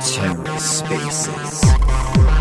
TerraSpaces. 0.00 1.60
Hello 1.64 2.35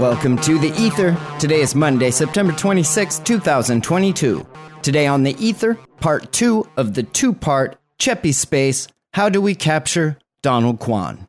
welcome 0.00 0.38
to 0.38 0.58
The 0.58 0.72
Ether. 0.80 1.14
Today 1.38 1.60
is 1.60 1.74
Monday, 1.74 2.10
September 2.10 2.52
26, 2.54 3.18
2022. 3.20 4.46
Today 4.82 5.06
on 5.06 5.22
The 5.22 5.36
Ether, 5.38 5.74
part 6.00 6.32
two 6.32 6.66
of 6.78 6.94
the 6.94 7.02
two 7.02 7.34
part 7.34 7.78
Cephii 7.98 8.32
Space 8.32 8.88
How 9.12 9.28
Do 9.28 9.42
We 9.42 9.54
Capture 9.54 10.18
Donald 10.42 10.80
Kwon? 10.80 11.28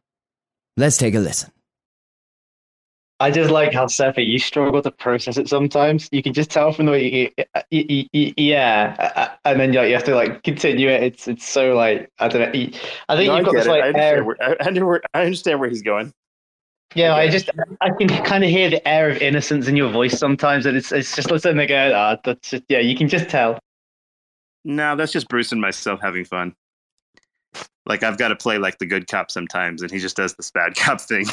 Let's 0.77 0.97
take 0.97 1.15
a 1.15 1.19
listen. 1.19 1.51
I 3.19 3.29
just 3.29 3.51
like 3.51 3.71
how 3.73 3.85
Cephii, 3.85 4.23
you 4.23 4.39
struggle 4.39 4.81
to 4.81 4.89
process 4.89 5.37
it 5.37 5.47
sometimes. 5.47 6.09
You 6.11 6.23
can 6.23 6.33
just 6.33 6.49
tell 6.49 6.71
from 6.71 6.87
the 6.87 6.91
way 6.93 7.31
you, 7.69 7.83
you, 7.87 8.05
you, 8.13 8.33
yeah, 8.37 8.95
uh, 8.97 9.19
uh, 9.19 9.29
and 9.45 9.59
then 9.59 9.73
you 9.73 9.79
have 9.93 10.05
to 10.05 10.15
like 10.15 10.41
continue 10.41 10.87
it. 10.89 11.03
It's 11.03 11.27
it's 11.27 11.45
so 11.47 11.75
like 11.75 12.09
I 12.17 12.29
don't 12.29 12.41
know. 12.41 12.47
I 13.09 13.15
think 13.17 13.27
No, 13.27 13.35
you've 13.35 13.45
got 13.45 13.53
this 13.53 13.65
it. 13.67 13.69
like 13.69 13.83
I, 13.83 13.87
understand 13.89 14.25
where, 14.25 14.37
I, 14.41 14.55
I 14.61 14.69
know 14.71 14.85
where- 14.87 15.01
I 15.13 15.21
understand 15.25 15.59
where 15.59 15.69
he's 15.69 15.83
going. 15.83 16.11
Yeah, 16.93 17.15
I 17.15 17.29
just 17.29 17.49
I 17.79 17.89
can 17.89 18.07
kind 18.25 18.43
of 18.43 18.49
hear 18.49 18.69
the 18.69 18.85
air 18.87 19.09
of 19.09 19.17
innocence 19.17 19.67
in 19.67 19.77
your 19.77 19.89
voice 19.89 20.17
sometimes, 20.17 20.65
and 20.65 20.75
it's 20.75 20.91
it's 20.91 21.15
just 21.15 21.31
listening 21.31 21.57
to 21.57 21.67
go. 21.67 21.93
Ah, 21.95 22.17
that's 22.23 22.49
just 22.49 22.63
yeah, 22.67 22.79
you 22.79 22.95
can 22.95 23.07
just 23.07 23.29
tell. 23.29 23.59
No, 24.65 24.95
that's 24.95 25.11
just 25.11 25.29
Bruce 25.29 25.51
and 25.51 25.61
myself 25.61 25.99
having 26.01 26.25
fun. 26.25 26.53
Like 27.85 28.03
I've 28.03 28.17
got 28.17 28.27
to 28.27 28.35
play 28.35 28.57
like 28.57 28.77
the 28.77 28.85
good 28.85 29.07
cop 29.07 29.31
sometimes, 29.31 29.81
and 29.81 29.89
he 29.89 29.99
just 29.99 30.17
does 30.17 30.35
this 30.35 30.51
bad 30.51 30.75
cop 30.77 30.99
thing. 30.99 31.25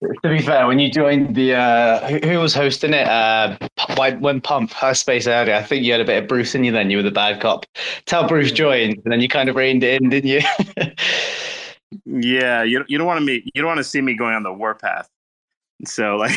To 0.00 0.28
be 0.28 0.40
fair, 0.40 0.66
when 0.66 0.78
you 0.78 0.90
joined 0.90 1.34
the 1.34 1.54
uh, 1.54 2.08
who, 2.08 2.18
who 2.28 2.38
was 2.38 2.54
hosting 2.54 2.94
it? 2.94 3.06
Uh, 3.06 3.58
when 3.96 4.20
when 4.20 4.40
Pump 4.40 4.72
her 4.74 4.94
space 4.94 5.26
earlier, 5.26 5.56
I 5.56 5.62
think 5.62 5.84
you 5.84 5.92
had 5.92 6.00
a 6.00 6.04
bit 6.04 6.22
of 6.22 6.28
Bruce 6.28 6.54
in 6.54 6.62
you. 6.62 6.70
Then 6.70 6.88
you 6.88 6.98
were 6.98 7.02
the 7.02 7.10
bad 7.10 7.40
cop. 7.40 7.66
Tell 8.06 8.28
Bruce 8.28 8.52
joined, 8.52 9.00
and 9.04 9.12
then 9.12 9.20
you 9.20 9.28
kind 9.28 9.48
of 9.48 9.56
reined 9.56 9.82
it 9.82 10.00
in, 10.00 10.08
didn't 10.08 10.30
you? 10.30 10.40
yeah, 12.04 12.62
you 12.62 12.84
you 12.88 12.98
don't 12.98 13.06
want 13.06 13.18
to 13.18 13.24
meet 13.24 13.44
you 13.54 13.62
don't 13.62 13.68
want 13.68 13.78
to 13.78 13.84
see 13.84 14.00
me 14.00 14.14
going 14.14 14.34
on 14.34 14.42
the 14.42 14.52
warpath. 14.52 15.08
So 15.84 16.16
like, 16.16 16.32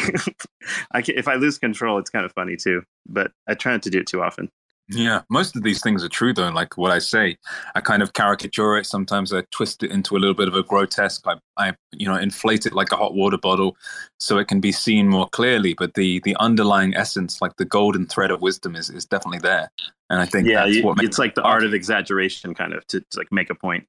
I 0.91 1.01
can, 1.01 1.17
if 1.17 1.27
I 1.27 1.35
lose 1.35 1.57
control, 1.57 1.97
it's 1.97 2.09
kind 2.09 2.25
of 2.25 2.31
funny 2.33 2.55
too. 2.55 2.83
But 3.07 3.31
I 3.47 3.55
try 3.55 3.71
not 3.71 3.83
to 3.83 3.89
do 3.89 3.99
it 3.99 4.07
too 4.07 4.21
often. 4.21 4.49
Yeah, 4.93 5.21
most 5.29 5.55
of 5.55 5.63
these 5.63 5.81
things 5.81 6.03
are 6.03 6.09
true 6.09 6.33
though. 6.33 6.49
Like 6.49 6.77
what 6.77 6.91
I 6.91 6.99
say, 6.99 7.37
I 7.75 7.81
kind 7.81 8.03
of 8.03 8.13
caricature 8.13 8.77
it. 8.77 8.85
Sometimes 8.85 9.33
I 9.33 9.43
twist 9.51 9.83
it 9.83 9.91
into 9.91 10.17
a 10.17 10.19
little 10.19 10.33
bit 10.33 10.49
of 10.49 10.55
a 10.55 10.63
grotesque. 10.63 11.25
I, 11.25 11.35
I, 11.57 11.73
you 11.93 12.07
know, 12.07 12.15
inflate 12.15 12.65
it 12.65 12.73
like 12.73 12.91
a 12.91 12.97
hot 12.97 13.13
water 13.13 13.37
bottle, 13.37 13.77
so 14.19 14.37
it 14.37 14.49
can 14.49 14.59
be 14.59 14.71
seen 14.73 15.07
more 15.07 15.29
clearly. 15.29 15.75
But 15.75 15.93
the 15.93 16.19
the 16.25 16.35
underlying 16.39 16.93
essence, 16.93 17.41
like 17.41 17.55
the 17.55 17.65
golden 17.65 18.05
thread 18.05 18.31
of 18.31 18.41
wisdom, 18.41 18.75
is 18.75 18.89
is 18.89 19.05
definitely 19.05 19.39
there. 19.39 19.71
And 20.09 20.19
I 20.19 20.25
think 20.25 20.47
Yeah, 20.47 20.65
that's 20.65 20.75
you, 20.75 20.83
what 20.83 20.97
makes 20.97 21.07
it's 21.07 21.19
like 21.19 21.35
the 21.35 21.43
art 21.43 21.63
of 21.63 21.73
exaggeration, 21.73 22.53
kind 22.53 22.73
of 22.73 22.85
to, 22.87 22.99
to 22.99 23.17
like 23.17 23.31
make 23.31 23.49
a 23.49 23.55
point. 23.55 23.87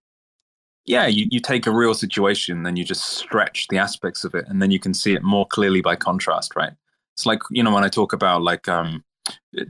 Yeah, 0.85 1.07
you, 1.07 1.27
you 1.31 1.41
take 1.41 1.67
a 1.67 1.71
real 1.71 1.95
situation, 1.95 2.65
then 2.65 2.77
you 2.77 2.85
just 2.85 3.05
stretch 3.05 3.69
the 3.69 3.79
aspects 3.79 4.25
of 4.25 4.35
it, 4.35 4.47
and 4.49 4.61
then 4.61 4.71
you 4.71 4.81
can 4.81 4.95
see 4.95 5.15
it 5.15 5.23
more 5.23 5.47
clearly 5.47 5.81
by 5.81 5.97
contrast, 5.97 6.57
right? 6.57 6.73
It's 7.15 7.27
like 7.27 7.41
you 7.51 7.63
know 7.63 7.73
when 7.73 7.85
I 7.85 7.89
talk 7.89 8.13
about 8.13 8.43
like 8.43 8.69
um, 8.69 9.05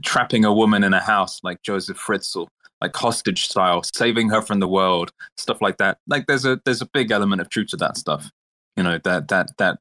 trapping 0.03 0.45
a 0.45 0.53
woman 0.53 0.83
in 0.83 0.93
a 0.93 0.99
house, 0.99 1.39
like 1.43 1.61
Joseph 1.61 1.97
Fritzl, 1.97 2.47
like 2.81 2.95
hostage 2.95 3.45
style, 3.45 3.83
saving 3.83 4.29
her 4.29 4.41
from 4.41 4.59
the 4.59 4.67
world, 4.67 5.11
stuff 5.37 5.61
like 5.61 5.77
that. 5.77 5.99
Like 6.07 6.25
there's 6.27 6.45
a 6.45 6.59
there's 6.65 6.81
a 6.81 6.89
big 6.93 7.11
element 7.11 7.41
of 7.41 7.49
truth 7.49 7.67
to 7.69 7.77
that 7.77 7.97
stuff. 7.97 8.31
You 8.75 8.83
know 8.83 8.99
that 9.03 9.27
that 9.27 9.51
that 9.57 9.79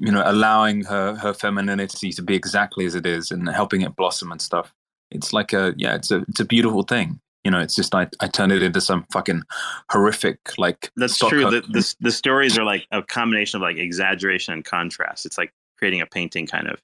you 0.00 0.10
know 0.10 0.22
allowing 0.24 0.84
her 0.84 1.14
her 1.16 1.34
femininity 1.34 2.12
to 2.12 2.22
be 2.22 2.34
exactly 2.34 2.86
as 2.86 2.94
it 2.94 3.04
is 3.04 3.30
and 3.30 3.48
helping 3.48 3.82
it 3.82 3.96
blossom 3.96 4.32
and 4.32 4.40
stuff. 4.40 4.72
It's 5.10 5.32
like 5.32 5.52
a 5.52 5.74
yeah, 5.76 5.94
it's 5.94 6.10
a 6.10 6.24
it's 6.28 6.40
a 6.40 6.44
beautiful 6.46 6.84
thing. 6.84 7.20
You 7.44 7.50
know, 7.50 7.60
it's 7.60 7.74
just 7.74 7.94
I 7.94 8.08
I 8.20 8.26
turn 8.26 8.50
it 8.50 8.62
into 8.62 8.80
some 8.80 9.04
fucking 9.12 9.42
horrific 9.90 10.38
like 10.58 10.90
That's 10.96 11.18
true. 11.18 11.50
The, 11.50 11.60
the 11.60 11.94
the 12.00 12.10
stories 12.10 12.58
are 12.58 12.64
like 12.64 12.86
a 12.90 13.02
combination 13.02 13.58
of 13.58 13.62
like 13.62 13.76
exaggeration 13.76 14.54
and 14.54 14.64
contrast. 14.64 15.26
It's 15.26 15.38
like 15.38 15.52
creating 15.78 16.00
a 16.00 16.06
painting, 16.06 16.46
kind 16.46 16.68
of. 16.68 16.80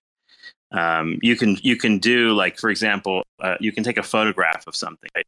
Um, 0.72 1.18
you 1.22 1.34
can 1.36 1.56
you 1.62 1.76
can 1.76 1.98
do 1.98 2.32
like 2.32 2.58
for 2.58 2.70
example, 2.70 3.24
uh, 3.40 3.56
you 3.58 3.72
can 3.72 3.84
take 3.84 3.96
a 3.96 4.02
photograph 4.02 4.66
of 4.66 4.76
something, 4.76 5.08
right? 5.14 5.26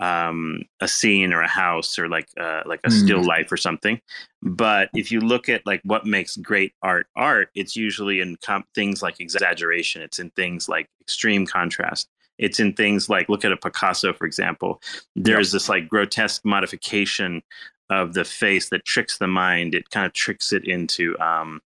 um, 0.00 0.62
a 0.80 0.88
scene 0.88 1.32
or 1.32 1.42
a 1.42 1.48
house 1.48 1.98
or 1.98 2.08
like 2.08 2.28
uh, 2.40 2.62
like 2.64 2.80
a 2.84 2.88
Mm. 2.88 3.04
still 3.04 3.22
life 3.22 3.52
or 3.52 3.58
something. 3.58 4.00
But 4.42 4.88
if 4.94 5.12
you 5.12 5.20
look 5.20 5.48
at 5.48 5.66
like 5.66 5.82
what 5.84 6.06
makes 6.06 6.36
great 6.38 6.72
art 6.82 7.06
art, 7.16 7.50
it's 7.54 7.76
usually 7.76 8.20
in 8.20 8.36
com- 8.42 8.64
things 8.74 9.02
like 9.02 9.20
exaggeration. 9.20 10.00
It's 10.02 10.18
in 10.18 10.30
things 10.30 10.68
like 10.68 10.88
extreme 11.02 11.46
contrast. 11.46 12.08
It's 12.40 12.58
in 12.58 12.72
things 12.72 13.08
like 13.08 13.28
look 13.28 13.44
at 13.44 13.52
a 13.52 13.56
Picasso, 13.56 14.12
for 14.12 14.26
example. 14.26 14.80
There's 15.14 15.52
this 15.52 15.68
like 15.68 15.88
grotesque 15.88 16.44
modification 16.44 17.42
of 17.90 18.14
the 18.14 18.24
face 18.24 18.70
that 18.70 18.84
tricks 18.84 19.18
the 19.18 19.26
mind. 19.26 19.74
It 19.74 19.90
kind 19.90 20.06
of 20.06 20.12
tricks 20.12 20.52
it 20.52 20.64
into 20.64 21.18
um, 21.18 21.60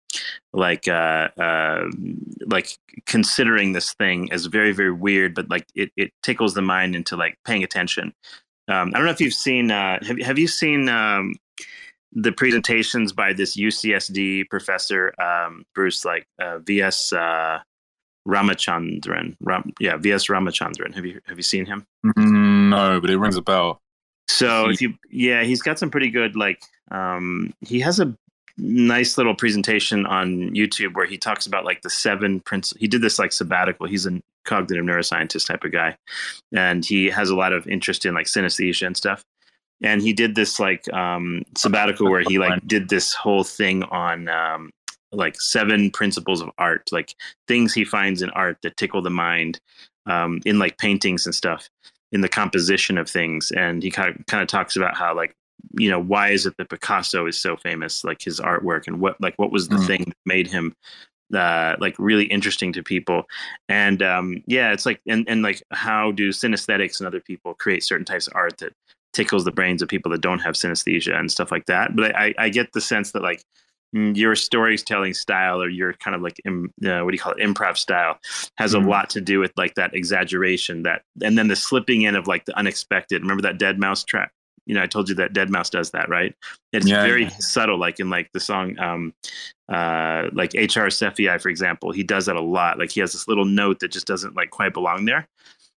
like 0.52 0.88
uh, 0.88 1.28
uh, 1.38 1.90
like 2.46 2.76
considering 3.06 3.72
this 3.72 3.94
thing 3.94 4.30
as 4.32 4.46
very 4.46 4.72
very 4.72 4.92
weird, 4.92 5.34
but 5.34 5.50
like 5.50 5.66
it, 5.74 5.90
it 5.96 6.12
tickles 6.22 6.54
the 6.54 6.62
mind 6.62 6.94
into 6.94 7.16
like 7.16 7.38
paying 7.44 7.64
attention. 7.64 8.12
Um, 8.68 8.92
I 8.94 8.98
don't 8.98 9.06
know 9.06 9.12
if 9.12 9.20
you've 9.20 9.34
seen 9.34 9.70
uh, 9.70 9.98
have 10.04 10.20
have 10.20 10.38
you 10.38 10.46
seen 10.46 10.88
um, 10.88 11.34
the 12.12 12.32
presentations 12.32 13.12
by 13.12 13.32
this 13.32 13.56
UCSD 13.56 14.48
professor 14.48 15.14
um, 15.20 15.64
Bruce 15.74 16.04
like 16.04 16.26
uh, 16.40 16.58
VS 16.58 17.12
uh, 17.12 17.60
Ramachandran 18.28 19.36
Ram, 19.40 19.72
yeah 19.80 19.96
VS 19.96 20.26
Ramachandran 20.26 20.94
have 20.94 21.06
you 21.06 21.20
have 21.26 21.38
you 21.38 21.42
seen 21.42 21.66
him? 21.66 21.86
Mm, 22.04 22.70
no, 22.70 23.00
but 23.00 23.10
it 23.10 23.18
rings 23.18 23.36
a 23.36 23.42
bell. 23.42 23.80
So 24.28 24.66
See. 24.66 24.72
if 24.72 24.80
you, 24.82 24.94
yeah, 25.10 25.42
he's 25.42 25.62
got 25.62 25.78
some 25.78 25.90
pretty 25.90 26.10
good 26.10 26.36
like 26.36 26.62
um, 26.90 27.52
he 27.60 27.80
has 27.80 28.00
a 28.00 28.14
nice 28.58 29.16
little 29.16 29.34
presentation 29.34 30.06
on 30.06 30.50
YouTube 30.50 30.94
where 30.94 31.06
he 31.06 31.16
talks 31.16 31.46
about 31.46 31.64
like 31.64 31.82
the 31.82 31.90
seven 31.90 32.40
principles. 32.40 32.80
He 32.80 32.88
did 32.88 33.02
this 33.02 33.18
like 33.18 33.32
sabbatical. 33.32 33.86
He's 33.86 34.06
a 34.06 34.20
cognitive 34.44 34.84
neuroscientist 34.84 35.46
type 35.46 35.64
of 35.64 35.72
guy, 35.72 35.96
and 36.54 36.84
he 36.84 37.06
has 37.06 37.30
a 37.30 37.36
lot 37.36 37.52
of 37.52 37.66
interest 37.66 38.04
in 38.04 38.14
like 38.14 38.26
synesthesia 38.26 38.86
and 38.86 38.96
stuff. 38.96 39.24
And 39.82 40.02
he 40.02 40.12
did 40.12 40.34
this 40.34 40.60
like 40.60 40.92
um, 40.92 41.42
sabbatical 41.56 42.10
where 42.10 42.22
he 42.22 42.38
like 42.38 42.60
did 42.66 42.88
this 42.88 43.14
whole 43.14 43.44
thing 43.44 43.82
on 43.84 44.28
um, 44.28 44.70
like 45.12 45.40
seven 45.40 45.90
principles 45.90 46.40
of 46.40 46.50
art, 46.58 46.88
like 46.92 47.14
things 47.48 47.74
he 47.74 47.84
finds 47.84 48.22
in 48.22 48.30
art 48.30 48.58
that 48.62 48.76
tickle 48.76 49.02
the 49.02 49.10
mind 49.10 49.60
um, 50.06 50.40
in 50.46 50.58
like 50.58 50.78
paintings 50.78 51.26
and 51.26 51.34
stuff 51.34 51.68
in 52.12 52.20
the 52.20 52.28
composition 52.28 52.98
of 52.98 53.08
things. 53.08 53.50
And 53.52 53.82
he 53.82 53.90
kind 53.90 54.14
of 54.16 54.26
kind 54.26 54.42
of 54.42 54.48
talks 54.48 54.76
about 54.76 54.96
how 54.96 55.14
like 55.14 55.34
you 55.78 55.90
know 55.90 56.00
why 56.00 56.30
is 56.30 56.46
it 56.46 56.56
that 56.56 56.70
Picasso 56.70 57.26
is 57.26 57.40
so 57.40 57.56
famous 57.56 58.02
like 58.02 58.22
his 58.22 58.40
artwork 58.40 58.86
and 58.86 58.98
what 59.00 59.20
like 59.20 59.34
what 59.36 59.52
was 59.52 59.68
the 59.68 59.76
Mm. 59.76 59.86
thing 59.86 60.04
that 60.06 60.16
made 60.24 60.46
him 60.46 60.74
uh 61.34 61.76
like 61.80 61.94
really 61.98 62.24
interesting 62.24 62.72
to 62.74 62.82
people? 62.82 63.24
And 63.68 64.02
um 64.02 64.42
yeah 64.46 64.72
it's 64.72 64.86
like 64.86 65.00
and 65.06 65.28
and 65.28 65.42
like 65.42 65.62
how 65.70 66.12
do 66.12 66.30
synesthetics 66.30 66.98
and 66.98 67.06
other 67.06 67.20
people 67.20 67.54
create 67.54 67.84
certain 67.84 68.06
types 68.06 68.26
of 68.26 68.32
art 68.36 68.58
that 68.58 68.72
tickles 69.12 69.44
the 69.44 69.52
brains 69.52 69.82
of 69.82 69.88
people 69.88 70.10
that 70.12 70.20
don't 70.22 70.38
have 70.40 70.54
synesthesia 70.54 71.14
and 71.18 71.30
stuff 71.30 71.52
like 71.52 71.66
that? 71.66 71.94
But 71.94 72.16
i 72.16 72.34
i 72.38 72.48
get 72.48 72.72
the 72.72 72.80
sense 72.80 73.12
that 73.12 73.22
like 73.22 73.44
your 73.92 74.36
storytelling 74.36 75.14
style 75.14 75.60
or 75.60 75.68
your 75.68 75.92
kind 75.94 76.14
of 76.14 76.22
like 76.22 76.40
uh, 76.46 76.50
what 77.04 77.10
do 77.10 77.12
you 77.14 77.18
call 77.18 77.32
it 77.32 77.38
improv 77.38 77.76
style 77.76 78.18
has 78.56 78.72
Mhm. 78.72 78.84
a 78.84 78.88
lot 78.88 79.10
to 79.10 79.20
do 79.20 79.40
with 79.40 79.52
like 79.56 79.74
that 79.74 79.94
exaggeration 79.94 80.82
that 80.84 81.02
and 81.22 81.36
then 81.36 81.48
the 81.48 81.56
slipping 81.56 82.02
in 82.02 82.14
of 82.14 82.26
like 82.26 82.44
the 82.44 82.56
unexpected. 82.56 83.22
Remember 83.22 83.42
that 83.42 83.58
deadmau5 83.58 84.06
track? 84.06 84.32
You 84.66 84.74
know 84.74 84.82
i 84.82 84.86
told 84.86 85.08
you 85.08 85.14
that 85.16 85.32
deadmau5 85.32 85.70
does 85.70 85.90
that 85.90 86.08
right? 86.08 86.34
It's 86.72 86.86
Yeah, 86.86 87.02
very 87.02 87.22
yeah. 87.24 87.30
subtle 87.40 87.78
like 87.78 87.98
in 87.98 88.10
like 88.10 88.30
the 88.32 88.40
song 88.40 88.78
um 88.78 89.12
uh 89.72 90.28
like 90.32 90.52
hr 90.54 90.88
Cephei, 90.90 91.40
for 91.40 91.48
example 91.48 91.90
he 91.92 92.04
does 92.04 92.26
that 92.26 92.36
a 92.36 92.40
lot. 92.40 92.78
Like 92.78 92.90
he 92.92 93.00
has 93.00 93.12
this 93.12 93.26
little 93.26 93.44
note 93.44 93.80
that 93.80 93.90
just 93.90 94.06
doesn't 94.06 94.36
like 94.36 94.50
quite 94.50 94.72
belong 94.72 95.04
there. 95.06 95.26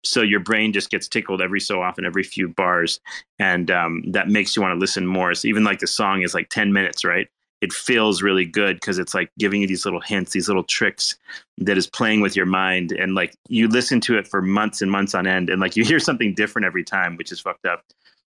So 0.03 0.21
your 0.21 0.39
brain 0.41 0.73
just 0.73 0.89
gets 0.89 1.07
tickled 1.07 1.41
every 1.41 1.61
so 1.61 1.81
often 1.81 2.05
every 2.05 2.23
few 2.23 2.49
bars 2.49 2.99
and 3.39 3.71
um 3.71 4.03
that 4.11 4.27
makes 4.27 4.55
you 4.55 4.61
want 4.61 4.73
to 4.75 4.79
listen 4.79 5.07
more. 5.07 5.33
So 5.33 5.47
even 5.47 5.63
like 5.63 5.79
the 5.79 5.87
song 5.87 6.23
is 6.23 6.33
like 6.33 6.49
10 6.49 6.73
minutes 6.73 7.05
right 7.05 7.29
it 7.61 7.71
feels 7.71 8.21
really 8.21 8.45
good 8.45 8.77
because 8.77 8.97
it's 8.97 9.13
like 9.13 9.31
giving 9.37 9.61
you 9.61 9.67
these 9.67 9.85
little 9.85 10.01
hints, 10.01 10.31
these 10.31 10.47
little 10.47 10.63
tricks 10.63 11.15
that 11.59 11.77
is 11.77 11.87
playing 11.87 12.21
with 12.21 12.35
your 12.35 12.47
mind. 12.47 12.91
And 12.91 13.13
like 13.13 13.35
you 13.47 13.67
listen 13.67 14.01
to 14.01 14.17
it 14.17 14.27
for 14.27 14.41
months 14.41 14.81
and 14.81 14.91
months 14.91 15.13
on 15.13 15.27
end, 15.27 15.49
and 15.49 15.61
like 15.61 15.75
you 15.75 15.83
hear 15.91 15.99
something 15.99 16.33
different 16.33 16.65
every 16.65 16.83
time, 16.83 17.15
which 17.15 17.31
is 17.31 17.39
fucked 17.39 17.65
up. 17.65 17.83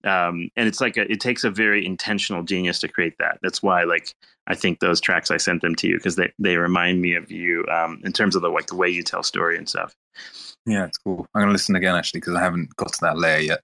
Um, 0.03 0.49
and 0.55 0.67
it's 0.67 0.79
like 0.79 0.95
a, 0.95 1.11
it 1.11 1.19
takes 1.19 1.43
a 1.43 1.49
very 1.49 1.85
intentional 1.85 2.43
genius 2.43 2.79
to 2.79 2.87
create 2.87 3.15
that. 3.19 3.39
That's 3.41 3.61
why 3.61 3.83
like 3.83 4.13
I 4.47 4.55
think 4.55 4.79
those 4.79 5.01
tracks 5.01 5.31
I 5.31 5.37
sent 5.37 5.61
them 5.61 5.75
to 5.75 5.87
you 5.87 5.97
because 5.97 6.15
they 6.15 6.31
they 6.39 6.55
remind 6.55 7.01
me 7.01 7.15
of 7.15 7.29
you 7.29 7.65
um, 7.71 8.01
in 8.05 8.13
terms 8.13 8.35
of 8.35 8.41
the 8.41 8.49
like 8.49 8.67
the 8.67 8.75
way 8.75 8.89
you 8.89 9.03
tell 9.03 9.23
story 9.23 9.57
and 9.57 9.67
stuff. 9.67 9.93
Yeah, 10.65 10.85
it's 10.85 10.97
cool. 10.97 11.27
I'm 11.33 11.41
gonna 11.41 11.51
listen 11.51 11.75
again 11.75 11.95
actually 11.95 12.21
because 12.21 12.35
I 12.35 12.41
haven't 12.41 12.75
got 12.77 12.93
to 12.93 12.99
that 13.01 13.17
layer 13.17 13.39
yet. 13.39 13.61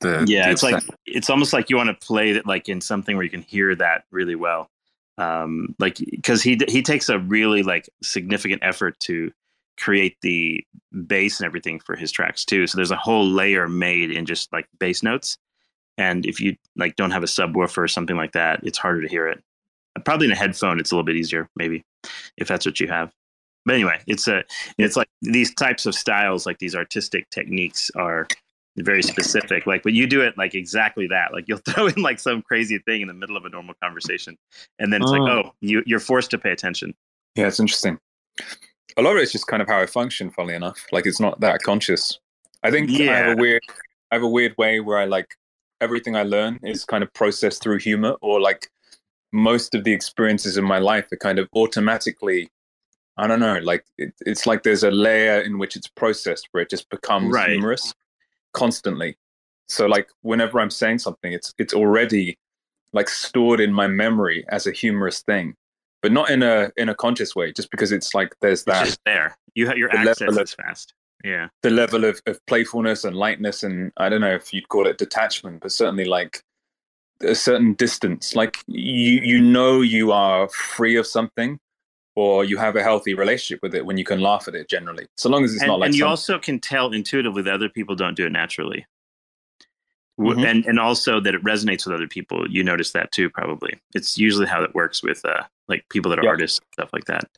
The, 0.00 0.24
yeah, 0.28 0.46
the 0.46 0.52
it's 0.52 0.62
like 0.62 0.82
it's 1.06 1.30
almost 1.30 1.52
like 1.52 1.70
you 1.70 1.76
want 1.76 1.88
to 1.88 2.06
play 2.06 2.30
it 2.30 2.46
like 2.46 2.68
in 2.68 2.80
something 2.80 3.16
where 3.16 3.24
you 3.24 3.30
can 3.30 3.42
hear 3.42 3.74
that 3.74 4.04
really 4.10 4.36
well. 4.36 4.70
Um, 5.16 5.74
like 5.78 5.96
because 5.96 6.42
he 6.42 6.58
he 6.68 6.82
takes 6.82 7.08
a 7.08 7.18
really 7.18 7.62
like 7.62 7.88
significant 8.02 8.62
effort 8.62 8.98
to 9.00 9.32
create 9.78 10.16
the 10.22 10.64
bass 11.06 11.40
and 11.40 11.46
everything 11.46 11.80
for 11.80 11.96
his 11.96 12.12
tracks 12.12 12.44
too. 12.44 12.66
So 12.66 12.76
there's 12.76 12.90
a 12.90 12.96
whole 12.96 13.26
layer 13.26 13.68
made 13.68 14.10
in 14.10 14.26
just 14.26 14.52
like 14.52 14.66
bass 14.78 15.02
notes. 15.02 15.38
And 15.96 16.26
if 16.26 16.40
you 16.40 16.56
like 16.76 16.96
don't 16.96 17.10
have 17.10 17.22
a 17.22 17.26
subwoofer 17.26 17.78
or 17.78 17.88
something 17.88 18.16
like 18.16 18.32
that, 18.32 18.60
it's 18.62 18.78
harder 18.78 19.02
to 19.02 19.08
hear 19.08 19.26
it. 19.26 19.42
Probably 20.04 20.26
in 20.26 20.32
a 20.32 20.36
headphone, 20.36 20.78
it's 20.78 20.92
a 20.92 20.94
little 20.94 21.04
bit 21.04 21.16
easier, 21.16 21.48
maybe, 21.56 21.82
if 22.36 22.46
that's 22.46 22.64
what 22.64 22.78
you 22.78 22.86
have. 22.86 23.12
But 23.64 23.74
anyway, 23.74 24.00
it's 24.06 24.28
a 24.28 24.44
it's 24.78 24.96
like 24.96 25.08
these 25.22 25.52
types 25.54 25.86
of 25.86 25.94
styles, 25.94 26.46
like 26.46 26.58
these 26.58 26.76
artistic 26.76 27.28
techniques, 27.30 27.90
are 27.96 28.28
very 28.84 29.02
specific. 29.02 29.66
Like, 29.66 29.82
but 29.82 29.92
you 29.92 30.06
do 30.06 30.20
it 30.20 30.36
like 30.36 30.54
exactly 30.54 31.06
that. 31.08 31.32
Like, 31.32 31.44
you'll 31.48 31.58
throw 31.68 31.86
in 31.86 32.02
like 32.02 32.18
some 32.18 32.42
crazy 32.42 32.78
thing 32.78 33.02
in 33.02 33.08
the 33.08 33.14
middle 33.14 33.36
of 33.36 33.44
a 33.44 33.48
normal 33.48 33.74
conversation, 33.82 34.36
and 34.78 34.92
then 34.92 35.02
it's 35.02 35.10
oh. 35.10 35.14
like, 35.14 35.22
mm. 35.22 35.44
oh, 35.44 35.54
you 35.60 35.82
you're 35.86 36.00
forced 36.00 36.30
to 36.30 36.38
pay 36.38 36.50
attention. 36.50 36.94
Yeah, 37.34 37.46
it's 37.46 37.60
interesting. 37.60 37.98
A 38.96 39.02
lot 39.02 39.16
of 39.16 39.22
it's 39.22 39.32
just 39.32 39.46
kind 39.46 39.62
of 39.62 39.68
how 39.68 39.80
I 39.80 39.86
function. 39.86 40.30
Funnily 40.30 40.54
enough, 40.54 40.84
like 40.92 41.06
it's 41.06 41.20
not 41.20 41.40
that 41.40 41.62
conscious. 41.62 42.18
I 42.62 42.70
think 42.70 42.90
yeah. 42.90 43.12
I 43.12 43.16
have 43.16 43.38
a 43.38 43.40
weird, 43.40 43.62
I 44.10 44.16
have 44.16 44.24
a 44.24 44.28
weird 44.28 44.56
way 44.58 44.80
where 44.80 44.98
I 44.98 45.04
like 45.04 45.36
everything 45.80 46.16
I 46.16 46.24
learn 46.24 46.58
is 46.64 46.84
kind 46.84 47.04
of 47.04 47.12
processed 47.14 47.62
through 47.62 47.78
humor, 47.78 48.16
or 48.20 48.40
like 48.40 48.68
most 49.32 49.74
of 49.74 49.84
the 49.84 49.92
experiences 49.92 50.56
in 50.56 50.64
my 50.64 50.78
life 50.78 51.06
are 51.12 51.16
kind 51.16 51.38
of 51.38 51.48
automatically 51.54 52.50
I 53.18 53.26
don't 53.26 53.40
know, 53.40 53.58
like 53.58 53.84
it, 53.98 54.14
it's 54.20 54.46
like 54.46 54.62
there's 54.62 54.84
a 54.84 54.92
layer 54.92 55.40
in 55.40 55.58
which 55.58 55.74
it's 55.74 55.88
processed 55.88 56.48
where 56.52 56.62
it 56.62 56.70
just 56.70 56.88
becomes 56.88 57.34
right. 57.34 57.50
humorous 57.50 57.92
constantly. 58.58 59.16
So 59.68 59.86
like 59.86 60.08
whenever 60.22 60.60
I'm 60.60 60.70
saying 60.70 60.98
something, 60.98 61.32
it's 61.32 61.54
it's 61.58 61.74
already 61.74 62.38
like 62.92 63.08
stored 63.08 63.60
in 63.60 63.72
my 63.72 63.86
memory 63.86 64.44
as 64.48 64.66
a 64.66 64.72
humorous 64.72 65.20
thing, 65.20 65.54
but 66.02 66.12
not 66.12 66.30
in 66.30 66.42
a 66.42 66.70
in 66.76 66.88
a 66.88 66.94
conscious 66.94 67.36
way. 67.36 67.52
Just 67.52 67.70
because 67.70 67.92
it's 67.92 68.14
like 68.14 68.34
there's 68.40 68.64
that 68.64 68.88
it's 68.88 68.98
there. 69.04 69.36
You 69.54 69.66
have 69.66 69.76
your 69.76 69.94
access 69.94 70.36
is 70.36 70.54
fast. 70.54 70.94
Yeah, 71.24 71.48
the 71.62 71.70
level 71.70 72.04
of, 72.04 72.20
of 72.26 72.44
playfulness 72.46 73.04
and 73.04 73.16
lightness, 73.16 73.62
and 73.62 73.92
I 73.96 74.08
don't 74.08 74.20
know 74.20 74.34
if 74.34 74.54
you'd 74.54 74.68
call 74.68 74.86
it 74.86 74.98
detachment, 74.98 75.60
but 75.60 75.72
certainly 75.72 76.04
like 76.04 76.42
a 77.20 77.34
certain 77.34 77.74
distance. 77.74 78.34
Like 78.36 78.58
you 78.66 79.20
you 79.22 79.40
know 79.40 79.80
you 79.80 80.12
are 80.12 80.48
free 80.48 80.96
of 80.96 81.06
something, 81.06 81.58
or 82.18 82.44
you 82.44 82.56
have 82.56 82.74
a 82.74 82.82
healthy 82.82 83.14
relationship 83.14 83.62
with 83.62 83.76
it 83.76 83.86
when 83.86 83.96
you 83.96 84.02
can 84.02 84.20
laugh 84.20 84.48
at 84.48 84.54
it 84.56 84.68
generally 84.68 85.06
so 85.14 85.28
long 85.28 85.44
as 85.44 85.52
it's 85.52 85.62
and, 85.62 85.68
not 85.68 85.78
like 85.78 85.86
and 85.86 85.94
you 85.94 86.04
also 86.04 86.36
can 86.36 86.58
tell 86.58 86.92
intuitively 86.92 87.42
that 87.42 87.54
other 87.54 87.68
people 87.68 87.94
don't 87.94 88.16
do 88.16 88.26
it 88.26 88.32
naturally. 88.32 88.84
Mm-hmm. 90.18 90.44
and 90.44 90.66
and 90.66 90.80
also 90.80 91.20
that 91.20 91.36
it 91.36 91.44
resonates 91.44 91.86
with 91.86 91.94
other 91.94 92.08
people. 92.08 92.44
You 92.50 92.64
notice 92.64 92.90
that 92.90 93.12
too 93.12 93.30
probably. 93.30 93.78
It's 93.94 94.18
usually 94.18 94.48
how 94.48 94.64
it 94.64 94.74
works 94.74 95.00
with 95.00 95.24
uh 95.24 95.44
like 95.68 95.88
people 95.90 96.10
that 96.10 96.18
are 96.18 96.26
artists 96.26 96.60
stuff 96.72 96.90
like 96.92 97.04
that. 97.04 97.28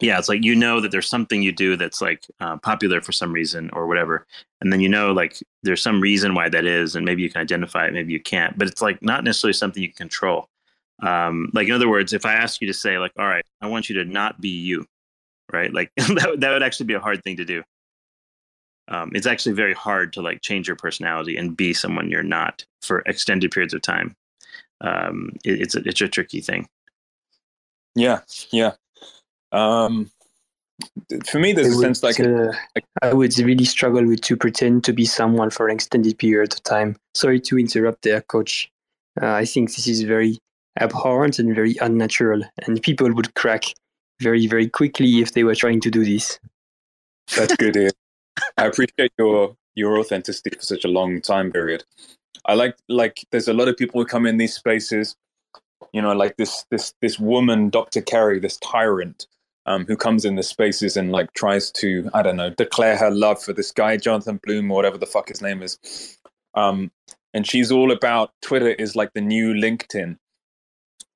Yeah 0.00 0.18
it's 0.18 0.28
like 0.28 0.42
you 0.42 0.56
know 0.56 0.80
that 0.80 0.90
there's 0.90 1.08
something 1.08 1.42
you 1.42 1.52
do 1.52 1.76
that's 1.76 2.02
like 2.02 2.26
uh, 2.40 2.56
popular 2.56 3.00
for 3.00 3.12
some 3.12 3.32
reason 3.32 3.70
or 3.72 3.86
whatever 3.86 4.26
and 4.60 4.72
then 4.72 4.80
you 4.80 4.88
know 4.88 5.12
like 5.12 5.38
there's 5.62 5.80
some 5.80 6.00
reason 6.00 6.34
why 6.34 6.48
that 6.48 6.66
is 6.66 6.96
and 6.96 7.06
maybe 7.06 7.22
you 7.22 7.30
can 7.30 7.40
identify 7.40 7.86
it 7.86 7.92
maybe 7.92 8.12
you 8.12 8.20
can't 8.20 8.58
but 8.58 8.66
it's 8.66 8.82
like 8.82 9.00
not 9.00 9.22
necessarily 9.22 9.54
something 9.54 9.82
you 9.82 9.88
can 9.88 10.08
control 10.08 10.48
um, 11.02 11.50
like 11.52 11.68
in 11.68 11.74
other 11.74 11.88
words, 11.88 12.12
if 12.12 12.24
I 12.24 12.34
ask 12.34 12.60
you 12.60 12.66
to 12.68 12.74
say 12.74 12.98
like, 12.98 13.12
all 13.18 13.26
right, 13.26 13.44
I 13.60 13.66
want 13.68 13.88
you 13.88 14.02
to 14.02 14.04
not 14.04 14.40
be 14.40 14.48
you, 14.48 14.86
right? 15.52 15.72
Like 15.72 15.92
that, 15.96 16.36
that 16.38 16.50
would 16.50 16.62
actually 16.62 16.86
be 16.86 16.94
a 16.94 17.00
hard 17.00 17.22
thing 17.22 17.36
to 17.36 17.44
do. 17.44 17.62
Um, 18.88 19.10
it's 19.14 19.26
actually 19.26 19.54
very 19.54 19.74
hard 19.74 20.12
to 20.12 20.22
like 20.22 20.42
change 20.42 20.68
your 20.68 20.76
personality 20.76 21.36
and 21.36 21.56
be 21.56 21.74
someone 21.74 22.10
you're 22.10 22.22
not 22.22 22.64
for 22.82 23.00
extended 23.00 23.50
periods 23.50 23.74
of 23.74 23.82
time. 23.82 24.14
Um, 24.80 25.32
it, 25.44 25.60
it's 25.60 25.74
a, 25.74 25.80
it's 25.80 26.00
a 26.00 26.08
tricky 26.08 26.40
thing. 26.40 26.68
Yeah, 27.96 28.20
yeah. 28.52 28.72
Um, 29.50 30.10
for 31.24 31.38
me, 31.38 31.52
there's 31.52 31.74
I 31.74 31.78
a 31.78 31.80
sense 31.80 32.02
like, 32.02 32.20
uh, 32.20 32.52
like 32.74 32.84
I 33.02 33.12
would 33.12 33.36
really 33.38 33.64
struggle 33.64 34.04
with 34.04 34.20
to 34.22 34.36
pretend 34.36 34.84
to 34.84 34.92
be 34.92 35.06
someone 35.06 35.50
for 35.50 35.66
an 35.66 35.74
extended 35.74 36.18
period 36.18 36.52
of 36.52 36.62
time. 36.62 36.96
Sorry 37.14 37.40
to 37.40 37.58
interrupt 37.58 38.02
there, 38.02 38.20
coach. 38.20 38.70
Uh, 39.20 39.32
I 39.32 39.46
think 39.46 39.74
this 39.74 39.88
is 39.88 40.02
very 40.02 40.38
abhorrent 40.80 41.38
and 41.38 41.54
very 41.54 41.76
unnatural, 41.80 42.42
and 42.66 42.82
people 42.82 43.12
would 43.12 43.34
crack 43.34 43.64
very, 44.20 44.46
very 44.46 44.68
quickly 44.68 45.20
if 45.20 45.32
they 45.32 45.44
were 45.44 45.54
trying 45.54 45.80
to 45.80 45.90
do 45.90 46.04
this. 46.04 46.38
That's 47.36 47.56
good. 47.56 47.92
I 48.56 48.66
appreciate 48.66 49.12
your 49.18 49.56
your 49.74 49.98
authenticity 49.98 50.56
for 50.56 50.62
such 50.62 50.84
a 50.84 50.88
long 50.88 51.20
time 51.20 51.52
period. 51.52 51.84
I 52.46 52.54
like 52.54 52.76
like 52.88 53.24
there's 53.30 53.48
a 53.48 53.52
lot 53.52 53.68
of 53.68 53.76
people 53.76 54.00
who 54.00 54.06
come 54.06 54.26
in 54.26 54.36
these 54.36 54.54
spaces, 54.54 55.16
you 55.92 56.00
know, 56.02 56.12
like 56.12 56.36
this 56.36 56.64
this 56.70 56.94
this 57.02 57.18
woman, 57.18 57.70
Dr. 57.70 58.00
Carrie, 58.00 58.40
this 58.40 58.58
tyrant, 58.58 59.26
um, 59.66 59.84
who 59.86 59.96
comes 59.96 60.24
in 60.24 60.36
the 60.36 60.42
spaces 60.42 60.96
and 60.96 61.12
like 61.12 61.32
tries 61.34 61.70
to 61.72 62.08
I 62.14 62.22
don't 62.22 62.36
know 62.36 62.50
declare 62.50 62.96
her 62.96 63.10
love 63.10 63.42
for 63.42 63.52
this 63.52 63.72
guy 63.72 63.96
Jonathan 63.96 64.40
Bloom 64.44 64.70
or 64.70 64.76
whatever 64.76 64.98
the 64.98 65.06
fuck 65.06 65.28
his 65.28 65.42
name 65.42 65.62
is, 65.62 65.78
um, 66.54 66.90
and 67.34 67.46
she's 67.46 67.72
all 67.72 67.92
about 67.92 68.30
Twitter 68.42 68.70
is 68.70 68.96
like 68.96 69.12
the 69.14 69.20
new 69.20 69.52
LinkedIn, 69.52 70.16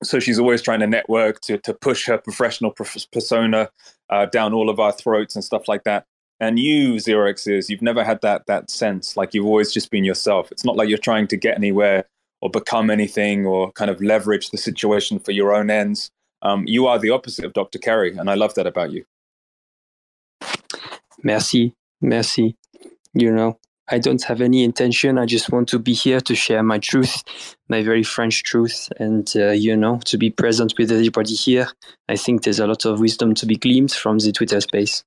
so 0.02 0.18
she's 0.18 0.38
always 0.38 0.62
trying 0.62 0.80
to 0.80 0.86
network 0.86 1.40
to 1.42 1.58
to 1.58 1.74
push 1.74 2.06
her 2.06 2.18
professional 2.18 2.74
persona 3.12 3.70
uh, 4.10 4.26
down 4.26 4.52
all 4.52 4.70
of 4.70 4.80
our 4.80 4.92
throats 4.92 5.34
and 5.34 5.44
stuff 5.44 5.68
like 5.68 5.84
that. 5.84 6.04
And 6.42 6.58
you, 6.58 6.94
0xEars, 6.94 7.52
is 7.52 7.68
you've 7.68 7.82
never 7.82 8.02
had 8.02 8.20
that 8.22 8.46
that 8.46 8.70
sense. 8.70 9.16
Like 9.16 9.34
you've 9.34 9.46
always 9.46 9.72
just 9.72 9.90
been 9.90 10.04
yourself. 10.04 10.50
It's 10.50 10.64
not 10.64 10.76
like 10.76 10.88
you're 10.88 10.98
trying 10.98 11.26
to 11.28 11.36
get 11.36 11.56
anywhere 11.56 12.06
or 12.40 12.48
become 12.48 12.90
anything 12.90 13.44
or 13.44 13.70
kind 13.72 13.90
of 13.90 14.00
leverage 14.00 14.50
the 14.50 14.56
situation 14.56 15.18
for 15.18 15.32
your 15.32 15.54
own 15.54 15.70
ends. 15.70 16.10
Um, 16.42 16.64
you 16.66 16.86
are 16.86 16.98
the 16.98 17.10
opposite 17.10 17.44
of 17.44 17.52
Dr. 17.52 17.78
Carrie, 17.78 18.16
and 18.16 18.30
I 18.30 18.34
love 18.34 18.54
that 18.54 18.66
about 18.66 18.92
you. 18.92 19.04
Merci, 21.22 21.74
merci. 22.00 22.56
You 23.12 23.30
know, 23.32 23.58
I 23.90 23.98
don't 23.98 24.22
have 24.24 24.40
any 24.40 24.62
intention. 24.62 25.18
I 25.18 25.26
just 25.26 25.50
want 25.50 25.68
to 25.70 25.78
be 25.78 25.92
here 25.92 26.20
to 26.20 26.34
share 26.34 26.62
my 26.62 26.78
truth, 26.78 27.24
my 27.68 27.82
very 27.82 28.04
French 28.04 28.44
truth, 28.44 28.88
and 28.98 29.30
uh, 29.34 29.50
you 29.50 29.76
know, 29.76 29.98
to 30.04 30.16
be 30.16 30.30
present 30.30 30.74
with 30.78 30.92
everybody 30.92 31.34
here. 31.34 31.68
I 32.08 32.16
think 32.16 32.44
there's 32.44 32.60
a 32.60 32.66
lot 32.66 32.84
of 32.84 33.00
wisdom 33.00 33.34
to 33.34 33.46
be 33.46 33.56
gleaned 33.56 33.92
from 33.92 34.18
the 34.18 34.30
Twitter 34.32 34.60
space. 34.60 35.04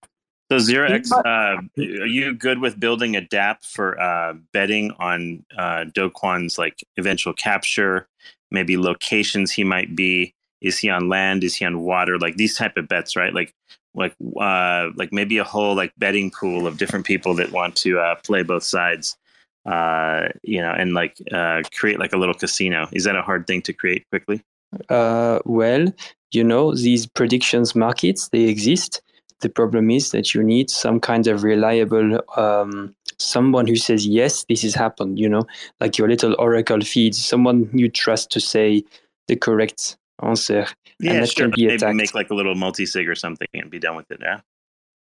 So 0.51 0.57
0xEars, 0.57 1.11
uh, 1.11 1.61
are 2.01 2.05
you 2.05 2.33
good 2.33 2.59
with 2.59 2.79
building 2.79 3.15
a 3.15 3.21
DApp 3.21 3.63
for 3.63 3.99
uh, 3.99 4.33
betting 4.51 4.91
on 4.99 5.45
uh, 5.57 5.85
Do 5.85 6.09
Kwon's 6.09 6.57
like 6.57 6.83
eventual 6.97 7.33
capture, 7.33 8.07
maybe 8.51 8.77
locations 8.77 9.51
he 9.51 9.63
might 9.63 9.95
be? 9.95 10.35
Is 10.61 10.79
he 10.79 10.89
on 10.89 11.09
land? 11.09 11.43
Is 11.43 11.55
he 11.55 11.65
on 11.65 11.81
water? 11.81 12.19
Like 12.19 12.35
these 12.35 12.55
type 12.55 12.77
of 12.77 12.87
bets, 12.87 13.15
right? 13.15 13.33
Like 13.33 13.53
like 13.95 14.15
uh, 14.39 14.89
like 14.95 15.11
maybe 15.13 15.37
a 15.37 15.43
whole 15.43 15.75
like 15.75 15.93
betting 15.97 16.31
pool 16.31 16.67
of 16.67 16.77
different 16.77 17.05
people 17.05 17.33
that 17.35 17.51
want 17.51 17.75
to 17.77 17.99
uh, 17.99 18.15
play 18.23 18.43
both 18.43 18.63
sides 18.63 19.17
uh, 19.65 20.27
you 20.43 20.61
know 20.61 20.71
and 20.71 20.93
like 20.93 21.17
uh, 21.31 21.61
create 21.73 21.99
like 21.99 22.13
a 22.13 22.17
little 22.17 22.33
casino. 22.33 22.87
Is 22.91 23.05
that 23.05 23.15
a 23.15 23.21
hard 23.21 23.47
thing 23.47 23.61
to 23.63 23.73
create 23.73 24.07
quickly? 24.09 24.43
Uh, 24.89 25.39
well 25.45 25.85
you 26.31 26.43
know 26.43 26.75
these 26.75 27.05
predictions 27.05 27.75
markets 27.75 28.29
they 28.29 28.43
exist. 28.43 29.01
The 29.41 29.49
problem 29.49 29.91
is 29.91 30.11
that 30.11 30.33
you 30.33 30.41
need 30.41 30.69
some 30.69 30.99
kind 30.99 31.27
of 31.27 31.43
reliable 31.43 32.19
um, 32.37 32.95
someone 33.19 33.67
who 33.67 33.75
says 33.75 34.07
yes 34.07 34.45
this 34.49 34.63
has 34.63 34.73
happened 34.73 35.19
you 35.19 35.29
know? 35.29 35.45
Like 35.79 35.97
your 35.97 36.07
little 36.09 36.35
oracle 36.39 36.81
feeds 36.81 37.23
someone 37.23 37.69
you 37.73 37.89
trust 37.89 38.31
to 38.31 38.39
say 38.39 38.83
the 39.27 39.35
correct 39.35 39.97
answer 40.21 40.67
yeah, 40.99 41.13
and 41.13 41.23
that 41.23 41.29
sure, 41.29 41.45
can 41.45 41.51
be 41.55 41.65
maybe 41.65 41.75
attacked. 41.75 41.95
make 41.95 42.13
like 42.13 42.29
a 42.29 42.35
little 42.35 42.55
multi-sig 42.55 43.07
or 43.09 43.15
something 43.15 43.47
and 43.53 43.69
be 43.69 43.79
done 43.79 43.95
with 43.95 44.09
it. 44.11 44.19
Yeah. 44.21 44.41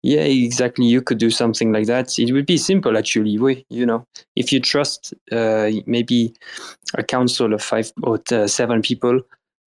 Yeah, 0.04 0.22
exactly. 0.22 0.86
You 0.86 1.02
could 1.02 1.18
do 1.18 1.32
something 1.32 1.72
like 1.72 1.88
that. 1.88 2.20
It 2.20 2.32
would 2.32 2.46
be 2.46 2.58
simple, 2.58 2.98
actually. 2.98 3.38
We, 3.40 3.66
you 3.70 3.86
know, 3.86 4.06
if 4.36 4.54
you 4.54 4.60
trust 4.60 5.14
uh, 5.32 5.72
maybe 5.86 6.34
a 6.96 7.04
council 7.04 7.54
of 7.54 7.64
five 7.64 7.92
or 8.04 8.22
uh, 8.32 8.48
seven 8.48 8.84
people 8.84 9.20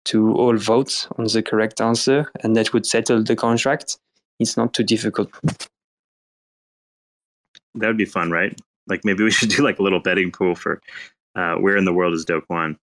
to 0.07 0.33
all 0.35 0.57
vote 0.57 1.09
on 1.19 1.25
the 1.25 1.43
correct 1.43 1.81
answer, 1.81 2.31
and 2.43 2.57
that 2.57 2.73
would 2.73 2.87
settle 2.87 3.23
the 3.23 3.37
contract. 3.37 3.99
It's 4.39 4.57
not 4.57 4.73
too 4.73 4.85
difficult. 4.85 5.31
That 7.75 7.89
would 7.89 7.99
be 7.99 8.05
fun, 8.05 8.31
right? 8.31 8.59
Like 8.87 9.05
maybe 9.05 9.25
we 9.25 9.31
should 9.31 9.51
do 9.51 9.63
like 9.63 9.79
a 9.79 9.83
little 9.83 10.01
betting 10.01 10.31
pool 10.31 10.55
for 10.55 10.81
uh, 11.35 11.57
where 11.57 11.77
in 11.77 11.85
the 11.85 11.93
world 11.93 12.15
is 12.15 12.25
Do 12.25 12.41
Kwon. 12.49 12.77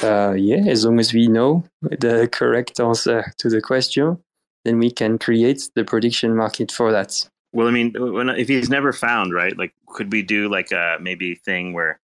Uh, 0.00 0.32
yeah, 0.32 0.64
as 0.68 0.84
long 0.84 0.98
as 0.98 1.12
we 1.12 1.26
know 1.26 1.64
the 1.82 2.28
correct 2.32 2.80
answer 2.80 3.32
to 3.38 3.50
the 3.50 3.60
question, 3.60 4.18
then 4.64 4.78
we 4.78 4.90
can 4.90 5.18
create 5.18 5.68
the 5.74 5.84
prediction 5.84 6.34
market 6.36 6.72
for 6.72 6.92
that. 6.92 7.28
Well, 7.52 7.68
I 7.68 7.70
mean, 7.72 7.92
when, 7.98 8.30
if 8.30 8.48
he's 8.48 8.70
never 8.70 8.92
found, 8.92 9.34
right? 9.34 9.56
Like, 9.56 9.74
could 9.88 10.10
we 10.10 10.22
do 10.22 10.48
like 10.48 10.72
a 10.72 10.96
maybe 11.00 11.34
thing 11.34 11.74
where, 11.74 12.00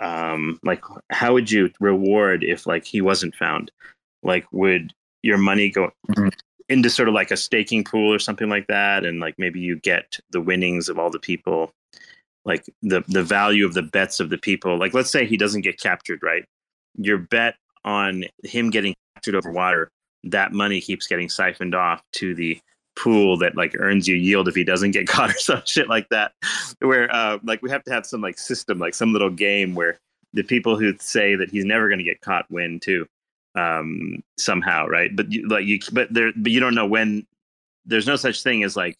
um, 0.00 0.58
like, 0.62 0.82
how 1.10 1.32
would 1.32 1.50
you 1.50 1.70
reward 1.80 2.44
if 2.44 2.66
like 2.66 2.84
he 2.84 3.00
wasn't 3.00 3.34
found? 3.34 3.70
Like, 4.22 4.46
would 4.52 4.92
your 5.22 5.38
money 5.38 5.70
go 5.70 5.90
mm-hmm. 6.10 6.28
into 6.68 6.90
sort 6.90 7.08
of 7.08 7.14
like 7.14 7.30
a 7.30 7.36
staking 7.36 7.84
pool 7.84 8.12
or 8.12 8.18
something 8.18 8.50
like 8.50 8.66
that, 8.66 9.06
and 9.06 9.20
like 9.20 9.38
maybe 9.38 9.60
you 9.60 9.76
get 9.76 10.18
the 10.30 10.40
winnings 10.42 10.90
of 10.90 10.98
all 10.98 11.10
the 11.10 11.18
people, 11.18 11.72
like 12.44 12.66
the 12.82 13.02
the 13.08 13.22
value 13.22 13.64
of 13.64 13.72
the 13.72 13.82
bets 13.82 14.20
of 14.20 14.28
the 14.28 14.38
people. 14.38 14.78
Like, 14.78 14.92
let's 14.92 15.10
say 15.10 15.24
he 15.24 15.38
doesn't 15.38 15.62
get 15.62 15.80
captured, 15.80 16.22
right? 16.22 16.44
Your 16.96 17.18
bet 17.18 17.56
on 17.84 18.24
him 18.42 18.70
getting 18.70 18.94
captured 19.14 19.34
over 19.34 19.50
water, 19.50 19.90
that 20.24 20.52
money 20.52 20.80
keeps 20.80 21.06
getting 21.06 21.28
siphoned 21.28 21.74
off 21.74 22.02
to 22.12 22.34
the 22.34 22.58
pool 22.96 23.36
that 23.38 23.56
like 23.56 23.74
earns 23.78 24.06
you 24.06 24.14
yield 24.14 24.48
if 24.48 24.54
he 24.54 24.64
doesn't 24.64 24.92
get 24.92 25.06
caught 25.08 25.30
or 25.30 25.38
some 25.38 25.62
shit 25.66 25.88
like 25.88 26.08
that. 26.10 26.32
Where 26.80 27.12
uh, 27.14 27.38
like 27.42 27.62
we 27.62 27.70
have 27.70 27.84
to 27.84 27.92
have 27.92 28.06
some 28.06 28.20
like 28.20 28.38
system, 28.38 28.78
like 28.78 28.94
some 28.94 29.12
little 29.12 29.30
game 29.30 29.74
where 29.74 29.98
the 30.32 30.42
people 30.42 30.78
who 30.78 30.94
say 30.98 31.36
that 31.36 31.50
he's 31.50 31.64
never 31.64 31.88
going 31.88 31.98
to 31.98 32.04
get 32.04 32.20
caught 32.20 32.50
win 32.50 32.80
too, 32.80 33.06
um, 33.54 34.22
somehow, 34.36 34.86
right? 34.86 35.14
But 35.14 35.30
you, 35.30 35.48
like 35.48 35.64
you, 35.64 35.78
but 35.92 36.12
there, 36.12 36.32
but 36.36 36.52
you 36.52 36.60
don't 36.60 36.74
know 36.74 36.86
when. 36.86 37.26
There's 37.86 38.06
no 38.06 38.16
such 38.16 38.42
thing 38.42 38.64
as 38.64 38.76
like 38.76 38.96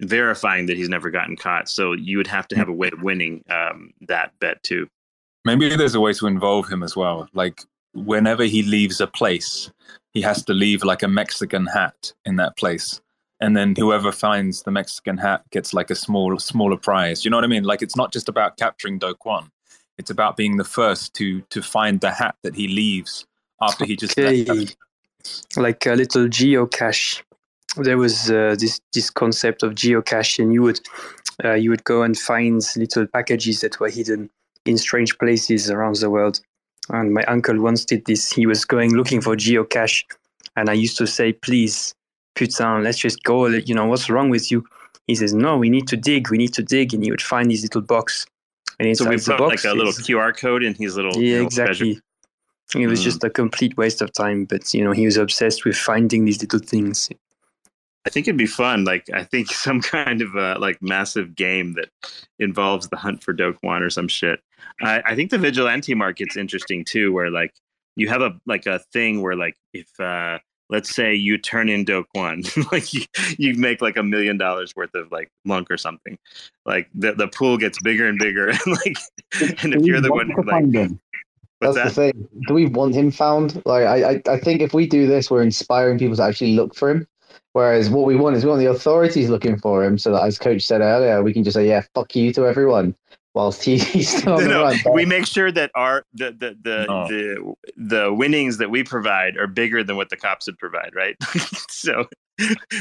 verifying 0.00 0.66
that 0.66 0.76
he's 0.76 0.88
never 0.88 1.10
gotten 1.10 1.36
caught. 1.36 1.68
So 1.68 1.92
you 1.92 2.16
would 2.16 2.26
have 2.26 2.48
to 2.48 2.56
have 2.56 2.68
a 2.68 2.72
way 2.72 2.88
of 2.90 3.02
winning 3.02 3.44
um, 3.50 3.92
that 4.08 4.32
bet 4.40 4.62
too. 4.62 4.88
Maybe 5.44 5.74
there's 5.74 5.94
a 5.94 6.00
way 6.00 6.12
to 6.14 6.26
involve 6.26 6.70
him 6.70 6.82
as 6.82 6.94
well. 6.96 7.28
Like 7.32 7.62
whenever 7.94 8.44
he 8.44 8.62
leaves 8.62 9.00
a 9.00 9.06
place, 9.06 9.70
he 10.12 10.22
has 10.22 10.44
to 10.44 10.54
leave 10.54 10.84
like 10.84 11.02
a 11.02 11.08
Mexican 11.08 11.66
hat 11.66 12.12
in 12.24 12.36
that 12.36 12.56
place 12.56 13.00
and 13.42 13.56
then 13.56 13.74
whoever 13.76 14.12
finds 14.12 14.62
the 14.62 14.70
Mexican 14.70 15.18
hat 15.18 15.42
gets 15.50 15.74
like 15.74 15.90
a 15.90 15.96
small 15.96 16.38
smaller 16.38 16.76
prize. 16.76 17.24
You 17.24 17.30
know 17.30 17.36
what 17.36 17.44
I 17.44 17.48
mean? 17.48 17.64
Like 17.64 17.82
it's 17.82 17.96
not 17.96 18.12
just 18.12 18.28
about 18.28 18.56
capturing 18.56 19.00
Do 19.00 19.14
Kwon. 19.14 19.50
It's 19.98 20.10
about 20.10 20.36
being 20.36 20.56
the 20.56 20.64
first 20.64 21.12
to 21.14 21.40
to 21.50 21.60
find 21.60 22.00
the 22.00 22.12
hat 22.12 22.36
that 22.44 22.54
he 22.54 22.68
leaves 22.68 23.26
after 23.60 23.84
he 23.84 23.96
just 23.96 24.16
okay. 24.16 24.68
like 25.56 25.84
a 25.86 25.94
little 25.94 26.26
geocache. 26.28 27.20
There 27.76 27.98
was 27.98 28.30
uh, 28.30 28.54
this 28.58 28.80
this 28.94 29.10
concept 29.10 29.64
of 29.64 29.74
geocache, 29.74 30.38
and 30.38 30.54
you 30.54 30.62
would 30.62 30.80
uh, 31.44 31.54
you 31.54 31.70
would 31.70 31.82
go 31.82 32.02
and 32.04 32.16
find 32.16 32.62
little 32.76 33.08
packages 33.08 33.60
that 33.62 33.80
were 33.80 33.90
hidden 33.90 34.30
in 34.64 34.78
strange 34.78 35.18
places 35.18 35.70
around 35.70 35.96
the 35.96 36.10
world. 36.10 36.40
And 36.88 37.14
my 37.14 37.24
uncle 37.24 37.60
once 37.60 37.84
did 37.84 38.04
this. 38.06 38.30
He 38.30 38.46
was 38.46 38.64
going 38.64 38.94
looking 38.94 39.20
for 39.20 39.36
geocache, 39.36 40.04
and 40.56 40.68
I 40.68 40.72
used 40.72 40.98
to 40.98 41.06
say, 41.06 41.32
"Please 41.32 41.94
putain, 42.34 42.82
let's 42.82 42.98
just 42.98 43.22
go. 43.22 43.46
You 43.46 43.74
know, 43.74 43.86
what's 43.86 44.10
wrong 44.10 44.30
with 44.30 44.50
you? 44.50 44.64
He 45.06 45.14
says, 45.14 45.34
no, 45.34 45.56
we 45.56 45.68
need 45.68 45.88
to 45.88 45.96
dig. 45.96 46.30
We 46.30 46.38
need 46.38 46.54
to 46.54 46.62
dig. 46.62 46.94
And 46.94 47.02
he 47.02 47.10
would 47.10 47.22
find 47.22 47.50
his 47.50 47.62
little 47.62 47.80
box. 47.80 48.26
And 48.78 48.88
inside 48.88 49.04
so 49.04 49.10
we 49.10 49.16
put 49.16 49.38
box, 49.38 49.64
like 49.64 49.72
a 49.72 49.76
little 49.76 49.92
QR 49.92 50.36
code 50.36 50.62
in 50.62 50.74
his 50.74 50.96
little 50.96 51.14
yeah, 51.16 51.34
little 51.34 51.46
exactly. 51.46 51.94
Treasure. 51.94 52.84
It 52.84 52.86
was 52.86 53.00
mm. 53.00 53.04
just 53.04 53.24
a 53.24 53.28
complete 53.28 53.76
waste 53.76 54.00
of 54.00 54.12
time, 54.14 54.46
but 54.46 54.72
you 54.72 54.82
know 54.82 54.92
he 54.92 55.04
was 55.04 55.18
obsessed 55.18 55.66
with 55.66 55.76
finding 55.76 56.24
these 56.24 56.40
little 56.40 56.58
things. 56.58 57.10
I 58.04 58.10
think 58.10 58.26
it'd 58.26 58.38
be 58.38 58.46
fun. 58.46 58.84
Like 58.84 59.06
I 59.12 59.24
think 59.24 59.48
some 59.52 59.80
kind 59.80 60.22
of 60.22 60.34
a 60.34 60.58
like 60.58 60.80
massive 60.82 61.34
game 61.34 61.74
that 61.74 61.88
involves 62.38 62.88
the 62.88 62.96
hunt 62.96 63.22
for 63.22 63.32
Do 63.32 63.54
Kwon 63.62 63.82
or 63.82 63.90
some 63.90 64.08
shit. 64.08 64.40
I, 64.80 65.02
I 65.06 65.14
think 65.14 65.30
the 65.30 65.38
vigilante 65.38 65.94
market's 65.94 66.36
interesting 66.36 66.84
too, 66.84 67.12
where 67.12 67.30
like 67.30 67.54
you 67.96 68.08
have 68.08 68.22
a 68.22 68.38
like 68.46 68.66
a 68.66 68.78
thing 68.92 69.22
where 69.22 69.36
like 69.36 69.56
if 69.72 69.88
uh 70.00 70.38
let's 70.70 70.94
say 70.94 71.14
you 71.14 71.36
turn 71.36 71.68
in 71.68 71.84
Do 71.84 72.04
Kwon, 72.16 72.42
like 72.72 72.92
you, 72.92 73.02
you 73.38 73.54
make 73.54 73.82
like 73.82 73.96
a 73.96 74.02
million 74.02 74.38
dollars 74.38 74.74
worth 74.74 74.94
of 74.94 75.12
like 75.12 75.30
LUNC 75.46 75.70
or 75.70 75.76
something. 75.76 76.18
Like 76.66 76.88
the 76.94 77.12
the 77.12 77.28
pool 77.28 77.58
gets 77.58 77.80
bigger 77.82 78.08
and 78.08 78.18
bigger, 78.18 78.48
and 78.48 78.60
like, 78.66 78.96
and 79.62 79.74
if 79.74 79.82
you're 79.82 80.00
the 80.00 80.10
one, 80.10 80.28
like, 80.46 80.90
that's 81.60 81.76
that? 81.76 81.84
the 81.84 81.90
thing. 81.90 82.28
Do 82.48 82.54
we 82.54 82.66
want 82.66 82.94
him 82.94 83.12
found? 83.12 83.62
Like, 83.64 83.84
I, 83.84 84.14
I, 84.14 84.22
I 84.28 84.40
think 84.40 84.62
if 84.62 84.74
we 84.74 84.86
do 84.86 85.06
this, 85.06 85.30
we're 85.30 85.42
inspiring 85.42 85.98
people 85.98 86.16
to 86.16 86.22
actually 86.22 86.56
look 86.56 86.74
for 86.74 86.90
him. 86.90 87.06
Whereas 87.52 87.90
what 87.90 88.06
we 88.06 88.16
want 88.16 88.36
is 88.36 88.44
we 88.44 88.50
want 88.50 88.60
the 88.60 88.70
authorities 88.70 89.28
looking 89.28 89.58
for 89.58 89.84
him, 89.84 89.98
so 89.98 90.12
that 90.12 90.24
as 90.24 90.38
Coach 90.38 90.62
said 90.62 90.80
earlier, 90.80 91.22
we 91.22 91.32
can 91.32 91.44
just 91.44 91.54
say, 91.54 91.66
"Yeah, 91.66 91.82
fuck 91.94 92.14
you 92.16 92.32
to 92.34 92.46
everyone." 92.46 92.94
whilst 93.34 93.62
he, 93.62 93.78
he's 93.78 94.16
still 94.16 94.34
on 94.34 94.44
no, 94.44 94.70
the 94.70 94.80
run. 94.84 94.94
We 94.94 95.06
make 95.06 95.26
sure 95.26 95.50
that 95.52 95.70
our 95.74 96.04
the 96.14 96.32
the 96.32 96.56
the, 96.62 96.86
no. 96.88 97.08
the 97.08 97.54
the 97.76 98.14
winnings 98.14 98.58
that 98.58 98.70
we 98.70 98.82
provide 98.82 99.36
are 99.36 99.46
bigger 99.46 99.82
than 99.82 99.96
what 99.96 100.10
the 100.10 100.16
cops 100.16 100.46
would 100.46 100.58
provide, 100.58 100.90
right? 100.94 101.16
so 101.70 102.06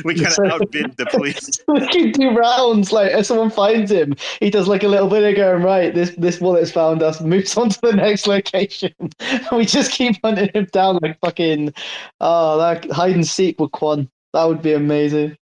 we 0.03 0.15
kind 0.15 0.33
of 0.39 0.51
outbid 0.61 0.97
the 0.97 1.05
police. 1.07 1.59
we 1.67 1.87
can 1.87 2.11
do 2.11 2.31
rounds. 2.31 2.91
Like 2.91 3.11
if 3.11 3.25
someone 3.25 3.49
finds 3.49 3.91
him, 3.91 4.15
he 4.39 4.49
does 4.49 4.67
like 4.67 4.83
a 4.83 4.87
little 4.87 5.09
bit 5.09 5.23
of 5.23 5.35
going 5.35 5.63
right. 5.63 5.93
This 5.93 6.11
this 6.17 6.39
bullet's 6.39 6.71
found 6.71 7.03
us. 7.03 7.21
Moves 7.21 7.55
on 7.57 7.69
to 7.69 7.81
the 7.81 7.93
next 7.93 8.27
location. 8.27 8.93
we 9.51 9.65
just 9.65 9.91
keep 9.91 10.17
hunting 10.23 10.49
him 10.53 10.67
down 10.71 10.99
like 11.01 11.19
fucking. 11.19 11.69
Uh, 12.19 12.55
oh, 12.55 12.57
that 12.57 12.89
hide 12.91 13.15
and 13.15 13.27
seek 13.27 13.59
with 13.59 13.71
Kwon. 13.71 14.09
That 14.33 14.45
would 14.45 14.61
be 14.61 14.73
amazing. 14.73 15.37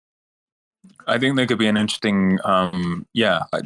I 1.07 1.18
think 1.18 1.37
there 1.37 1.47
could 1.47 1.59
be 1.59 1.66
an 1.66 1.76
interesting, 1.76 2.38
um, 2.45 3.07
yeah. 3.14 3.42
I, 3.52 3.62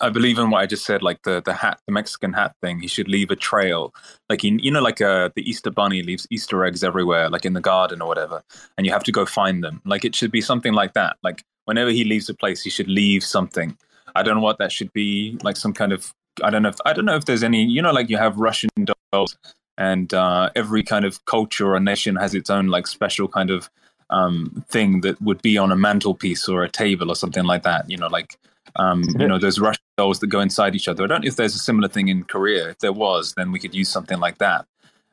I, 0.00 0.08
believe 0.08 0.38
in 0.38 0.50
what 0.50 0.62
I 0.62 0.66
just 0.66 0.84
said, 0.84 1.02
like 1.02 1.22
the 1.22 1.42
the 1.42 1.52
hat, 1.52 1.78
the 1.86 1.92
Mexican 1.92 2.32
hat 2.32 2.54
thing. 2.62 2.80
He 2.80 2.88
should 2.88 3.08
leave 3.08 3.30
a 3.30 3.36
trail, 3.36 3.94
like 4.28 4.40
he, 4.40 4.58
you 4.62 4.70
know, 4.70 4.80
like 4.80 5.00
uh, 5.00 5.30
the 5.36 5.48
Easter 5.48 5.70
Bunny 5.70 6.02
leaves 6.02 6.26
Easter 6.30 6.64
eggs 6.64 6.82
everywhere, 6.82 7.28
like 7.28 7.44
in 7.44 7.52
the 7.52 7.60
garden 7.60 8.00
or 8.00 8.08
whatever, 8.08 8.42
and 8.76 8.86
you 8.86 8.92
have 8.92 9.04
to 9.04 9.12
go 9.12 9.26
find 9.26 9.62
them. 9.62 9.82
Like 9.84 10.04
it 10.04 10.14
should 10.14 10.32
be 10.32 10.40
something 10.40 10.72
like 10.72 10.94
that. 10.94 11.16
Like 11.22 11.44
whenever 11.66 11.90
he 11.90 12.04
leaves 12.04 12.28
a 12.28 12.34
place, 12.34 12.62
he 12.62 12.70
should 12.70 12.88
leave 12.88 13.22
something. 13.22 13.76
I 14.14 14.22
don't 14.22 14.36
know 14.36 14.42
what 14.42 14.58
that 14.58 14.72
should 14.72 14.92
be, 14.92 15.38
like 15.42 15.56
some 15.56 15.72
kind 15.72 15.92
of. 15.92 16.12
I 16.42 16.50
don't 16.50 16.62
know. 16.62 16.70
If, 16.70 16.76
I 16.84 16.92
don't 16.92 17.04
know 17.04 17.16
if 17.16 17.26
there's 17.26 17.42
any. 17.42 17.64
You 17.64 17.82
know, 17.82 17.92
like 17.92 18.08
you 18.08 18.16
have 18.16 18.38
Russian 18.38 18.70
dolls, 19.12 19.36
and 19.76 20.12
uh, 20.14 20.50
every 20.56 20.82
kind 20.82 21.04
of 21.04 21.24
culture 21.26 21.74
or 21.74 21.80
nation 21.80 22.16
has 22.16 22.34
its 22.34 22.50
own 22.50 22.68
like 22.68 22.86
special 22.86 23.28
kind 23.28 23.50
of 23.50 23.70
um, 24.10 24.64
thing 24.68 25.00
that 25.02 25.20
would 25.20 25.42
be 25.42 25.58
on 25.58 25.72
a 25.72 25.76
mantelpiece 25.76 26.48
or 26.48 26.62
a 26.62 26.68
table 26.68 27.10
or 27.10 27.16
something 27.16 27.44
like 27.44 27.62
that. 27.64 27.88
You 27.90 27.96
know, 27.96 28.08
like 28.08 28.38
um, 28.76 29.04
you 29.18 29.26
know, 29.26 29.38
there's 29.38 29.60
Russian 29.60 29.82
dolls 29.96 30.20
that 30.20 30.28
go 30.28 30.40
inside 30.40 30.74
each 30.74 30.88
other. 30.88 31.04
I 31.04 31.06
don't 31.06 31.22
know 31.22 31.28
if 31.28 31.36
there's 31.36 31.54
a 31.54 31.58
similar 31.60 31.88
thing 31.88 32.08
in 32.08 32.24
Korea. 32.24 32.70
If 32.70 32.78
there 32.78 32.92
was, 32.92 33.34
then 33.34 33.52
we 33.52 33.58
could 33.58 33.74
use 33.74 33.88
something 33.88 34.18
like 34.18 34.38
that. 34.38 34.66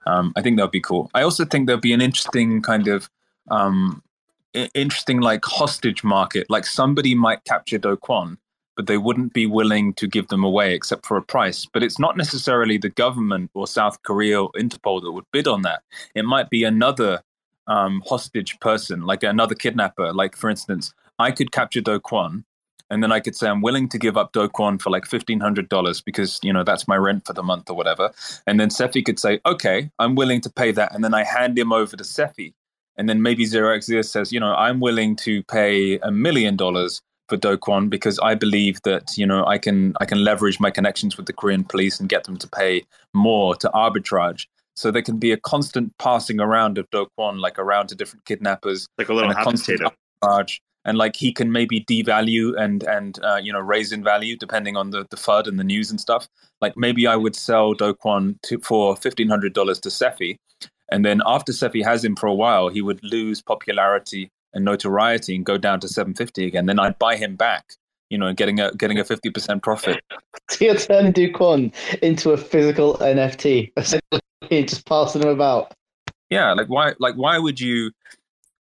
Um, 0.06 0.34
I 0.36 0.42
think 0.42 0.58
that 0.58 0.64
would 0.64 0.72
be 0.72 0.82
cool. 0.82 1.10
I 1.14 1.22
also 1.24 1.46
think 1.46 1.68
there'd 1.68 1.82
be 1.82 1.94
an 1.94 2.02
interesting 2.02 2.62
kind 2.62 2.88
of 2.88 3.10
um, 3.50 4.04
interesting 4.54 5.22
like 5.22 5.46
hostage 5.46 6.04
market. 6.04 6.50
Like 6.50 6.66
somebody 6.66 7.16
might 7.16 7.46
capture 7.46 7.78
Do 7.78 7.96
Kwon, 7.96 8.38
but 8.76 8.88
they 8.88 8.98
wouldn't 8.98 9.34
be 9.34 9.46
willing 9.46 9.94
to 9.94 10.08
give 10.08 10.28
them 10.28 10.44
away 10.44 10.74
except 10.74 11.06
for 11.06 11.16
a 11.16 11.22
price. 11.22 11.66
But 11.66 11.84
it's 11.84 12.00
not 12.00 12.18
necessarily 12.18 12.78
the 12.78 12.90
government 12.90 13.52
or 13.54 13.66
South 13.66 14.02
Korea 14.04 14.42
or 14.42 14.52
Interpol 14.54 15.02
that 15.02 15.12
would 15.12 15.30
bid 15.32 15.48
on 15.48 15.62
that. 15.62 15.84
It 16.16 16.26
might 16.26 16.50
be 16.50 16.64
another 16.64 17.22
um, 17.68 18.04
hostage 18.06 18.60
person, 18.60 19.04
like 19.04 19.24
another 19.24 19.56
kidnapper. 19.56 20.14
Like 20.14 20.36
for 20.36 20.50
instance, 20.50 20.94
I 21.20 21.32
could 21.32 21.52
capture 21.52 21.82
Do 21.82 22.00
Kwon, 22.00 22.44
and 22.90 23.02
then 23.02 23.12
I 23.12 23.20
could 23.20 23.36
say 23.36 23.48
I'm 23.48 23.62
willing 23.62 23.90
to 23.90 23.98
give 23.98 24.18
up 24.18 24.34
Do 24.34 24.48
Kwon 24.48 24.82
for 24.82 24.90
like 24.90 25.06
fifteen 25.06 25.40
hundred 25.40 25.70
dollars 25.70 26.02
because 26.02 26.40
you 26.44 26.54
know 26.54 26.64
that's 26.64 26.88
my 26.88 26.98
rent 26.98 27.26
for 27.26 27.34
the 27.34 27.44
month 27.44 27.70
or 27.70 27.76
whatever. 27.76 28.12
And 28.48 28.60
then 28.60 28.70
Cephii 28.70 29.04
could 29.04 29.20
say, 29.20 29.40
okay, 29.46 29.90
I'm 30.00 30.16
willing 30.16 30.42
to 30.42 30.50
pay 30.50 30.72
that, 30.72 30.94
and 30.94 31.04
then 31.04 31.14
I 31.14 31.24
hand 31.24 31.58
him 31.58 31.72
over 31.74 31.96
to 31.96 32.04
Cephii. 32.04 32.54
And 32.96 33.10
then 33.10 33.24
maybe 33.24 33.46
Zero 33.46 33.80
says, 33.80 34.32
you 34.32 34.40
know, 34.40 34.54
I'm 34.54 34.80
willing 34.80 35.16
to 35.18 35.42
pay 35.44 35.98
a 36.00 36.12
million 36.12 36.56
dollars 36.56 37.02
for 37.30 37.38
Do 37.38 37.58
Kwon 37.58 37.90
because 37.90 38.20
I 38.20 38.36
believe 38.36 38.82
that 38.84 39.18
you 39.18 39.26
know 39.26 39.46
I 39.46 39.58
can 39.58 39.94
I 40.00 40.06
can 40.06 40.24
leverage 40.24 40.60
my 40.60 40.70
connections 40.70 41.18
with 41.18 41.26
the 41.26 41.34
Korean 41.34 41.64
police 41.64 42.00
and 42.00 42.10
get 42.10 42.26
them 42.26 42.38
to 42.38 42.48
pay 42.48 42.84
more 43.14 43.56
to 43.56 43.70
arbitrage. 43.70 44.46
So 44.76 44.92
there 44.92 45.02
can 45.02 45.18
be 45.18 45.32
a 45.32 45.38
constant 45.38 45.96
passing 46.00 46.40
around 46.40 46.78
of 46.78 46.90
Do 46.92 47.08
Kwon, 47.18 47.40
like 47.40 47.60
around 47.60 47.88
to 47.88 47.96
different 47.96 48.26
kidnappers, 48.26 48.88
like 48.98 49.10
a 49.10 49.14
little 49.14 49.32
a 49.32 49.36
constant 49.36 49.82
charge, 50.24 50.62
and 50.86 50.98
like 50.98 51.16
he 51.16 51.32
can 51.32 51.52
maybe 51.52 51.82
devalue 51.82 52.60
and 52.60 52.84
and 52.84 53.20
uh, 53.24 53.40
you 53.42 53.54
know 53.54 53.60
raise 53.60 53.92
in 53.92 54.04
value 54.04 54.36
depending 54.36 54.76
on 54.76 54.90
the 54.90 55.06
the 55.10 55.18
FUD 55.18 55.48
and 55.48 55.60
the 55.60 55.64
news 55.64 55.92
and 55.92 56.02
stuff. 56.02 56.28
Like 56.62 56.76
maybe 56.76 57.06
I 57.06 57.16
would 57.16 57.36
sell 57.36 57.74
Do 57.74 57.94
Kwon 57.94 58.42
to, 58.44 58.60
for 58.60 58.96
fifteen 58.96 59.30
hundred 59.30 59.54
dollars 59.54 59.80
to 59.82 59.92
Cephii, 59.92 60.38
and 60.92 61.06
then 61.06 61.22
after 61.26 61.54
Cephii 61.54 61.84
has 61.84 62.04
him 62.04 62.16
for 62.16 62.28
a 62.28 62.34
while, 62.34 62.70
he 62.70 62.82
would 62.82 63.04
lose 63.04 63.42
popularity 63.42 64.32
and 64.54 64.66
notoriety 64.66 65.36
and 65.36 65.46
go 65.46 65.58
down 65.58 65.80
to 65.82 65.88
seven 65.88 66.16
fifty 66.16 66.48
again. 66.48 66.66
Then 66.66 66.80
I'd 66.80 66.98
buy 66.98 67.16
him 67.16 67.36
back 67.36 67.76
you 68.14 68.20
know, 68.20 68.32
getting 68.32 68.60
a 68.60 68.72
getting 68.76 69.00
a 69.00 69.04
fifty 69.04 69.32
percent 69.32 69.64
profit. 69.64 70.02
So 70.50 70.66
you're 70.66 70.76
turning 70.76 71.14
Do 71.14 71.32
Kwon 71.32 71.74
into 72.04 72.32
a 72.32 72.38
physical 72.38 72.96
NFT, 72.98 73.72
essentially, 73.78 74.66
just 74.66 74.86
passing 74.86 75.22
him 75.22 75.30
about. 75.30 75.74
Yeah, 76.30 76.54
like 76.54 76.68
why? 76.68 76.94
Like 77.00 77.16
why 77.16 77.40
would 77.40 77.60
you? 77.60 77.92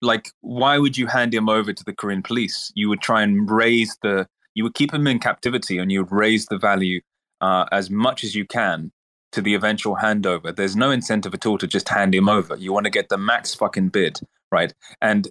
Like 0.00 0.30
why 0.40 0.78
would 0.78 0.96
you 0.96 1.06
hand 1.06 1.34
him 1.34 1.48
over 1.48 1.72
to 1.72 1.84
the 1.84 1.92
Korean 1.92 2.22
police? 2.22 2.72
You 2.74 2.88
would 2.88 3.00
try 3.00 3.22
and 3.22 3.50
raise 3.50 3.98
the. 4.02 4.26
You 4.54 4.62
would 4.64 4.74
keep 4.74 4.94
him 4.94 5.06
in 5.06 5.18
captivity, 5.18 5.76
and 5.78 5.92
you 5.92 6.00
would 6.00 6.12
raise 6.12 6.46
the 6.46 6.58
value 6.58 7.00
uh, 7.40 7.66
as 7.72 7.90
much 7.90 8.24
as 8.24 8.34
you 8.34 8.46
can 8.46 8.92
to 9.32 9.42
the 9.42 9.54
eventual 9.54 9.96
handover. 9.96 10.54
There's 10.54 10.76
no 10.76 10.90
incentive 10.90 11.34
at 11.34 11.44
all 11.44 11.58
to 11.58 11.66
just 11.66 11.88
hand 11.88 12.14
him 12.14 12.28
over. 12.28 12.56
You 12.56 12.72
want 12.72 12.84
to 12.84 12.90
get 12.90 13.08
the 13.08 13.18
max 13.18 13.54
fucking 13.54 13.88
bid, 13.88 14.20
right? 14.54 14.72
And 15.02 15.28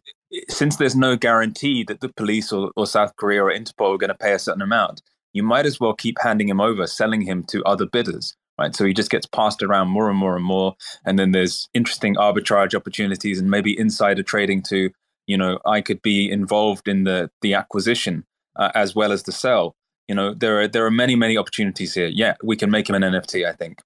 since 0.50 0.76
there's 0.76 0.96
no 0.96 1.16
guarantee 1.16 1.84
that 1.86 2.02
the 2.02 2.10
police 2.10 2.52
or, 2.52 2.72
or 2.76 2.86
South 2.86 3.16
Korea 3.16 3.44
or 3.44 3.52
Interpol 3.52 3.96
are 3.96 3.98
going 3.98 4.10
to 4.10 4.26
pay 4.26 4.34
a 4.34 4.40
certain 4.40 4.62
amount, 4.62 5.02
you 5.32 5.44
might 5.44 5.66
as 5.66 5.80
well 5.80 5.94
keep 5.94 6.18
handing 6.22 6.50
him 6.50 6.60
over, 6.60 6.86
selling 6.86 7.22
him 7.22 7.44
to 7.46 7.64
other 7.64 7.86
bidders, 7.86 8.36
right? 8.60 8.76
So 8.76 8.86
he 8.86 8.94
just 8.94 9.10
gets 9.10 9.26
passed 9.26 9.64
around 9.64 9.88
more 9.88 10.10
and 10.10 10.18
more 10.18 10.36
and 10.36 10.46
more. 10.46 10.76
And 11.06 11.18
then 11.18 11.32
there's 11.32 11.70
interesting 11.74 12.16
arbitrage 12.16 12.76
opportunities 12.76 13.40
and 13.40 13.50
maybe 13.50 13.80
insider 13.80 14.24
trading 14.24 14.62
to, 14.64 14.90
you 15.26 15.38
know, 15.38 15.60
I 15.66 15.82
could 15.82 16.02
be 16.02 16.30
involved 16.30 16.88
in 16.88 17.06
the 17.06 17.32
the 17.42 17.54
acquisition 17.54 18.26
uh, 18.58 18.72
as 18.76 18.94
well 18.94 19.12
as 19.12 19.24
the 19.24 19.32
sell. 19.32 19.76
You 20.10 20.16
know, 20.16 20.34
there 20.34 20.60
are 20.60 20.68
there 20.68 20.86
are 20.86 20.92
many 20.92 21.16
many 21.16 21.38
opportunities 21.38 21.94
here. 21.94 22.08
Yeah, 22.08 22.36
we 22.44 22.58
can 22.58 22.70
make 22.70 22.90
him 22.90 22.96
an 22.96 23.04
NFT. 23.04 23.48
I 23.48 23.54
think. 23.54 23.80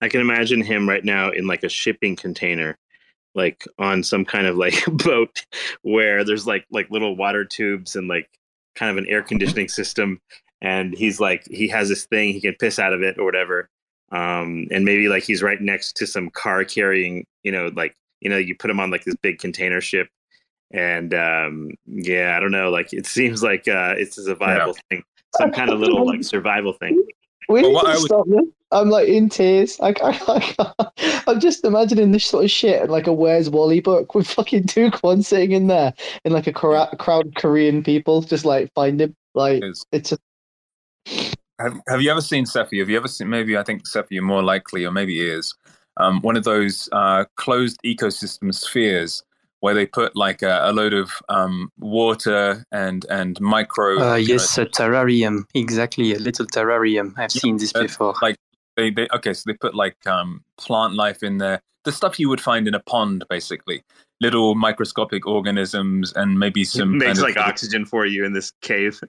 I 0.00 0.08
can 0.08 0.20
imagine 0.20 0.62
him 0.62 0.88
right 0.88 1.04
now 1.04 1.30
in 1.30 1.46
like 1.46 1.62
a 1.62 1.68
shipping 1.68 2.16
container, 2.16 2.76
like 3.34 3.64
on 3.78 4.02
some 4.02 4.24
kind 4.24 4.46
of 4.46 4.56
like 4.56 4.84
boat 5.04 5.44
where 5.82 6.24
there's 6.24 6.46
like 6.46 6.66
like 6.70 6.90
little 6.90 7.16
water 7.16 7.44
tubes 7.44 7.96
and 7.96 8.08
like 8.08 8.28
kind 8.74 8.90
of 8.90 8.96
an 8.96 9.08
air 9.08 9.22
conditioning 9.22 9.68
system. 9.68 10.20
And 10.60 10.94
he's 10.94 11.20
like 11.20 11.44
he 11.46 11.68
has 11.68 11.88
this 11.88 12.04
thing 12.06 12.32
he 12.32 12.40
can 12.40 12.54
piss 12.54 12.78
out 12.78 12.92
of 12.92 13.02
it 13.02 13.18
or 13.18 13.24
whatever. 13.24 13.68
Um 14.10 14.66
and 14.70 14.84
maybe 14.84 15.08
like 15.08 15.24
he's 15.24 15.42
right 15.42 15.60
next 15.60 15.96
to 15.96 16.06
some 16.06 16.30
car 16.30 16.64
carrying 16.64 17.26
you 17.42 17.52
know 17.52 17.70
like 17.74 17.94
you 18.20 18.30
know 18.30 18.38
you 18.38 18.54
put 18.54 18.70
him 18.70 18.80
on 18.80 18.90
like 18.90 19.04
this 19.04 19.16
big 19.22 19.38
container 19.38 19.80
ship. 19.80 20.08
And 20.74 21.12
um 21.14 21.70
yeah 21.86 22.34
i 22.36 22.40
don't 22.40 22.50
know 22.50 22.70
like 22.70 22.92
it 22.92 23.06
seems 23.16 23.42
like 23.42 23.68
uh 23.68 23.94
it's 23.96 24.18
a 24.18 24.34
viable 24.34 24.74
yeah. 24.74 24.96
thing 24.96 25.04
some 25.36 25.50
kind 25.50 25.70
of 25.70 25.80
little 25.80 26.06
like 26.06 26.24
survival 26.24 26.72
thing 26.72 27.02
we 27.48 27.62
need 27.62 27.80
to 27.80 27.96
stop 27.98 28.26
this. 28.26 28.44
I'm 28.70 28.88
like 28.88 29.08
in 29.08 29.28
tears. 29.28 29.78
I, 29.80 29.94
I, 30.02 30.54
I, 30.78 31.22
I'm 31.26 31.40
just 31.40 31.64
imagining 31.64 32.12
this 32.12 32.24
sort 32.24 32.44
of 32.44 32.50
shit 32.50 32.80
and 32.80 32.90
like 32.90 33.06
a 33.06 33.12
Where's 33.12 33.50
Wally 33.50 33.80
book 33.80 34.14
with 34.14 34.26
fucking 34.26 34.62
Do 34.62 34.90
Kwon 34.90 35.24
sitting 35.24 35.52
in 35.52 35.66
there 35.66 35.92
in 36.24 36.32
like 36.32 36.46
a 36.46 36.52
crowd 36.52 37.26
of 37.26 37.34
Korean 37.34 37.82
people 37.82 38.22
just 38.22 38.44
like 38.44 38.72
find 38.74 39.00
him. 39.00 39.14
Like 39.34 39.62
it's 39.92 40.12
a. 40.12 40.18
Have, 41.58 41.80
have 41.88 42.02
you 42.02 42.10
ever 42.10 42.20
seen 42.20 42.46
Cephii? 42.46 42.78
Have 42.78 42.88
you 42.88 42.96
ever 42.96 43.08
seen? 43.08 43.28
Maybe 43.28 43.56
I 43.56 43.62
think 43.62 43.86
Cephii 43.86 44.18
are 44.18 44.22
more 44.22 44.42
likely, 44.42 44.84
or 44.84 44.90
maybe 44.90 45.20
is 45.20 45.54
um, 45.98 46.20
one 46.22 46.36
of 46.36 46.44
those 46.44 46.88
uh, 46.92 47.24
closed 47.36 47.78
ecosystem 47.84 48.52
spheres 48.54 49.22
where 49.62 49.74
they 49.74 49.86
put 49.86 50.16
like 50.16 50.42
a, 50.42 50.58
a 50.64 50.72
load 50.72 50.92
of 50.92 51.12
um, 51.28 51.70
water 51.78 52.66
and 52.72 53.06
and 53.08 53.40
micro. 53.40 53.98
Uh, 54.00 54.16
yes, 54.16 54.58
know, 54.58 54.64
a 54.64 54.66
terrarium. 54.66 55.44
Exactly, 55.54 56.12
a 56.12 56.18
little 56.18 56.46
terrarium. 56.46 57.12
I've 57.12 57.32
yeah, 57.32 57.40
seen 57.40 57.56
this 57.58 57.72
before. 57.72 58.14
Like 58.20 58.36
they, 58.76 58.90
they 58.90 59.06
okay, 59.14 59.32
so 59.32 59.44
they 59.46 59.54
put 59.54 59.74
like 59.74 60.04
um, 60.04 60.42
plant 60.58 60.94
life 60.94 61.22
in 61.22 61.38
there. 61.38 61.60
The 61.84 61.92
stuff 61.92 62.18
you 62.18 62.28
would 62.28 62.40
find 62.40 62.66
in 62.66 62.74
a 62.74 62.80
pond, 62.80 63.24
basically. 63.30 63.84
Little 64.20 64.56
microscopic 64.56 65.26
organisms 65.28 66.12
and 66.12 66.40
maybe 66.40 66.64
some. 66.64 66.94
It 66.96 67.06
makes 67.06 67.20
like 67.20 67.36
of, 67.36 67.44
oxygen 67.44 67.86
for 67.86 68.04
you 68.04 68.24
in 68.24 68.32
this 68.32 68.52
cave. 68.62 69.00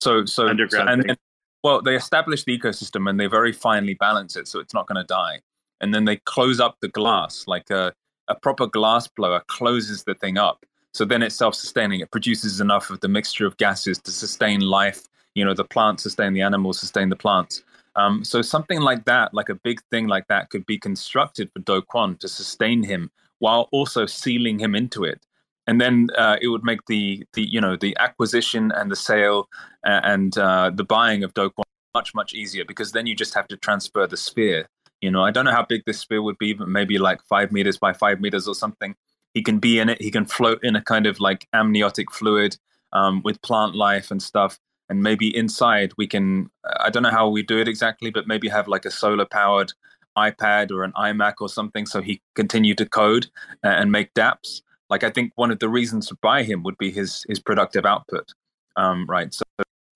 So 0.00 0.24
so 0.26 0.48
underground. 0.48 0.88
So, 0.88 0.92
and, 0.92 1.10
and, 1.10 1.18
well, 1.64 1.82
they 1.82 1.96
establish 1.96 2.44
the 2.44 2.56
ecosystem 2.56 3.10
and 3.10 3.18
they 3.18 3.26
very 3.26 3.52
finely 3.52 3.94
balance 3.94 4.36
it 4.36 4.46
so 4.48 4.60
it's 4.60 4.74
not 4.74 4.86
going 4.86 4.96
to 4.96 5.06
die. 5.06 5.40
And 5.80 5.92
then 5.92 6.04
they 6.04 6.16
close 6.16 6.60
up 6.60 6.76
the 6.80 6.88
glass 6.88 7.44
like 7.46 7.70
a 7.70 7.92
a 8.28 8.34
proper 8.34 8.66
glass 8.66 9.08
blower 9.08 9.42
closes 9.48 10.04
the 10.04 10.14
thing 10.14 10.38
up. 10.38 10.64
So 10.94 11.04
then 11.04 11.22
it's 11.22 11.34
self 11.34 11.54
sustaining. 11.54 12.00
It 12.00 12.10
produces 12.10 12.60
enough 12.60 12.90
of 12.90 13.00
the 13.00 13.08
mixture 13.08 13.46
of 13.46 13.56
gases 13.56 13.98
to 13.98 14.10
sustain 14.12 14.60
life. 14.60 15.02
You 15.34 15.44
know, 15.44 15.54
the 15.54 15.64
plants 15.64 16.02
sustain 16.02 16.34
the 16.34 16.42
animals, 16.42 16.78
sustain 16.78 17.08
the 17.08 17.16
plants. 17.16 17.62
Um, 17.96 18.24
so 18.24 18.42
something 18.42 18.80
like 18.80 19.04
that, 19.04 19.34
like 19.34 19.48
a 19.48 19.54
big 19.54 19.80
thing 19.90 20.06
like 20.06 20.28
that, 20.28 20.50
could 20.50 20.66
be 20.66 20.78
constructed 20.78 21.50
for 21.52 21.60
Do 21.60 21.82
Kwon 21.82 22.18
to 22.20 22.28
sustain 22.28 22.82
him 22.82 23.10
while 23.38 23.68
also 23.72 24.06
sealing 24.06 24.58
him 24.58 24.74
into 24.74 25.04
it. 25.04 25.26
And 25.66 25.80
then 25.80 26.08
uh, 26.16 26.36
it 26.40 26.48
would 26.48 26.64
make 26.64 26.86
the, 26.86 27.24
the 27.34 27.42
you 27.42 27.60
know 27.60 27.76
the 27.76 27.96
acquisition 27.98 28.72
and 28.72 28.90
the 28.90 28.96
sale 28.96 29.48
and 29.84 30.36
uh, 30.36 30.70
the 30.74 30.84
buying 30.84 31.24
of 31.24 31.34
Do 31.34 31.50
Kwon 31.50 31.64
much 31.94 32.14
much 32.14 32.32
easier 32.32 32.64
because 32.64 32.92
then 32.92 33.06
you 33.06 33.14
just 33.14 33.34
have 33.34 33.46
to 33.48 33.56
transfer 33.56 34.06
the 34.06 34.16
sphere 34.16 34.66
you 35.02 35.10
know, 35.10 35.24
I 35.24 35.32
don't 35.32 35.44
know 35.44 35.52
how 35.52 35.64
big 35.64 35.84
this 35.84 35.98
sphere 35.98 36.22
would 36.22 36.38
be, 36.38 36.52
but 36.54 36.68
maybe 36.68 36.96
like 36.96 37.22
five 37.24 37.50
meters 37.52 37.76
by 37.76 37.92
five 37.92 38.20
meters 38.20 38.46
or 38.46 38.54
something. 38.54 38.94
He 39.34 39.42
can 39.42 39.58
be 39.58 39.78
in 39.80 39.88
it. 39.88 40.00
He 40.00 40.10
can 40.10 40.24
float 40.24 40.60
in 40.62 40.76
a 40.76 40.80
kind 40.80 41.06
of 41.06 41.18
like 41.18 41.48
amniotic 41.52 42.10
fluid 42.12 42.56
um, 42.92 43.20
with 43.24 43.42
plant 43.42 43.74
life 43.74 44.10
and 44.10 44.22
stuff. 44.22 44.58
And 44.88 45.02
maybe 45.02 45.36
inside 45.36 45.92
we 45.98 46.06
can, 46.06 46.50
I 46.80 46.90
don't 46.90 47.02
know 47.02 47.10
how 47.10 47.28
we 47.28 47.42
do 47.42 47.58
it 47.58 47.66
exactly, 47.66 48.10
but 48.10 48.28
maybe 48.28 48.48
have 48.48 48.68
like 48.68 48.84
a 48.84 48.90
solar 48.90 49.26
powered 49.26 49.72
iPad 50.16 50.70
or 50.70 50.84
an 50.84 50.92
iMac 50.92 51.34
or 51.40 51.48
something 51.48 51.86
so 51.86 52.02
he 52.02 52.20
continue 52.34 52.74
to 52.74 52.86
code 52.86 53.26
and 53.62 53.90
make 53.90 54.14
dApps. 54.14 54.62
Like 54.88 55.02
I 55.02 55.10
think 55.10 55.32
one 55.34 55.50
of 55.50 55.58
the 55.58 55.70
reasons 55.70 56.06
to 56.08 56.18
buy 56.20 56.42
him 56.42 56.62
would 56.62 56.76
be 56.78 56.90
his 56.90 57.24
his 57.28 57.40
productive 57.40 57.86
output, 57.86 58.34
um, 58.76 59.06
right? 59.08 59.32
So 59.32 59.44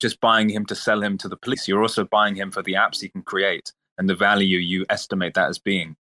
just 0.01 0.21
buying 0.21 0.49
him 0.49 0.65
to 0.67 0.75
sell 0.75 1.03
him 1.03 1.19
to 1.19 1.29
the 1.29 1.37
police, 1.37 1.69
you're 1.69 1.83
also 1.83 2.05
buying 2.05 2.35
him 2.35 2.51
for 2.51 2.63
the 2.63 2.73
apps 2.73 3.03
he 3.03 3.11
can 3.11 3.23
create 3.23 3.73
and 3.99 4.09
the 4.09 4.15
value 4.15 4.59
you 4.59 4.85
estimate 4.89 5.35
that 5.35 5.49
as 5.49 5.59
being. 5.59 5.97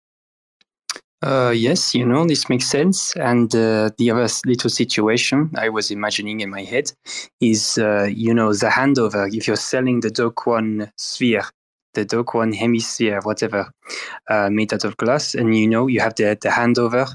Uh, 1.23 1.51
yes, 1.51 1.95
you 1.95 2.07
know, 2.07 2.27
this 2.27 2.49
makes 2.49 2.67
sense. 2.67 3.17
And 3.17 3.55
uh, 3.55 3.91
the 3.97 4.11
other 4.11 4.29
little 4.45 4.71
situation 4.71 5.51
I 5.57 5.71
was 5.71 5.91
imagining 5.91 6.41
in 6.41 6.51
my 6.51 6.63
head 6.63 6.93
is, 7.41 7.79
uh, 7.79 8.05
you 8.05 8.35
know, 8.35 8.53
the 8.53 8.69
handover. 8.69 9.35
If 9.35 9.47
you're 9.47 9.57
selling 9.57 10.01
the 10.01 10.11
Do 10.11 10.31
Kwon 10.31 10.91
sphere, 10.97 11.45
the 11.95 12.05
Do 12.05 12.23
Kwon 12.23 12.55
hemisphere, 12.55 13.21
whatever, 13.23 13.71
uh, 14.29 14.51
made 14.51 14.75
out 14.75 14.85
of 14.85 14.97
glass, 14.99 15.35
and 15.35 15.57
you 15.57 15.67
know, 15.67 15.87
you 15.87 16.01
have 16.01 16.15
the, 16.17 16.39
the 16.41 16.51
handover, 16.51 17.09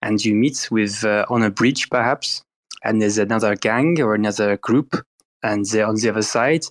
and 0.00 0.24
you 0.24 0.34
meet 0.34 0.68
with 0.70 1.04
uh, 1.04 1.26
on 1.28 1.42
a 1.42 1.50
bridge 1.50 1.90
perhaps, 1.90 2.42
and 2.82 3.00
there's 3.00 3.18
another 3.18 3.54
gang 3.54 4.00
or 4.00 4.14
another 4.14 4.56
group, 4.56 4.96
and 5.42 5.66
they're 5.66 5.86
on 5.86 5.96
the 5.96 6.08
other 6.08 6.22
side. 6.22 6.64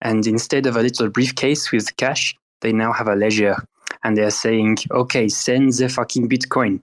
And 0.00 0.26
instead 0.26 0.66
of 0.66 0.76
a 0.76 0.82
little 0.82 1.10
briefcase 1.10 1.72
with 1.72 1.94
cash, 1.96 2.34
they 2.60 2.72
now 2.72 2.92
have 2.92 3.08
a 3.08 3.14
ledger 3.14 3.56
and 4.04 4.16
they're 4.16 4.30
saying, 4.30 4.78
okay, 4.90 5.28
send 5.28 5.72
the 5.74 5.88
fucking 5.88 6.28
Bitcoin. 6.28 6.80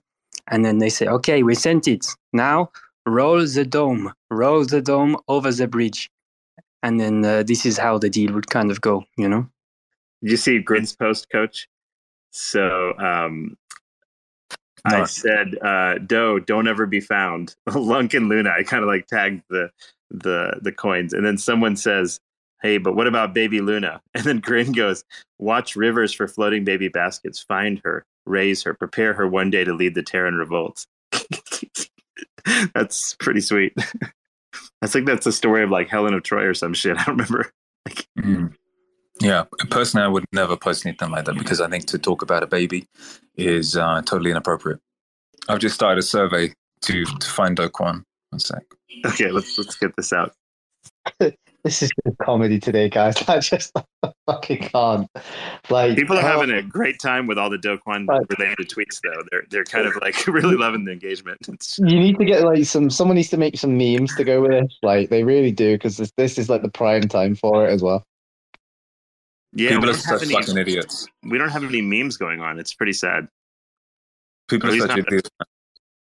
And 0.50 0.64
then 0.64 0.78
they 0.78 0.88
say, 0.88 1.06
okay, 1.06 1.42
we 1.42 1.54
sent 1.54 1.88
it. 1.88 2.06
Now 2.32 2.70
roll 3.06 3.44
the 3.46 3.64
dome, 3.64 4.12
roll 4.30 4.64
the 4.64 4.80
dome 4.80 5.16
over 5.28 5.50
the 5.52 5.66
bridge. 5.66 6.10
And 6.82 7.00
then 7.00 7.24
uh, 7.24 7.42
this 7.42 7.66
is 7.66 7.78
how 7.78 7.98
the 7.98 8.10
deal 8.10 8.32
would 8.34 8.48
kind 8.48 8.70
of 8.70 8.80
go, 8.80 9.04
you 9.16 9.28
know? 9.28 9.48
Did 10.22 10.30
you 10.30 10.36
see 10.36 10.58
Grin's 10.60 10.94
post, 10.94 11.28
coach? 11.30 11.68
So 12.30 12.96
um, 12.98 13.56
I 14.84 15.04
said, 15.04 15.56
uh, 15.62 15.98
"Do, 15.98 16.40
don't 16.40 16.68
ever 16.68 16.86
be 16.86 17.00
found." 17.00 17.56
LUNC 17.66 18.14
and 18.14 18.28
Luna. 18.28 18.50
I 18.50 18.62
kind 18.62 18.82
of 18.82 18.88
like 18.88 19.06
tagged 19.06 19.42
the 19.48 19.70
the 20.10 20.58
the 20.60 20.72
coins, 20.72 21.12
and 21.12 21.24
then 21.24 21.38
someone 21.38 21.76
says, 21.76 22.20
hey, 22.62 22.78
but 22.78 22.94
what 22.94 23.06
about 23.06 23.34
baby 23.34 23.60
Luna? 23.60 24.00
And 24.14 24.24
then 24.24 24.40
Grin 24.40 24.72
goes, 24.72 25.04
watch 25.38 25.76
rivers 25.76 26.12
for 26.12 26.26
floating 26.26 26.64
baby 26.64 26.88
baskets, 26.88 27.40
find 27.40 27.80
her, 27.84 28.04
raise 28.26 28.62
her, 28.64 28.74
prepare 28.74 29.14
her 29.14 29.28
one 29.28 29.50
day 29.50 29.64
to 29.64 29.72
lead 29.72 29.94
the 29.94 30.02
Terran 30.02 30.34
revolts. 30.34 30.86
that's 32.74 33.14
pretty 33.14 33.40
sweet. 33.40 33.74
I 34.82 34.86
think 34.86 35.06
that's 35.06 35.24
the 35.24 35.32
story 35.32 35.62
of 35.62 35.70
like 35.70 35.88
Helen 35.88 36.14
of 36.14 36.22
Troy 36.22 36.44
or 36.44 36.54
some 36.54 36.74
shit. 36.74 36.96
I 36.96 37.04
don't 37.04 37.16
remember. 37.16 37.52
mm. 38.18 38.54
Yeah, 39.20 39.44
personally, 39.70 40.04
I 40.04 40.08
would 40.08 40.24
never 40.32 40.56
post 40.56 40.86
anything 40.86 41.10
like 41.10 41.24
that 41.24 41.36
because 41.36 41.60
I 41.60 41.68
think 41.68 41.86
to 41.86 41.98
talk 41.98 42.22
about 42.22 42.44
a 42.44 42.46
baby 42.46 42.86
is 43.36 43.76
uh, 43.76 44.00
totally 44.02 44.30
inappropriate. 44.30 44.78
I've 45.48 45.58
just 45.58 45.74
started 45.74 45.98
a 45.98 46.02
survey 46.02 46.52
to 46.82 47.04
to 47.04 47.28
find 47.28 47.56
Do 47.56 47.68
Kwon. 47.68 48.04
One 48.30 48.38
sec. 48.38 48.62
Okay, 49.06 49.30
let's 49.30 49.58
let's 49.58 49.76
get 49.76 49.96
this 49.96 50.12
out. 50.12 50.34
This 51.64 51.82
is 51.82 51.90
good 52.04 52.16
comedy 52.22 52.58
today, 52.58 52.88
guys. 52.88 53.16
I 53.28 53.40
just 53.40 53.72
fucking 54.26 54.58
can't. 54.58 55.08
Like 55.68 55.96
people 55.96 56.16
are 56.16 56.22
having 56.22 56.50
a 56.50 56.60
um, 56.60 56.68
great 56.68 56.98
time 57.00 57.26
with 57.26 57.38
all 57.38 57.50
the 57.50 57.58
Do 57.58 57.78
Kwon 57.78 58.06
related 58.38 58.68
tweets, 58.68 59.00
though. 59.02 59.22
They're 59.30 59.44
they're 59.50 59.64
kind 59.64 59.86
of 59.86 59.96
like 60.00 60.26
really 60.26 60.56
loving 60.56 60.84
the 60.84 60.92
engagement. 60.92 61.38
It's... 61.48 61.78
You 61.78 61.98
need 61.98 62.18
to 62.18 62.24
get 62.24 62.42
like 62.42 62.64
some. 62.64 62.90
Someone 62.90 63.16
needs 63.16 63.30
to 63.30 63.36
make 63.36 63.58
some 63.58 63.76
memes 63.76 64.14
to 64.16 64.24
go 64.24 64.42
with 64.42 64.52
it. 64.52 64.72
Like 64.82 65.10
they 65.10 65.24
really 65.24 65.52
do, 65.52 65.74
because 65.74 65.96
this, 65.96 66.12
this 66.16 66.38
is 66.38 66.48
like 66.48 66.62
the 66.62 66.70
prime 66.70 67.02
time 67.02 67.34
for 67.34 67.66
it 67.66 67.72
as 67.72 67.82
well. 67.82 68.04
Yeah, 69.52 69.70
people 69.70 69.90
are 69.90 69.94
such 69.94 70.22
any, 70.22 70.34
fucking 70.34 70.58
idiots. 70.58 71.08
We 71.22 71.38
don't 71.38 71.48
have 71.48 71.64
any 71.64 71.80
memes 71.80 72.16
going 72.16 72.40
on. 72.40 72.58
It's 72.58 72.74
pretty 72.74 72.92
sad. 72.92 73.28
People 74.48 74.70
are 74.70 74.78
such 74.78 74.98
idiots 74.98 75.30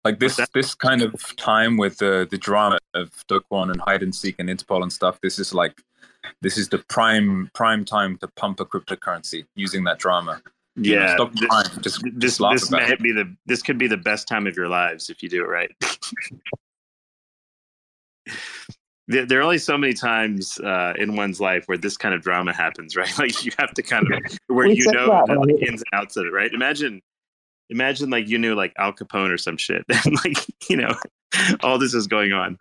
like 0.06 0.20
this 0.20 0.40
this 0.54 0.76
kind 0.76 1.02
of 1.02 1.14
time 1.38 1.78
with 1.78 1.98
the 1.98 2.28
the 2.30 2.38
drama 2.38 2.80
of 2.94 3.12
Do 3.28 3.42
Kwon 3.52 3.72
and 3.72 3.82
hide 3.82 4.04
and 4.04 4.14
seek 4.14 4.36
and 4.40 4.50
Interpol 4.50 4.82
and 4.82 4.92
stuff. 4.92 5.20
This 5.22 5.40
is 5.40 5.54
like 5.54 5.82
this 6.42 6.58
is 6.58 6.70
the 6.70 6.80
prime 6.90 7.50
prime 7.54 7.86
time 7.86 8.18
to 8.18 8.28
pump 8.28 8.60
a 8.60 8.66
cryptocurrency 8.66 9.46
using 9.56 9.84
that 9.86 10.00
drama. 10.00 10.42
You 10.76 10.94
yeah, 10.96 11.16
know, 11.16 11.30
this, 11.34 11.50
time, 11.50 11.82
just, 11.82 12.02
this, 12.16 12.38
this 12.38 12.72
may 12.72 12.96
be 12.96 13.12
the 13.12 13.36
this 13.46 13.62
could 13.62 13.78
be 13.78 13.88
the 13.88 13.98
best 13.98 14.28
time 14.28 14.48
of 14.48 14.58
your 14.58 14.68
lives 14.68 15.10
if 15.10 15.22
you 15.22 15.30
do 15.30 15.44
it 15.44 15.48
right. 15.48 15.72
there, 19.08 19.26
there 19.26 19.40
are 19.40 19.44
only 19.44 19.58
so 19.58 19.78
many 19.78 19.94
times 19.94 20.60
uh, 20.60 20.94
in 20.98 21.16
one's 21.16 21.40
life 21.40 21.66
where 21.68 21.78
this 21.78 21.98
kind 21.98 22.16
of 22.16 22.22
drama 22.22 22.54
happens, 22.54 22.96
right? 22.96 23.12
Like 23.20 23.46
you 23.46 23.52
have 23.58 23.74
to 23.74 23.84
kind 23.84 24.06
of 24.12 24.20
where 24.48 24.68
you 24.68 24.92
know 24.92 25.24
the 25.28 25.36
right? 25.36 25.68
ins 25.68 25.82
and 25.82 26.02
outs 26.02 26.18
of 26.18 26.26
it, 26.26 26.34
right? 26.34 26.52
Imagine, 26.54 27.02
imagine 27.70 28.10
like 28.10 28.28
you 28.28 28.38
knew 28.38 28.56
like 28.56 28.74
Al 28.78 28.94
Capone 28.94 29.34
or 29.34 29.38
some 29.38 29.58
shit, 29.58 29.84
and 30.06 30.16
like 30.24 30.46
you 30.70 30.78
know, 30.78 30.96
all 31.64 31.78
this 31.78 31.94
is 31.94 32.08
going 32.08 32.34
on. 32.34 32.58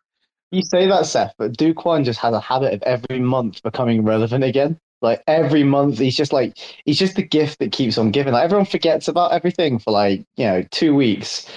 You 0.50 0.62
say 0.62 0.86
that, 0.86 1.06
Seth, 1.06 1.32
but 1.38 1.56
Do 1.56 1.72
Kwon 1.72 2.04
just 2.04 2.20
has 2.20 2.34
a 2.34 2.40
habit 2.40 2.74
of 2.74 2.82
every 2.82 3.20
month 3.20 3.62
becoming 3.62 4.04
relevant 4.04 4.44
again. 4.44 4.78
Like 5.00 5.22
every 5.26 5.64
month, 5.64 5.98
he's 5.98 6.16
just 6.16 6.32
like 6.32 6.56
he's 6.84 6.98
just 6.98 7.16
the 7.16 7.22
gift 7.22 7.58
that 7.58 7.72
keeps 7.72 7.98
on 7.98 8.10
giving. 8.10 8.32
Like 8.32 8.44
everyone 8.44 8.66
forgets 8.66 9.08
about 9.08 9.32
everything 9.32 9.78
for 9.78 9.90
like 9.90 10.24
you 10.36 10.46
know 10.46 10.62
two 10.70 10.94
weeks. 10.94 11.50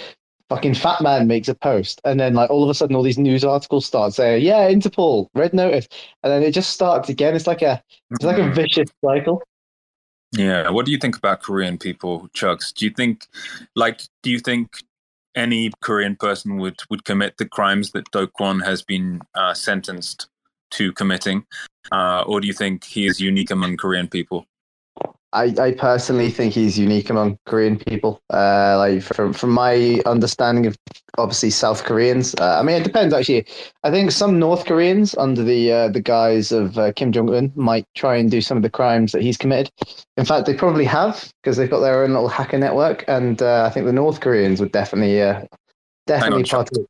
Fucking 0.50 0.74
FatMan 0.74 1.26
makes 1.26 1.48
a 1.48 1.56
post, 1.56 2.00
and 2.06 2.20
then 2.20 2.36
like 2.36 2.50
all 2.50 2.64
of 2.64 2.70
a 2.70 2.74
sudden, 2.74 2.96
all 2.96 3.04
these 3.04 3.18
news 3.18 3.44
articles 3.44 3.86
start 3.86 4.14
saying, 4.14 4.44
"Yeah, 4.44 4.70
Interpol, 4.72 5.28
red 5.36 5.54
notice," 5.54 5.88
and 6.24 6.32
then 6.32 6.44
it 6.44 6.52
just 6.52 6.72
starts 6.72 7.10
again. 7.10 7.36
It's 7.36 7.48
like 7.48 7.62
a 7.62 7.82
it's 8.12 8.24
like 8.24 8.38
a 8.38 8.42
mm. 8.42 8.56
vicious 8.56 8.90
cycle. 9.04 9.44
Yeah. 10.38 10.70
What 10.70 10.86
do 10.86 10.92
you 10.92 10.98
think 10.98 11.18
about 11.18 11.42
Korean 11.42 11.78
people, 11.78 12.30
Chugs? 12.34 12.74
Do 12.74 12.86
you 12.86 12.92
think, 12.92 13.28
like, 13.76 14.02
do 14.22 14.30
you 14.30 14.40
think 14.40 14.78
any 15.36 15.72
Korean 15.82 16.16
person 16.16 16.58
would 16.58 16.80
would 16.90 17.06
commit 17.06 17.38
the 17.38 17.46
crimes 17.46 17.92
that 17.92 18.10
Do 18.12 18.28
Kwon 18.28 18.64
has 18.64 18.82
been 18.82 19.22
uh, 19.34 19.54
sentenced 19.54 20.28
to 20.72 20.92
committing, 20.94 21.46
uh, 21.92 22.24
or 22.26 22.42
do 22.42 22.48
you 22.48 22.54
think 22.54 22.84
he 22.84 23.06
is 23.06 23.20
unique 23.20 23.52
among 23.52 23.78
Korean 23.78 24.08
people? 24.08 24.46
I, 25.36 25.54
I 25.60 25.72
personally 25.74 26.32
think 26.32 26.54
he's 26.54 26.80
unique 26.80 27.10
among 27.10 27.38
Korean 27.46 27.78
people. 27.78 28.22
Uh, 28.32 28.78
like 28.78 29.04
from 29.04 29.34
from 29.34 29.50
my 29.52 30.02
understanding 30.06 30.66
of 30.66 30.78
obviously 31.18 31.50
South 31.50 31.84
Koreans. 31.84 32.34
Uh, 32.40 32.58
I 32.58 32.64
mean, 32.64 32.78
it 32.78 32.86
depends 32.86 33.14
actually. 33.14 33.46
I 33.84 33.92
think 33.92 34.12
some 34.12 34.40
North 34.40 34.66
Koreans 34.66 35.14
under 35.18 35.44
the 35.44 35.72
uh, 35.72 35.88
the 35.90 36.00
guise 36.00 36.54
of 36.54 36.78
uh, 36.78 36.94
Kim 36.94 37.12
Jong 37.12 37.36
Un 37.36 37.52
might 37.56 37.86
try 37.96 38.16
and 38.16 38.32
do 38.32 38.40
some 38.40 38.56
of 38.56 38.64
the 38.64 38.70
crimes 38.70 39.12
that 39.12 39.22
he's 39.22 39.38
committed. 39.38 39.70
In 40.16 40.24
fact, 40.24 40.46
they 40.46 40.54
probably 40.54 40.86
have 40.86 41.32
because 41.44 41.58
they've 41.58 41.70
got 41.70 41.82
their 41.82 42.04
own 42.04 42.14
little 42.14 42.30
hacker 42.30 42.58
network, 42.58 43.04
and 43.10 43.42
uh, 43.42 43.66
I 43.66 43.70
think 43.70 43.86
the 43.86 43.94
North 43.94 44.22
Koreans 44.22 44.62
would 44.62 44.72
definitely 44.72 45.22
uh, 45.22 45.44
definitely 46.08 46.44
Chuck. 46.44 46.70
partake. 46.70 46.88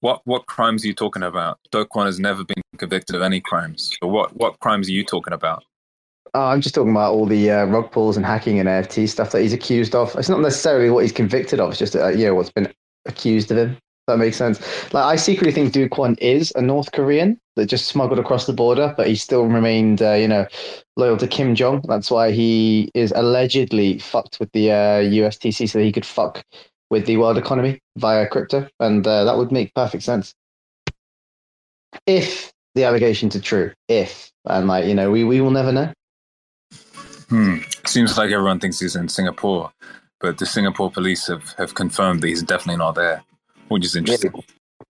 What 0.00 0.22
what 0.24 0.46
crimes 0.46 0.84
are 0.84 0.86
you 0.86 0.94
talking 0.94 1.22
about? 1.22 1.58
Do 1.70 1.84
Kwon 1.84 2.06
has 2.06 2.18
never 2.18 2.44
been 2.44 2.62
convicted 2.78 3.14
of 3.14 3.20
any 3.20 3.40
crimes. 3.40 3.94
So 4.00 4.08
what 4.08 4.34
what 4.36 4.58
crimes 4.60 4.88
are 4.88 4.92
you 4.92 5.04
talking 5.04 5.34
about? 5.34 5.64
Oh, 6.34 6.46
I'm 6.46 6.60
just 6.60 6.74
talking 6.74 6.90
about 6.90 7.12
all 7.12 7.26
the 7.26 7.50
uh, 7.50 7.64
rug 7.66 7.90
pulls 7.90 8.16
and 8.16 8.26
hacking 8.26 8.58
and 8.58 8.68
NFT 8.68 9.08
stuff 9.08 9.32
that 9.32 9.42
he's 9.42 9.52
accused 9.52 9.94
of. 9.94 10.14
It's 10.16 10.28
not 10.28 10.40
necessarily 10.40 10.90
what 10.90 11.02
he's 11.02 11.12
convicted 11.12 11.60
of. 11.60 11.70
It's 11.70 11.78
just 11.78 11.96
uh, 11.96 12.08
you 12.08 12.26
know 12.26 12.34
what's 12.34 12.50
been 12.50 12.72
accused 13.06 13.50
of 13.50 13.58
him. 13.58 13.78
That 14.06 14.18
makes 14.18 14.36
sense. 14.36 14.60
Like 14.94 15.04
I 15.04 15.16
secretly 15.16 15.52
think 15.52 15.72
Do 15.72 15.88
Kwon 15.88 16.18
is 16.18 16.52
a 16.56 16.62
North 16.62 16.92
Korean 16.92 17.38
that 17.56 17.66
just 17.66 17.86
smuggled 17.86 18.18
across 18.18 18.46
the 18.46 18.52
border, 18.54 18.94
but 18.96 19.06
he 19.06 19.16
still 19.16 19.46
remained 19.46 20.00
uh, 20.00 20.12
you 20.14 20.28
know 20.28 20.46
loyal 20.96 21.16
to 21.18 21.28
Kim 21.28 21.54
Jong. 21.54 21.82
That's 21.86 22.10
why 22.10 22.30
he 22.30 22.90
is 22.94 23.12
allegedly 23.14 23.98
fucked 23.98 24.40
with 24.40 24.50
the 24.52 24.70
uh, 24.70 25.00
USTC 25.02 25.68
so 25.68 25.78
that 25.78 25.84
he 25.84 25.92
could 25.92 26.06
fuck 26.06 26.44
with 26.90 27.06
the 27.06 27.18
world 27.18 27.36
economy 27.36 27.80
via 27.96 28.26
crypto, 28.26 28.68
and 28.80 29.06
uh, 29.06 29.24
that 29.24 29.36
would 29.36 29.52
make 29.52 29.74
perfect 29.74 30.02
sense 30.02 30.34
if 32.06 32.52
the 32.74 32.84
allegations 32.84 33.36
are 33.36 33.40
true. 33.40 33.72
If 33.88 34.30
and 34.46 34.68
like 34.68 34.86
you 34.86 34.94
know 34.94 35.10
we 35.10 35.24
we 35.24 35.40
will 35.40 35.50
never 35.50 35.72
know. 35.72 35.92
Hmm. 37.28 37.58
Seems 37.86 38.16
like 38.16 38.30
everyone 38.30 38.60
thinks 38.60 38.80
he's 38.80 38.96
in 38.96 39.08
Singapore, 39.08 39.72
but 40.20 40.38
the 40.38 40.46
Singapore 40.46 40.90
police 40.90 41.26
have, 41.26 41.52
have 41.58 41.74
confirmed 41.74 42.22
that 42.22 42.28
he's 42.28 42.42
definitely 42.42 42.78
not 42.78 42.94
there, 42.94 43.22
which 43.68 43.84
is 43.84 43.96
interesting. 43.96 44.32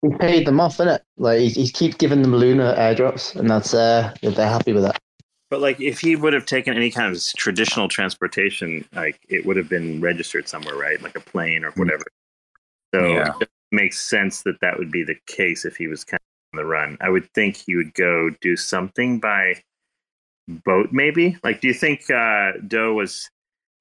he 0.02 0.08
paid 0.18 0.46
them 0.46 0.60
off, 0.60 0.76
innit? 0.78 1.00
Like 1.16 1.40
he, 1.40 1.48
he 1.48 1.68
keeps 1.68 1.96
giving 1.96 2.22
them 2.22 2.34
lunar 2.34 2.74
airdrops, 2.76 3.34
and 3.34 3.50
that's 3.50 3.74
uh, 3.74 4.14
they're 4.22 4.32
happy 4.48 4.72
with 4.72 4.84
that. 4.84 5.00
But 5.50 5.60
like, 5.60 5.80
if 5.80 5.98
he 6.00 6.14
would 6.14 6.34
have 6.34 6.44
taken 6.46 6.74
any 6.76 6.90
kind 6.90 7.14
of 7.14 7.22
traditional 7.36 7.88
transportation, 7.88 8.84
like 8.94 9.18
it 9.28 9.46
would 9.46 9.56
have 9.56 9.68
been 9.68 10.00
registered 10.00 10.46
somewhere, 10.46 10.76
right? 10.76 11.00
Like 11.02 11.16
a 11.16 11.20
plane 11.20 11.64
or 11.64 11.70
whatever. 11.72 12.04
So 12.94 13.06
Yeah. 13.06 13.32
it 13.40 13.48
makes 13.72 13.98
sense 13.98 14.42
that 14.42 14.60
that 14.60 14.78
would 14.78 14.90
be 14.90 15.02
the 15.04 15.16
case 15.26 15.64
if 15.64 15.76
he 15.76 15.88
was 15.88 16.04
kind 16.04 16.20
of 16.20 16.58
on 16.58 16.62
the 16.64 16.68
run. 16.68 16.98
I 17.00 17.08
would 17.08 17.32
think 17.32 17.56
he 17.56 17.76
would 17.76 17.94
go 17.94 18.30
do 18.42 18.56
something 18.56 19.20
by 19.20 19.62
boat, 20.48 20.88
maybe. 20.92 21.36
Like, 21.44 21.60
do 21.60 21.68
you 21.68 21.74
think 21.74 22.10
uh, 22.10 22.52
Doe 22.66 22.94
was 22.94 23.28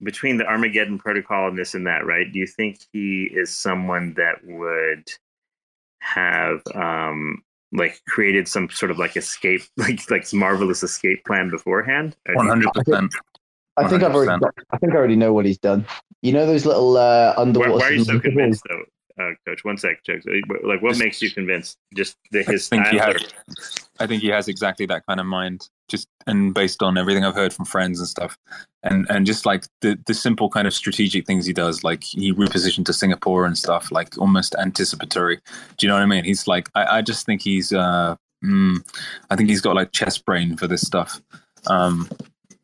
between 0.04 0.38
the 0.38 0.46
Armageddon 0.46 1.00
Protocol 1.00 1.48
and 1.48 1.58
this 1.58 1.74
and 1.74 1.88
that, 1.88 2.06
right? 2.06 2.32
Do 2.32 2.38
you 2.40 2.48
think 2.48 2.80
he 2.94 3.30
is 3.34 3.54
someone 3.54 4.14
that 4.16 4.44
would 4.44 5.10
have 6.00 6.62
um 6.76 7.42
like 7.74 8.00
created 8.08 8.48
some 8.48 8.70
sort 8.70 8.92
of 8.92 9.00
like 9.00 9.18
escape 9.18 9.62
like 9.78 10.10
like 10.10 10.32
marvelous 10.34 10.84
escape 10.84 11.26
plan 11.26 11.50
beforehand 11.50 12.16
Or 12.28 12.34
do 12.34 12.38
One 12.38 12.46
you 12.46 12.52
hundred 12.52 12.74
percent. 12.74 13.14
I 13.78 13.88
think 13.88 14.02
I've 14.02 14.16
already, 14.16 14.44
I 14.72 14.78
think 14.80 14.94
I 14.94 14.96
already 14.96 15.16
know 15.16 15.34
what 15.34 15.46
he's 15.46 15.60
done. 15.60 15.86
You 16.24 16.34
know 16.34 16.48
those 16.48 16.66
little 16.66 16.98
uh, 16.98 17.36
underwater. 17.38 17.74
why 17.74 17.90
are 17.90 17.94
you 17.94 18.04
so 18.04 18.20
convinced, 18.20 18.64
though, 18.68 18.84
uh, 19.20 19.32
Coach? 19.46 19.64
One 19.64 19.78
sec, 19.78 20.04
Chuck. 20.04 20.22
Like, 20.64 20.82
what 20.82 20.98
makes 20.98 21.22
you 21.22 21.32
convinced? 21.32 21.78
Just 21.96 22.16
the, 22.32 22.40
I 22.40 22.52
his 22.52 22.68
think 22.68 22.88
he 22.88 22.98
has. 22.98 23.16
I 24.00 24.08
think 24.08 24.22
he 24.22 24.28
has 24.30 24.48
exactly 24.48 24.86
that 24.88 25.06
kind 25.08 25.20
of 25.20 25.26
mind. 25.26 25.70
Just 25.88 26.08
and 26.28 26.54
based 26.54 26.84
on 26.84 26.98
everything 26.98 27.24
I've 27.24 27.36
heard 27.36 27.54
from 27.54 27.66
friends 27.66 28.00
and 28.00 28.08
stuff, 28.08 28.38
and 28.84 29.06
and 29.10 29.26
just 29.26 29.46
like 29.46 29.66
the 29.82 29.98
the 30.06 30.14
simple 30.14 30.50
kind 30.50 30.68
of 30.68 30.74
strategic 30.74 31.26
things 31.26 31.46
he 31.46 31.54
does, 31.54 31.84
like 31.84 32.04
he 32.04 32.34
repositioned 32.34 32.86
to 32.86 32.94
Singapore 32.94 33.46
and 33.46 33.58
stuff, 33.58 33.92
like 33.92 34.18
almost 34.18 34.56
anticipatory. 34.60 35.40
Do 35.78 35.86
you 35.86 35.88
know 35.88 35.96
what 35.96 36.04
I 36.04 36.08
mean? 36.08 36.26
He's 36.26 36.48
like, 36.48 36.70
I, 36.76 36.98
I 36.98 37.02
just 37.02 37.26
think 37.26 37.42
he's, 37.42 37.72
uh, 37.72 38.16
mm, 38.44 38.84
I 39.30 39.36
think 39.36 39.50
he's 39.50 39.62
got 39.62 39.76
like 39.76 39.94
chess 39.94 40.18
brain 40.18 40.58
for 40.58 40.68
this 40.68 40.82
stuff. 40.82 41.22
Um, 41.68 42.10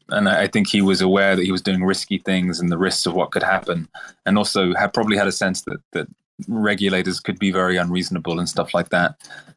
and 0.09 0.27
I 0.27 0.43
I 0.43 0.47
think 0.47 0.67
he 0.67 0.81
was 0.81 1.01
aware 1.01 1.35
that 1.35 1.45
he 1.45 1.51
was 1.51 1.61
doing 1.61 1.83
risky 1.83 2.17
things 2.19 2.59
and 2.59 2.69
the 2.69 2.77
risks 2.77 3.05
of 3.05 3.13
what 3.13 3.31
could 3.31 3.43
happen, 3.43 3.87
and 4.25 4.37
also 4.37 4.73
had 4.73 4.93
probably 4.93 5.17
had 5.17 5.27
a 5.27 5.31
sense 5.31 5.61
that 5.61 5.79
that 5.93 6.07
regulators 6.47 7.19
could 7.19 7.39
be 7.39 7.51
very 7.51 7.77
unreasonable 7.77 8.39
and 8.39 8.49
stuff 8.49 8.73
like 8.73 8.89
that. 8.89 9.15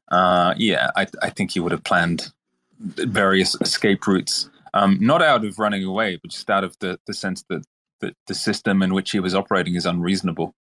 Uh, 0.09 0.55
yeah, 0.57 0.91
I, 0.97 1.07
I 1.23 1.31
think 1.31 1.53
he 1.53 1.61
would 1.61 1.73
have 1.73 1.85
planned 1.85 2.33
various 2.79 3.57
escape 3.61 4.07
routes, 4.07 4.51
um, 4.75 4.99
not 5.01 5.23
out 5.23 5.45
of 5.45 5.59
running 5.59 5.85
away, 5.85 6.17
but 6.17 6.31
just 6.31 6.51
out 6.51 6.65
of 6.65 6.79
the, 6.79 6.99
the 7.07 7.15
sense 7.15 7.45
that, 7.49 7.65
that 8.01 8.15
the 8.27 8.35
system 8.35 8.83
in 8.83 8.93
which 8.95 9.11
he 9.11 9.21
was 9.21 9.35
operating 9.35 9.75
is 9.75 9.87
unreasonable. 9.87 10.55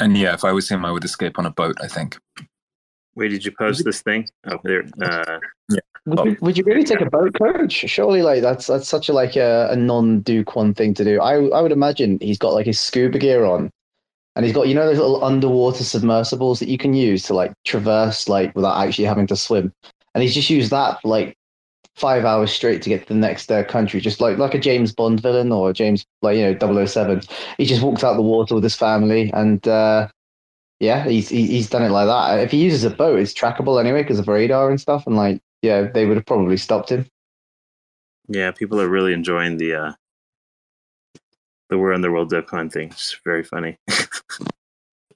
And 0.00 0.16
yeah, 0.16 0.34
if 0.34 0.44
I 0.44 0.52
was 0.52 0.68
him, 0.68 0.84
I 0.84 0.90
would 0.90 1.04
escape 1.04 1.38
on 1.38 1.46
a 1.46 1.50
boat. 1.50 1.76
I 1.82 1.88
think. 1.88 2.18
Where 3.14 3.28
did 3.28 3.44
you 3.44 3.52
post 3.58 3.84
this 3.84 4.02
thing? 4.02 4.28
Oh, 4.46 4.58
there. 4.62 4.84
Uh, 5.02 5.38
Would 6.06 6.24
you, 6.24 6.36
would 6.40 6.58
you 6.58 6.64
really 6.64 6.84
take 6.84 7.00
a 7.00 7.10
boat 7.10 7.34
coach? 7.34 7.72
Surely, 7.72 8.22
like 8.22 8.40
that's 8.40 8.68
that's 8.68 8.88
such 8.88 9.08
a 9.08 9.12
like 9.12 9.34
a, 9.34 9.68
a 9.72 9.76
non 9.76 10.20
Do 10.20 10.44
Kwon 10.44 10.76
thing 10.76 10.94
to 10.94 11.04
do. 11.04 11.20
I 11.20 11.46
I 11.48 11.60
would 11.60 11.72
imagine 11.72 12.18
he's 12.20 12.38
got 12.38 12.52
like 12.52 12.66
his 12.66 12.78
scuba 12.78 13.18
gear 13.18 13.44
on, 13.44 13.70
and 14.36 14.44
he's 14.44 14.54
got 14.54 14.68
you 14.68 14.74
know 14.74 14.86
those 14.86 14.98
little 14.98 15.24
underwater 15.24 15.82
submersibles 15.82 16.60
that 16.60 16.68
you 16.68 16.78
can 16.78 16.94
use 16.94 17.24
to 17.24 17.34
like 17.34 17.52
traverse 17.64 18.28
like 18.28 18.54
without 18.54 18.80
actually 18.80 19.06
having 19.06 19.26
to 19.26 19.36
swim, 19.36 19.72
and 20.14 20.22
he's 20.22 20.34
just 20.34 20.50
used 20.50 20.70
that 20.70 21.04
like 21.04 21.36
five 21.96 22.24
hours 22.24 22.52
straight 22.52 22.82
to 22.82 22.90
get 22.90 23.02
to 23.02 23.14
the 23.14 23.18
next 23.18 23.50
uh, 23.50 23.64
country, 23.64 24.00
just 24.00 24.20
like 24.20 24.38
like 24.38 24.54
a 24.54 24.58
James 24.60 24.92
Bond 24.92 25.20
villain 25.20 25.50
or 25.50 25.72
James 25.72 26.06
like 26.22 26.36
you 26.36 26.54
know 26.54 26.86
007. 26.86 27.22
He 27.58 27.64
just 27.64 27.82
walks 27.82 28.04
out 28.04 28.14
the 28.14 28.22
water 28.22 28.54
with 28.54 28.64
his 28.64 28.76
family 28.76 29.30
and. 29.34 29.66
uh 29.66 30.08
yeah, 30.78 31.08
he's 31.08 31.30
he's 31.30 31.70
done 31.70 31.82
it 31.82 31.90
like 31.90 32.06
that. 32.06 32.40
If 32.40 32.50
he 32.50 32.62
uses 32.62 32.84
a 32.84 32.90
boat, 32.90 33.18
it's 33.18 33.32
trackable 33.32 33.80
anyway 33.80 34.02
because 34.02 34.18
of 34.18 34.28
radar 34.28 34.68
and 34.68 34.80
stuff. 34.80 35.06
And 35.06 35.16
like, 35.16 35.40
yeah, 35.62 35.82
they 35.84 36.04
would 36.04 36.18
have 36.18 36.26
probably 36.26 36.58
stopped 36.58 36.90
him. 36.90 37.06
yeah, 38.28 38.50
people 38.50 38.80
are 38.80 38.88
really 38.88 39.12
enjoying 39.12 39.56
the 39.56 39.74
uh, 39.74 39.92
the 41.68 41.78
We're 41.78 41.98
world, 42.10 42.30
Do 42.30 42.42
Kwon 42.42 42.72
thing. 42.72 42.88
It's 42.88 43.16
very 43.24 43.42
funny. 43.42 43.78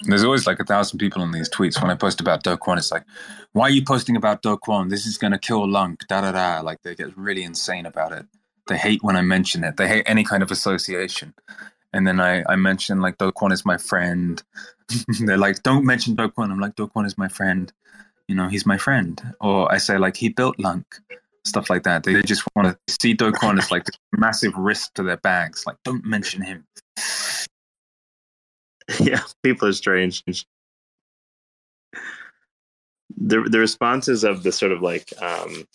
There's 0.02 0.24
always 0.24 0.46
like 0.46 0.58
a 0.60 0.64
thousand 0.64 0.98
people 0.98 1.20
on 1.20 1.30
these 1.30 1.50
tweets 1.50 1.80
when 1.80 1.90
I 1.90 1.94
post 1.94 2.20
about 2.20 2.42
Do. 2.42 2.56
It's 2.68 2.90
like, 2.90 3.04
why 3.52 3.64
are 3.64 3.70
you 3.70 3.84
posting 3.84 4.16
about 4.16 4.42
Do? 4.42 4.58
This 4.88 5.06
is 5.06 5.18
going 5.18 5.32
to 5.32 5.38
kill 5.38 5.68
LUNC. 5.68 6.06
Da 6.08 6.22
da 6.22 6.32
da. 6.32 6.60
Like 6.60 6.82
they 6.82 6.94
get 6.94 7.16
really 7.16 7.42
insane 7.42 7.86
about 7.86 8.12
it. 8.12 8.26
They 8.66 8.78
hate 8.78 9.02
when 9.02 9.16
I 9.16 9.20
mention 9.20 9.62
it. 9.62 9.76
They 9.76 9.88
hate 9.88 10.04
any 10.06 10.24
kind 10.24 10.42
of 10.42 10.50
association. 10.50 11.34
And 11.92 12.06
then 12.06 12.20
I, 12.20 12.44
I 12.48 12.56
mention 12.56 13.00
like 13.00 13.18
Do 13.18 13.32
is 13.50 13.66
my 13.66 13.76
friend. 13.76 14.42
They're 15.20 15.36
like, 15.36 15.62
don't 15.62 15.84
mention 15.84 16.14
Do. 16.14 16.32
I'm 16.38 16.60
like, 16.60 16.76
Do 16.76 16.90
is 17.04 17.18
my 17.18 17.28
friend. 17.28 17.72
You 18.26 18.36
know, 18.36 18.48
he's 18.48 18.64
my 18.64 18.78
friend. 18.78 19.20
Or 19.40 19.70
I 19.70 19.78
say 19.78 19.98
like, 19.98 20.16
he 20.16 20.28
built 20.30 20.56
LUNC. 20.58 20.84
Stuff 21.44 21.70
like 21.70 21.84
that. 21.84 22.02
They 22.02 22.20
just 22.22 22.44
want 22.54 22.68
to 22.68 22.94
see 23.00 23.14
Do 23.14 23.32
Kwon 23.32 23.58
as 23.58 23.70
like 23.70 23.86
massive 24.12 24.54
risk 24.56 24.94
to 24.94 25.02
their 25.02 25.16
bags. 25.16 25.64
Like, 25.66 25.76
don't 25.84 26.04
mention 26.04 26.42
him. 26.42 26.64
yeah, 29.00 29.22
people 29.42 29.68
are 29.68 29.72
strange. 29.72 30.22
The 33.16 33.42
the 33.42 33.58
responses 33.58 34.22
of 34.22 34.42
the 34.42 34.52
sort 34.52 34.72
of 34.72 34.82
like 34.82 35.12
um, 35.22 35.66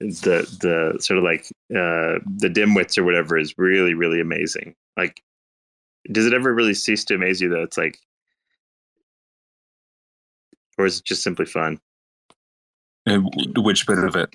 the 0.00 0.46
the 0.60 1.00
sort 1.00 1.18
of 1.18 1.24
like 1.24 1.46
uh, 1.70 2.20
the 2.36 2.50
dimwits 2.52 2.98
or 2.98 3.04
whatever 3.04 3.38
is 3.38 3.54
really 3.56 3.94
really 3.94 4.20
amazing. 4.20 4.74
Like, 4.96 5.22
does 6.10 6.26
it 6.26 6.34
ever 6.34 6.52
really 6.54 6.74
cease 6.74 7.04
to 7.06 7.14
amaze 7.14 7.40
you 7.40 7.48
though? 7.48 7.62
It's 7.62 7.78
like, 7.78 7.98
or 10.78 10.86
is 10.86 10.98
it 10.98 11.04
just 11.04 11.22
simply 11.22 11.46
fun? 11.46 11.80
Uh, 13.06 13.20
which 13.56 13.86
bit 13.86 13.98
of 13.98 14.16
it? 14.16 14.34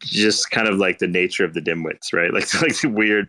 Just 0.00 0.50
kind 0.50 0.68
of 0.68 0.78
like 0.78 0.98
the 0.98 1.08
nature 1.08 1.44
of 1.44 1.54
the 1.54 1.60
dimwits, 1.60 2.12
right? 2.12 2.32
Like 2.34 2.52
like 2.62 2.80
the 2.80 2.88
weird, 2.88 3.28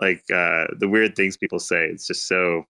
like 0.00 0.22
uh, 0.32 0.66
the 0.78 0.88
weird 0.88 1.16
things 1.16 1.36
people 1.36 1.58
say. 1.58 1.86
It's 1.86 2.06
just 2.06 2.26
so. 2.26 2.64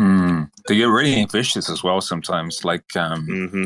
Mm. 0.00 0.50
They 0.68 0.76
get 0.76 0.86
really 0.86 1.24
vicious 1.26 1.70
as 1.70 1.82
well 1.82 2.00
sometimes. 2.00 2.64
Like 2.64 2.96
um, 2.96 3.26
hmm 3.26 3.64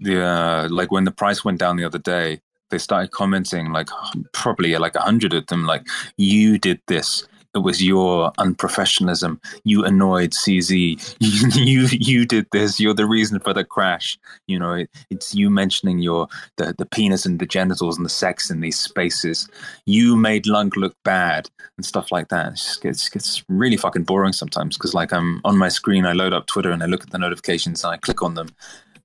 the 0.00 0.22
uh, 0.22 0.68
like 0.70 0.90
when 0.90 1.04
the 1.04 1.10
price 1.10 1.44
went 1.44 1.58
down 1.58 1.76
the 1.76 1.84
other 1.84 1.98
day, 1.98 2.40
they 2.70 2.78
started 2.78 3.10
commenting 3.12 3.70
like 3.72 3.88
probably 4.32 4.76
like 4.76 4.94
a 4.94 5.00
hundred 5.00 5.34
of 5.34 5.46
them, 5.46 5.66
like 5.66 5.86
you 6.16 6.58
did 6.58 6.80
this. 6.88 7.26
It 7.54 7.58
was 7.58 7.82
your 7.82 8.32
unprofessionalism. 8.38 9.42
You 9.64 9.84
annoyed 9.84 10.30
CZ. 10.30 11.16
You, 11.60 11.88
you 11.90 12.24
did 12.24 12.46
this. 12.52 12.80
You're 12.80 12.94
the 12.94 13.06
reason 13.06 13.40
for 13.40 13.52
the 13.52 13.64
crash. 13.64 14.18
You 14.46 14.58
know, 14.58 14.72
it, 14.72 14.90
it's 15.10 15.34
you 15.34 15.50
mentioning 15.50 15.98
your 15.98 16.28
the, 16.56 16.74
the 16.78 16.86
penis 16.86 17.26
and 17.26 17.38
the 17.38 17.46
genitals 17.46 17.96
and 17.96 18.04
the 18.04 18.10
sex 18.10 18.50
in 18.50 18.60
these 18.60 18.78
spaces. 18.78 19.48
You 19.84 20.16
made 20.16 20.46
LUNC 20.46 20.76
look 20.76 20.94
bad 21.04 21.50
and 21.76 21.84
stuff 21.84 22.12
like 22.12 22.28
that. 22.28 22.52
It 22.52 22.56
just 22.56 22.82
gets 22.82 23.08
gets 23.08 23.44
really 23.48 23.76
fucking 23.76 24.04
boring 24.04 24.32
sometimes 24.32 24.76
because 24.76 24.94
like 24.94 25.12
I'm 25.12 25.40
on 25.44 25.58
my 25.58 25.68
screen, 25.68 26.06
I 26.06 26.12
load 26.12 26.32
up 26.32 26.46
Twitter 26.46 26.70
and 26.70 26.82
I 26.82 26.86
look 26.86 27.02
at 27.02 27.10
the 27.10 27.18
notifications 27.18 27.84
and 27.84 27.92
I 27.92 27.96
click 27.96 28.22
on 28.22 28.34
them, 28.34 28.48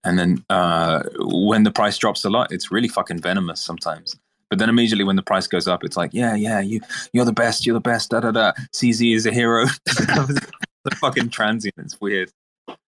and 0.04 0.20
then 0.20 0.46
uh, 0.50 1.04
when 1.20 1.64
the 1.64 1.72
price 1.72 1.98
drops 1.98 2.24
a 2.26 2.30
lot, 2.30 2.52
it's 2.52 2.72
really 2.72 2.88
fucking 2.88 3.22
venomous 3.22 3.62
sometimes. 3.62 4.16
But 4.50 4.60
then 4.60 4.70
immediately 4.70 5.04
when 5.04 5.16
the 5.16 5.24
price 5.24 5.48
goes 5.48 5.68
up, 5.68 5.84
it's 5.84 5.98
like, 5.98 6.14
yeah, 6.14 6.36
yeah, 6.36 6.60
you 6.60 6.82
you're 7.14 7.26
the 7.26 7.34
best, 7.34 7.66
you're 7.66 7.74
the 7.74 7.80
best, 7.80 8.12
da 8.12 8.20
da 8.20 8.32
da. 8.32 8.52
CZ 8.74 9.16
is 9.16 9.26
a 9.26 9.32
hero. 9.32 9.66
the 9.86 10.96
fucking 11.00 11.30
transient. 11.30 11.76
It's 11.78 12.00
weird. 12.00 12.32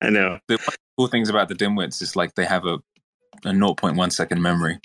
I 0.02 0.10
know. 0.10 0.40
The 0.48 0.60
cool 0.98 1.08
things 1.08 1.30
about 1.30 1.50
the 1.50 1.56
dimwits 1.56 2.02
is 2.02 2.16
like 2.16 2.36
they 2.36 2.46
have 2.46 2.66
a 2.66 2.80
a 3.46 3.52
0.1 3.52 4.12
second 4.12 4.42
memory. 4.42 4.80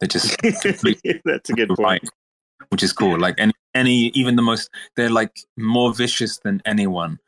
They 0.00 0.06
just 0.06 0.36
That's 0.42 1.50
a 1.50 1.52
good 1.52 1.70
point. 1.70 2.08
which 2.68 2.82
is 2.82 2.92
cool. 2.92 3.18
Like 3.18 3.34
any 3.38 3.52
any 3.74 4.08
even 4.08 4.36
the 4.36 4.42
most 4.42 4.70
they're 4.96 5.10
like 5.10 5.38
more 5.56 5.94
vicious 5.94 6.38
than 6.38 6.62
anyone 6.64 7.18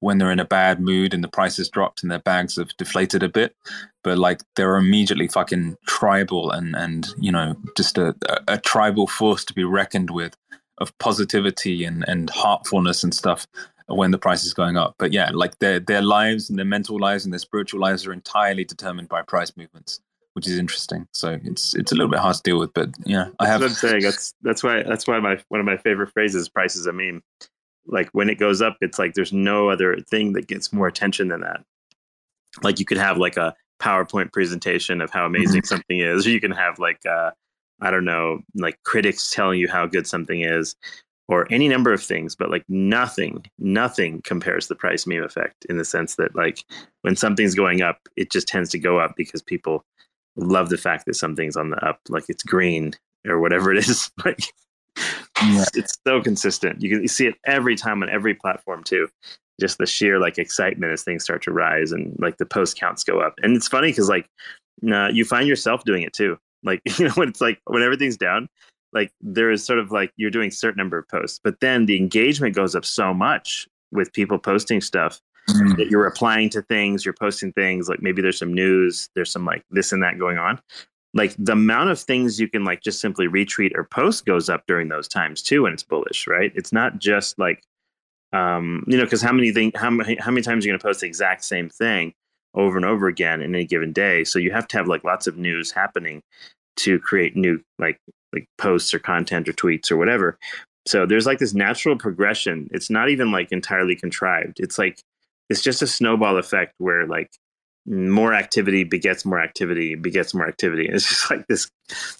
when 0.00 0.18
they're 0.18 0.30
in 0.30 0.40
a 0.40 0.44
bad 0.44 0.80
mood 0.80 1.14
and 1.14 1.24
the 1.24 1.28
price 1.28 1.56
has 1.56 1.68
dropped 1.68 2.02
and 2.02 2.10
their 2.10 2.18
bags 2.18 2.56
have 2.56 2.76
deflated 2.76 3.22
a 3.22 3.28
bit. 3.28 3.54
But 4.04 4.18
like 4.18 4.42
they're 4.54 4.76
immediately 4.76 5.28
fucking 5.28 5.76
tribal 5.86 6.50
and 6.50 6.76
and 6.76 7.08
you 7.18 7.32
know 7.32 7.56
just 7.76 7.98
a, 7.98 8.14
a, 8.46 8.58
tribal 8.58 9.06
force 9.06 9.44
to 9.46 9.54
be 9.54 9.64
reckoned 9.64 10.10
with 10.10 10.36
of 10.78 10.96
positivity 10.98 11.84
and 11.84 12.04
and 12.06 12.30
heartfulness 12.30 13.02
and 13.02 13.14
stuff 13.14 13.46
when 13.86 14.10
the 14.10 14.18
price 14.18 14.44
is 14.44 14.54
going 14.54 14.76
up. 14.76 14.94
But 14.98 15.12
yeah, 15.12 15.30
like 15.32 15.58
their 15.58 15.80
their 15.80 16.02
lives 16.02 16.50
and 16.50 16.58
their 16.58 16.66
mental 16.66 16.98
lives 16.98 17.24
and 17.24 17.32
their 17.32 17.38
spiritual 17.38 17.80
lives 17.80 18.06
are 18.06 18.12
entirely 18.12 18.64
determined 18.64 19.08
by 19.08 19.22
price 19.22 19.56
movements, 19.56 20.00
which 20.34 20.46
is 20.46 20.58
interesting. 20.58 21.08
So 21.12 21.38
it's 21.44 21.74
it's 21.74 21.92
a 21.92 21.94
little 21.94 22.10
bit 22.10 22.20
hard 22.20 22.36
to 22.36 22.42
deal 22.42 22.58
with, 22.58 22.74
but 22.74 22.90
yeah, 23.04 23.28
I 23.38 23.46
That's 23.46 23.50
have 23.50 23.60
what 23.60 23.70
I'm 23.70 23.76
saying. 23.76 24.02
That's 24.02 24.34
that's 24.42 24.62
why 24.62 24.82
that's 24.82 25.06
why 25.06 25.18
my 25.20 25.38
one 25.48 25.60
of 25.60 25.66
my 25.66 25.76
favorite 25.76 26.12
phrases, 26.12 26.48
"Price 26.48 26.76
is 26.76 26.86
a 26.86 26.92
meme." 26.92 27.22
Like 27.86 28.08
when 28.12 28.28
it 28.28 28.38
goes 28.38 28.60
up, 28.62 28.76
it's 28.80 28.98
like 28.98 29.14
there's 29.14 29.32
no 29.32 29.70
other 29.70 29.98
thing 30.10 30.32
that 30.32 30.46
gets 30.46 30.72
more 30.72 30.86
attention 30.86 31.28
than 31.28 31.40
that. 31.40 31.64
Like 32.62 32.78
you 32.78 32.84
could 32.86 32.98
have 32.98 33.18
like 33.18 33.36
a 33.36 33.54
PowerPoint 33.80 34.32
presentation 34.32 35.00
of 35.00 35.10
how 35.10 35.26
amazing 35.26 35.62
something 35.64 35.98
is, 35.98 36.26
or 36.26 36.30
you 36.30 36.40
can 36.40 36.52
have 36.52 36.78
like 36.78 37.04
uh, 37.06 37.30
I 37.80 37.90
don't 37.90 38.04
know, 38.04 38.40
like 38.54 38.82
critics 38.84 39.30
telling 39.30 39.60
you 39.60 39.68
how 39.68 39.86
good 39.86 40.06
something 40.06 40.40
is, 40.40 40.74
or 41.28 41.46
any 41.52 41.68
number 41.68 41.92
of 41.92 42.02
things. 42.02 42.34
But 42.34 42.50
like 42.50 42.64
nothing, 42.68 43.44
nothing 43.58 44.22
compares 44.22 44.66
to 44.66 44.74
the 44.74 44.78
price 44.78 45.06
meme 45.06 45.22
effect 45.22 45.66
in 45.68 45.76
the 45.76 45.84
sense 45.84 46.16
that 46.16 46.34
like 46.34 46.64
when 47.02 47.16
something's 47.16 47.54
going 47.54 47.82
up, 47.82 47.98
it 48.16 48.30
just 48.32 48.48
tends 48.48 48.70
to 48.70 48.78
go 48.78 48.98
up 48.98 49.14
because 49.16 49.42
people 49.42 49.84
love 50.36 50.68
the 50.68 50.78
fact 50.78 51.06
that 51.06 51.14
something's 51.14 51.56
on 51.56 51.70
the 51.70 51.84
up, 51.86 52.00
like 52.08 52.24
it's 52.28 52.42
green 52.42 52.92
or 53.26 53.40
whatever 53.40 53.72
it 53.72 53.78
is. 53.78 54.10
Like 54.24 54.52
Yeah. 55.42 55.64
it's 55.74 55.96
so 56.06 56.20
consistent. 56.22 56.82
You 56.82 56.90
can 56.90 57.02
you 57.02 57.08
see 57.08 57.26
it 57.26 57.34
every 57.44 57.76
time 57.76 58.02
on 58.02 58.08
every 58.08 58.34
platform 58.34 58.82
too. 58.84 59.08
Just 59.60 59.78
the 59.78 59.86
sheer 59.86 60.18
like 60.18 60.38
excitement 60.38 60.92
as 60.92 61.02
things 61.02 61.24
start 61.24 61.42
to 61.44 61.52
rise 61.52 61.92
and 61.92 62.14
like 62.18 62.36
the 62.38 62.46
post 62.46 62.78
counts 62.78 63.04
go 63.04 63.20
up. 63.20 63.34
And 63.42 63.56
it's 63.56 63.68
funny 63.68 63.88
because 63.88 64.08
like 64.08 64.28
uh, 64.90 65.08
you 65.08 65.24
find 65.24 65.46
yourself 65.48 65.84
doing 65.84 66.02
it 66.02 66.12
too. 66.12 66.38
Like 66.62 66.80
you 66.98 67.06
know 67.06 67.12
when 67.14 67.28
it's 67.28 67.40
like 67.40 67.60
when 67.66 67.82
everything's 67.82 68.16
down, 68.16 68.48
like 68.92 69.12
there 69.20 69.50
is 69.50 69.64
sort 69.64 69.78
of 69.78 69.90
like 69.92 70.12
you're 70.16 70.30
doing 70.30 70.48
a 70.48 70.52
certain 70.52 70.78
number 70.78 70.98
of 70.98 71.08
posts, 71.08 71.40
but 71.42 71.60
then 71.60 71.86
the 71.86 71.96
engagement 71.96 72.54
goes 72.54 72.74
up 72.74 72.84
so 72.84 73.12
much 73.14 73.68
with 73.92 74.12
people 74.12 74.38
posting 74.38 74.80
stuff 74.80 75.20
Mm. 75.48 75.76
that 75.76 75.86
you're 75.92 76.02
replying 76.02 76.50
to 76.50 76.62
things, 76.62 77.04
you're 77.04 77.14
posting 77.14 77.52
things, 77.52 77.88
like 77.88 78.02
maybe 78.02 78.20
there's 78.20 78.36
some 78.40 78.52
news, 78.52 79.08
there's 79.14 79.30
some 79.30 79.44
like 79.44 79.62
this 79.70 79.92
and 79.92 80.02
that 80.02 80.18
going 80.18 80.38
on. 80.38 80.58
Like 81.16 81.34
the 81.38 81.52
amount 81.52 81.90
of 81.90 81.98
things 81.98 82.38
you 82.38 82.48
can 82.48 82.64
like 82.64 82.82
just 82.82 83.00
simply 83.00 83.26
retweet 83.26 83.72
or 83.74 83.84
post 83.84 84.26
goes 84.26 84.48
up 84.50 84.64
during 84.66 84.88
those 84.88 85.08
times 85.08 85.42
too, 85.42 85.66
and 85.66 85.72
it's 85.72 85.82
bullish, 85.82 86.26
right? 86.26 86.52
It's 86.54 86.72
not 86.72 86.98
just 86.98 87.38
like 87.38 87.62
um, 88.32 88.84
you 88.86 88.96
know, 88.96 89.04
because 89.04 89.22
how 89.22 89.32
many 89.32 89.52
thing 89.52 89.72
how 89.74 89.90
many 89.90 90.16
how 90.16 90.30
many 90.30 90.42
times 90.42 90.64
are 90.64 90.68
you 90.68 90.72
gonna 90.72 90.82
post 90.82 91.00
the 91.00 91.06
exact 91.06 91.44
same 91.44 91.70
thing 91.70 92.12
over 92.54 92.76
and 92.76 92.84
over 92.84 93.08
again 93.08 93.40
in 93.40 93.54
any 93.54 93.64
given 93.64 93.92
day? 93.92 94.24
So 94.24 94.38
you 94.38 94.50
have 94.52 94.68
to 94.68 94.76
have 94.76 94.88
like 94.88 95.04
lots 95.04 95.26
of 95.26 95.38
news 95.38 95.70
happening 95.72 96.22
to 96.78 96.98
create 96.98 97.36
new 97.36 97.62
like 97.78 97.98
like 98.32 98.46
posts 98.58 98.92
or 98.92 98.98
content 98.98 99.48
or 99.48 99.52
tweets 99.52 99.90
or 99.90 99.96
whatever. 99.96 100.38
So 100.86 101.06
there's 101.06 101.26
like 101.26 101.38
this 101.38 101.54
natural 101.54 101.96
progression. 101.96 102.68
It's 102.72 102.90
not 102.90 103.08
even 103.08 103.32
like 103.32 103.50
entirely 103.52 103.96
contrived. 103.96 104.60
It's 104.60 104.78
like 104.78 105.00
it's 105.48 105.62
just 105.62 105.82
a 105.82 105.86
snowball 105.86 106.36
effect 106.36 106.74
where 106.78 107.06
like 107.06 107.30
more 107.86 108.34
activity 108.34 108.84
begets 108.84 109.24
more 109.24 109.40
activity 109.40 109.94
begets 109.94 110.34
more 110.34 110.48
activity. 110.48 110.88
It's 110.90 111.08
just 111.08 111.30
like 111.30 111.46
this 111.46 111.70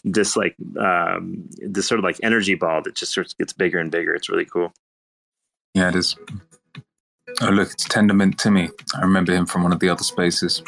this 0.04 0.36
like 0.36 0.54
um 0.78 1.48
this 1.58 1.86
sort 1.86 1.98
of 1.98 2.04
like 2.04 2.18
energy 2.22 2.54
ball 2.54 2.82
that 2.82 2.94
just 2.94 3.12
sort 3.12 3.26
of 3.26 3.36
gets 3.38 3.52
bigger 3.52 3.78
and 3.78 3.90
bigger. 3.90 4.14
It's 4.14 4.28
really 4.28 4.44
cool. 4.44 4.72
Yeah, 5.74 5.88
it 5.88 5.96
is. 5.96 6.16
Oh 7.40 7.50
look, 7.50 7.72
it's 7.72 7.86
Tendermint 7.86 8.38
Timmy. 8.38 8.70
I 8.94 9.00
remember 9.00 9.32
him 9.32 9.46
from 9.46 9.62
one 9.62 9.72
of 9.72 9.80
the 9.80 9.88
other 9.88 10.04
spaces. 10.04 10.62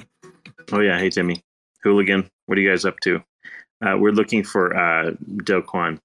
Oh 0.72 0.80
yeah, 0.80 0.98
hey 0.98 1.10
Timmy. 1.10 1.42
Hooligan, 1.84 2.28
what 2.46 2.58
are 2.58 2.60
you 2.60 2.70
guys 2.70 2.84
up 2.84 2.98
to? 3.00 3.22
Uh, 3.80 3.96
we're 3.96 4.12
looking 4.12 4.42
for 4.42 4.76
uh 4.76 5.12
Do 5.44 5.62
Kwon. 5.62 6.00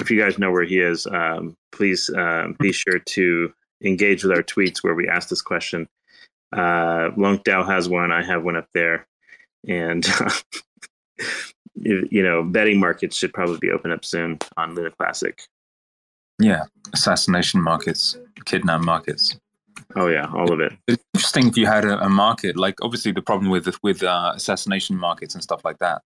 If 0.00 0.10
you 0.10 0.18
guys 0.18 0.38
know 0.38 0.50
where 0.50 0.64
he 0.64 0.80
is, 0.80 1.06
um, 1.06 1.56
please 1.70 2.10
uh, 2.10 2.48
be 2.58 2.72
sure 2.72 2.98
to 2.98 3.52
engage 3.84 4.24
with 4.24 4.32
our 4.32 4.42
tweets 4.42 4.78
where 4.82 4.94
we 4.94 5.08
ask 5.08 5.28
this 5.28 5.42
question. 5.42 5.88
Uh, 6.52 7.10
LUNC 7.16 7.44
Dao 7.44 7.66
has 7.66 7.88
one. 7.88 8.10
I 8.10 8.22
have 8.24 8.42
one 8.42 8.56
up 8.56 8.68
there, 8.74 9.06
and 9.66 10.06
you 11.74 12.08
you 12.10 12.22
know, 12.22 12.42
betting 12.42 12.80
markets 12.80 13.16
should 13.16 13.32
probably 13.32 13.58
be 13.58 13.70
open 13.70 13.92
up 13.92 14.04
soon 14.04 14.38
on 14.56 14.74
Luna 14.74 14.90
Classic. 14.90 15.42
Yeah, 16.38 16.64
assassination 16.92 17.60
markets, 17.60 18.16
kidnap 18.44 18.80
markets. 18.80 19.36
Oh 19.96 20.08
yeah, 20.08 20.30
all 20.34 20.52
of 20.52 20.60
it. 20.60 20.72
It's 20.86 21.02
interesting 21.14 21.48
if 21.48 21.56
you 21.56 21.66
had 21.66 21.84
a, 21.84 22.04
a 22.04 22.08
market 22.08 22.56
like 22.56 22.76
obviously 22.82 23.12
the 23.12 23.22
problem 23.22 23.50
with 23.50 23.68
with 23.82 24.02
uh, 24.02 24.32
assassination 24.34 24.96
markets 24.96 25.34
and 25.34 25.42
stuff 25.42 25.64
like 25.64 25.78
that. 25.78 26.02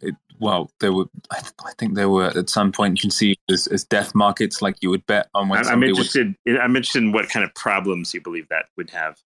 It, 0.00 0.14
well, 0.38 0.70
there 0.80 0.92
were 0.92 1.06
I, 1.30 1.40
th- 1.40 1.52
I 1.64 1.72
think 1.78 1.94
there 1.94 2.10
were 2.10 2.26
at 2.26 2.50
some 2.50 2.72
point 2.72 2.98
you 2.98 3.00
conceived 3.00 3.38
as, 3.50 3.66
as 3.68 3.84
death 3.84 4.14
markets, 4.14 4.60
like 4.60 4.76
you 4.80 4.90
would 4.90 5.06
bet 5.06 5.28
on 5.34 5.48
when 5.48 5.60
I'm, 5.60 5.66
I'm 5.66 5.80
would. 5.80 5.90
interested. 5.90 6.34
In, 6.44 6.58
I'm 6.58 6.76
interested 6.76 7.02
in 7.02 7.12
what 7.12 7.28
kind 7.28 7.44
of 7.44 7.54
problems 7.54 8.12
you 8.12 8.20
believe 8.20 8.48
that 8.48 8.66
would 8.76 8.90
have. 8.90 9.18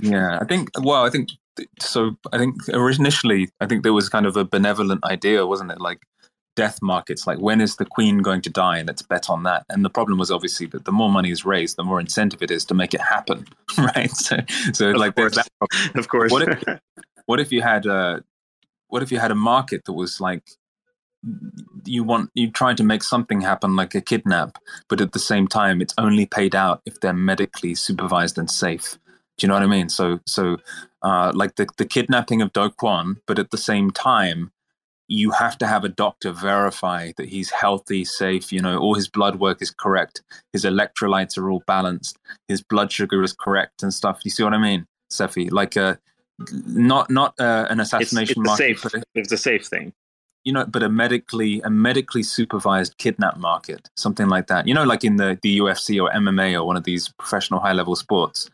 Yeah, 0.00 0.38
I 0.40 0.44
think. 0.44 0.70
Well, 0.80 1.04
I 1.04 1.10
think 1.10 1.30
so. 1.80 2.16
I 2.32 2.38
think 2.38 2.56
initially, 2.68 3.48
I 3.60 3.66
think 3.66 3.82
there 3.82 3.92
was 3.92 4.08
kind 4.08 4.26
of 4.26 4.36
a 4.36 4.44
benevolent 4.44 5.04
idea, 5.04 5.46
wasn't 5.46 5.72
it? 5.72 5.80
Like 5.80 6.00
death 6.56 6.78
markets, 6.82 7.26
like 7.26 7.38
when 7.38 7.60
is 7.60 7.76
the 7.76 7.84
queen 7.84 8.18
going 8.18 8.40
to 8.42 8.50
die? 8.50 8.78
And 8.78 8.86
let's 8.88 9.02
bet 9.02 9.28
on 9.30 9.42
that. 9.44 9.64
And 9.68 9.84
the 9.84 9.90
problem 9.90 10.18
was 10.18 10.30
obviously 10.30 10.66
that 10.68 10.84
the 10.84 10.92
more 10.92 11.10
money 11.10 11.30
is 11.30 11.44
raised, 11.44 11.76
the 11.76 11.84
more 11.84 12.00
incentive 12.00 12.42
it 12.42 12.50
is 12.50 12.64
to 12.66 12.74
make 12.74 12.94
it 12.94 13.00
happen, 13.00 13.46
right? 13.78 14.10
So, 14.10 14.38
so 14.72 14.90
Of 14.90 14.96
like 14.96 15.14
course. 15.16 15.34
that 15.36 15.48
problem. 15.58 15.98
of 15.98 16.08
course. 16.08 16.32
What 16.32 16.42
if 16.48 16.62
what 17.26 17.40
if 17.40 17.52
you 17.52 17.62
had 17.62 17.86
a 17.86 18.22
what 18.88 19.02
if 19.02 19.12
you 19.12 19.18
had 19.18 19.30
a 19.30 19.34
market 19.36 19.84
that 19.84 19.92
was 19.92 20.20
like 20.20 20.42
you 21.84 22.04
want 22.04 22.30
you 22.34 22.50
trying 22.50 22.76
to 22.76 22.84
make 22.84 23.02
something 23.02 23.40
happen 23.40 23.74
like 23.74 23.94
a 23.94 24.00
kidnap 24.00 24.58
but 24.88 25.00
at 25.00 25.12
the 25.12 25.18
same 25.18 25.48
time 25.48 25.80
it's 25.80 25.94
only 25.98 26.24
paid 26.24 26.54
out 26.54 26.82
if 26.86 27.00
they're 27.00 27.12
medically 27.12 27.74
supervised 27.74 28.38
and 28.38 28.48
safe 28.50 28.96
do 29.38 29.44
you 29.44 29.48
know 29.48 29.54
what 29.54 29.62
i 29.62 29.66
mean 29.66 29.88
so 29.88 30.18
so 30.26 30.56
uh, 31.02 31.30
like 31.34 31.54
the, 31.54 31.68
the 31.76 31.84
kidnapping 31.84 32.42
of 32.42 32.52
do 32.52 32.68
Kwon, 32.68 33.18
but 33.26 33.38
at 33.38 33.52
the 33.52 33.58
same 33.58 33.92
time 33.92 34.50
you 35.08 35.30
have 35.30 35.56
to 35.58 35.66
have 35.66 35.84
a 35.84 35.88
doctor 35.88 36.32
verify 36.32 37.12
that 37.16 37.28
he's 37.28 37.50
healthy 37.50 38.04
safe 38.04 38.52
you 38.52 38.60
know 38.60 38.78
all 38.78 38.94
his 38.94 39.08
blood 39.08 39.36
work 39.38 39.62
is 39.62 39.70
correct 39.70 40.22
his 40.52 40.64
electrolytes 40.64 41.38
are 41.38 41.50
all 41.50 41.62
balanced 41.66 42.18
his 42.48 42.60
blood 42.60 42.90
sugar 42.90 43.22
is 43.22 43.32
correct 43.32 43.82
and 43.82 43.94
stuff 43.94 44.20
you 44.24 44.30
see 44.30 44.42
what 44.42 44.54
i 44.54 44.58
mean 44.58 44.86
Cephii? 45.10 45.48
like 45.50 45.76
a 45.76 45.98
not 46.66 47.08
not 47.08 47.38
uh, 47.38 47.66
an 47.70 47.80
assassination 47.80 48.32
it's 48.32 48.38
a 48.38 48.40
market 48.40 48.78
safe. 48.78 48.82
but 48.82 48.94
a, 48.94 49.02
It's 49.14 49.32
a 49.32 49.38
safe 49.38 49.66
thing. 49.66 49.92
you 50.44 50.52
know 50.52 50.66
but 50.66 50.82
a 50.82 50.88
medically 50.88 51.60
a 51.60 51.70
medically 51.70 52.22
supervised 52.24 52.98
kidnap 52.98 53.36
market 53.38 53.88
something 53.96 54.28
like 54.28 54.48
that 54.48 54.66
you 54.66 54.74
know 54.74 54.84
like 54.84 55.04
in 55.04 55.16
the 55.16 55.38
the 55.42 55.58
ufc 55.58 56.02
or 56.02 56.10
mma 56.10 56.54
or 56.54 56.64
one 56.64 56.76
of 56.76 56.84
these 56.84 57.10
professional 57.10 57.60
high 57.60 57.72
level 57.72 57.94
sports 57.94 58.50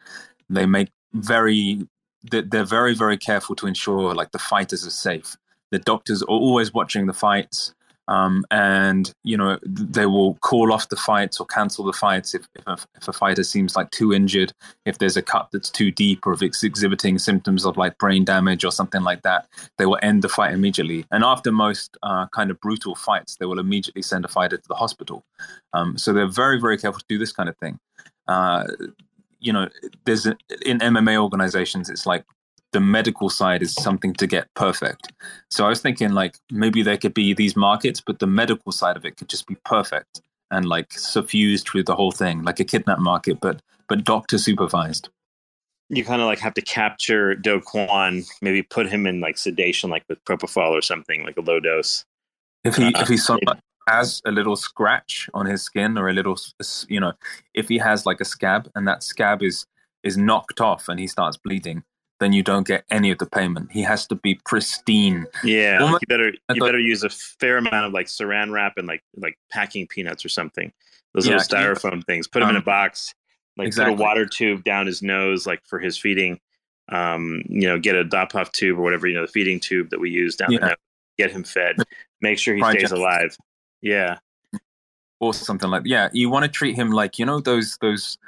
they 0.52 0.66
make 0.66 0.88
very 1.12 1.86
they're 2.30 2.64
very 2.64 2.94
very 2.94 3.16
careful 3.16 3.56
to 3.56 3.66
ensure 3.66 4.14
like 4.14 4.30
the 4.32 4.38
fighters 4.38 4.86
are 4.86 4.90
safe. 4.90 5.36
The 5.70 5.78
doctors 5.78 6.22
are 6.22 6.26
always 6.26 6.72
watching 6.72 7.06
the 7.06 7.12
fights. 7.12 7.74
Um, 8.08 8.44
and 8.50 9.14
you 9.22 9.36
know 9.36 9.58
they 9.64 10.06
will 10.06 10.34
call 10.36 10.72
off 10.72 10.88
the 10.88 10.96
fights 10.96 11.38
or 11.38 11.46
cancel 11.46 11.84
the 11.84 11.92
fights 11.92 12.34
if 12.34 12.48
if 12.56 12.66
a, 12.66 12.76
if 12.96 13.06
a, 13.06 13.12
fighter 13.12 13.44
seems 13.44 13.76
like 13.76 13.90
too 13.92 14.12
injured, 14.12 14.52
if 14.84 14.98
there's 14.98 15.16
a 15.16 15.22
cut 15.22 15.48
that's 15.52 15.70
too 15.70 15.92
deep, 15.92 16.26
or 16.26 16.32
if 16.32 16.42
it's 16.42 16.64
exhibiting 16.64 17.18
symptoms 17.18 17.64
of 17.64 17.76
like 17.76 17.96
brain 17.98 18.24
damage 18.24 18.64
or 18.64 18.72
something 18.72 19.02
like 19.02 19.22
that. 19.22 19.46
They 19.78 19.86
will 19.86 20.00
end 20.02 20.22
the 20.22 20.28
fight 20.28 20.52
immediately. 20.52 21.06
And 21.12 21.22
after 21.22 21.52
most 21.52 21.96
uh, 22.02 22.26
kind 22.26 22.50
of 22.50 22.60
brutal 22.60 22.96
fights, 22.96 23.36
they 23.36 23.46
will 23.46 23.60
immediately 23.60 24.02
send 24.02 24.24
a 24.24 24.28
fighter 24.28 24.56
to 24.56 24.68
the 24.68 24.74
hospital. 24.74 25.24
Um, 25.72 25.96
so 25.96 26.12
they're 26.12 26.26
very 26.26 26.60
very 26.60 26.78
careful 26.78 27.00
to 27.00 27.06
do 27.08 27.18
this 27.18 27.32
kind 27.32 27.48
of 27.48 27.56
thing. 27.58 27.78
Uh, 28.26 28.64
you 29.42 29.52
know, 29.52 29.68
there's 30.04 30.26
a, 30.26 30.36
in 30.64 30.78
MMA 30.78 31.20
organizations, 31.20 31.90
it's 31.90 32.06
like 32.06 32.24
the 32.72 32.80
medical 32.80 33.28
side 33.28 33.62
is 33.62 33.74
something 33.74 34.14
to 34.14 34.26
get 34.26 34.52
perfect. 34.54 35.12
So 35.50 35.66
I 35.66 35.68
was 35.68 35.80
thinking 35.80 36.12
like 36.12 36.38
maybe 36.50 36.82
there 36.82 36.96
could 36.96 37.12
be 37.12 37.34
these 37.34 37.56
markets, 37.56 38.00
but 38.00 38.18
the 38.18 38.26
medical 38.26 38.72
side 38.72 38.96
of 38.96 39.04
it 39.04 39.16
could 39.16 39.28
just 39.28 39.46
be 39.46 39.56
perfect 39.64 40.22
and 40.50 40.66
like 40.66 40.92
suffused 40.92 41.68
through 41.68 41.84
the 41.84 41.96
whole 41.96 42.12
thing, 42.12 42.42
like 42.42 42.60
a 42.60 42.64
kidnap 42.64 42.98
market, 42.98 43.38
but 43.40 43.60
but 43.88 44.04
doctor 44.04 44.38
supervised. 44.38 45.10
You 45.90 46.04
kind 46.04 46.22
of 46.22 46.26
like 46.26 46.38
have 46.38 46.54
to 46.54 46.62
capture 46.62 47.34
Do 47.34 47.60
Kwon, 47.60 48.26
maybe 48.40 48.62
put 48.62 48.88
him 48.88 49.06
in 49.06 49.20
like 49.20 49.36
sedation, 49.36 49.90
like 49.90 50.04
with 50.08 50.24
propofol 50.24 50.70
or 50.70 50.80
something, 50.80 51.24
like 51.24 51.36
a 51.36 51.42
low 51.42 51.60
dose. 51.60 52.06
If 52.64 52.76
he 52.76 52.86
uh, 52.94 53.02
if 53.02 53.08
he's 53.08 53.24
so 53.26 53.38
has 53.88 54.22
a 54.24 54.30
little 54.30 54.56
scratch 54.56 55.28
on 55.34 55.46
his 55.46 55.62
skin 55.62 55.98
or 55.98 56.08
a 56.08 56.12
little, 56.12 56.36
you 56.88 57.00
know, 57.00 57.12
if 57.54 57.68
he 57.68 57.78
has 57.78 58.06
like 58.06 58.20
a 58.20 58.24
scab 58.24 58.70
and 58.74 58.86
that 58.86 59.02
scab 59.02 59.42
is 59.42 59.66
is 60.02 60.16
knocked 60.16 60.60
off 60.60 60.88
and 60.88 60.98
he 60.98 61.06
starts 61.06 61.36
bleeding, 61.36 61.84
then 62.22 62.32
you 62.32 62.42
don't 62.42 62.66
get 62.66 62.84
any 62.90 63.10
of 63.10 63.18
the 63.18 63.26
payment. 63.26 63.70
He 63.72 63.82
has 63.82 64.06
to 64.06 64.14
be 64.14 64.40
pristine. 64.46 65.26
Yeah, 65.44 65.78
Almost, 65.80 66.02
you 66.02 66.06
better 66.06 66.32
you 66.54 66.60
better 66.60 66.78
use 66.78 67.02
a 67.02 67.10
fair 67.10 67.58
amount 67.58 67.86
of 67.86 67.92
like 67.92 68.06
saran 68.06 68.52
wrap 68.52 68.74
and 68.76 68.86
like 68.86 69.02
like 69.16 69.38
packing 69.50 69.86
peanuts 69.86 70.24
or 70.24 70.28
something. 70.28 70.72
Those 71.14 71.26
yeah, 71.26 71.36
little 71.36 71.56
styrofoam 71.56 71.96
yeah. 71.96 72.02
things. 72.06 72.28
Put 72.28 72.42
him 72.42 72.48
um, 72.48 72.50
in 72.50 72.56
a 72.56 72.58
um, 72.60 72.64
box. 72.64 73.14
Like 73.58 73.66
exactly. 73.66 73.96
put 73.96 74.00
a 74.00 74.02
water 74.02 74.24
tube 74.24 74.64
down 74.64 74.86
his 74.86 75.02
nose, 75.02 75.46
like 75.46 75.60
for 75.66 75.78
his 75.78 75.98
feeding. 75.98 76.40
Um, 76.88 77.42
you 77.48 77.68
know, 77.68 77.78
get 77.78 77.96
a 77.96 78.04
Doppler 78.04 78.50
tube 78.52 78.78
or 78.78 78.82
whatever 78.82 79.06
you 79.06 79.14
know, 79.14 79.26
the 79.26 79.32
feeding 79.32 79.60
tube 79.60 79.90
that 79.90 80.00
we 80.00 80.10
use 80.10 80.36
down 80.36 80.52
yeah. 80.52 80.58
the 80.58 80.66
nose. 80.68 80.76
Get 81.18 81.30
him 81.30 81.44
fed. 81.44 81.76
Make 82.20 82.38
sure 82.38 82.54
he 82.54 82.62
stays 82.62 82.92
alive. 82.92 83.36
Yeah. 83.82 84.18
Or 85.20 85.34
something 85.34 85.70
like 85.70 85.82
yeah. 85.84 86.08
You 86.12 86.30
want 86.30 86.44
to 86.44 86.50
treat 86.50 86.74
him 86.74 86.90
like 86.90 87.18
you 87.18 87.26
know 87.26 87.40
those 87.40 87.76
those 87.80 88.18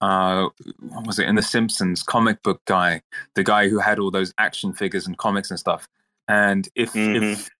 uh, 0.00 0.48
what 0.80 1.06
was 1.06 1.18
it 1.18 1.26
in 1.26 1.34
the 1.34 1.42
Simpsons 1.42 2.02
comic 2.02 2.42
book 2.42 2.60
guy, 2.66 3.00
the 3.34 3.42
guy 3.42 3.68
who 3.68 3.78
had 3.78 3.98
all 3.98 4.10
those 4.10 4.34
action 4.38 4.72
figures 4.72 5.06
and 5.06 5.16
comics 5.16 5.50
and 5.50 5.58
stuff. 5.58 5.88
And 6.28 6.68
if 6.74 6.92
mm-hmm. 6.92 7.24
if 7.24 7.50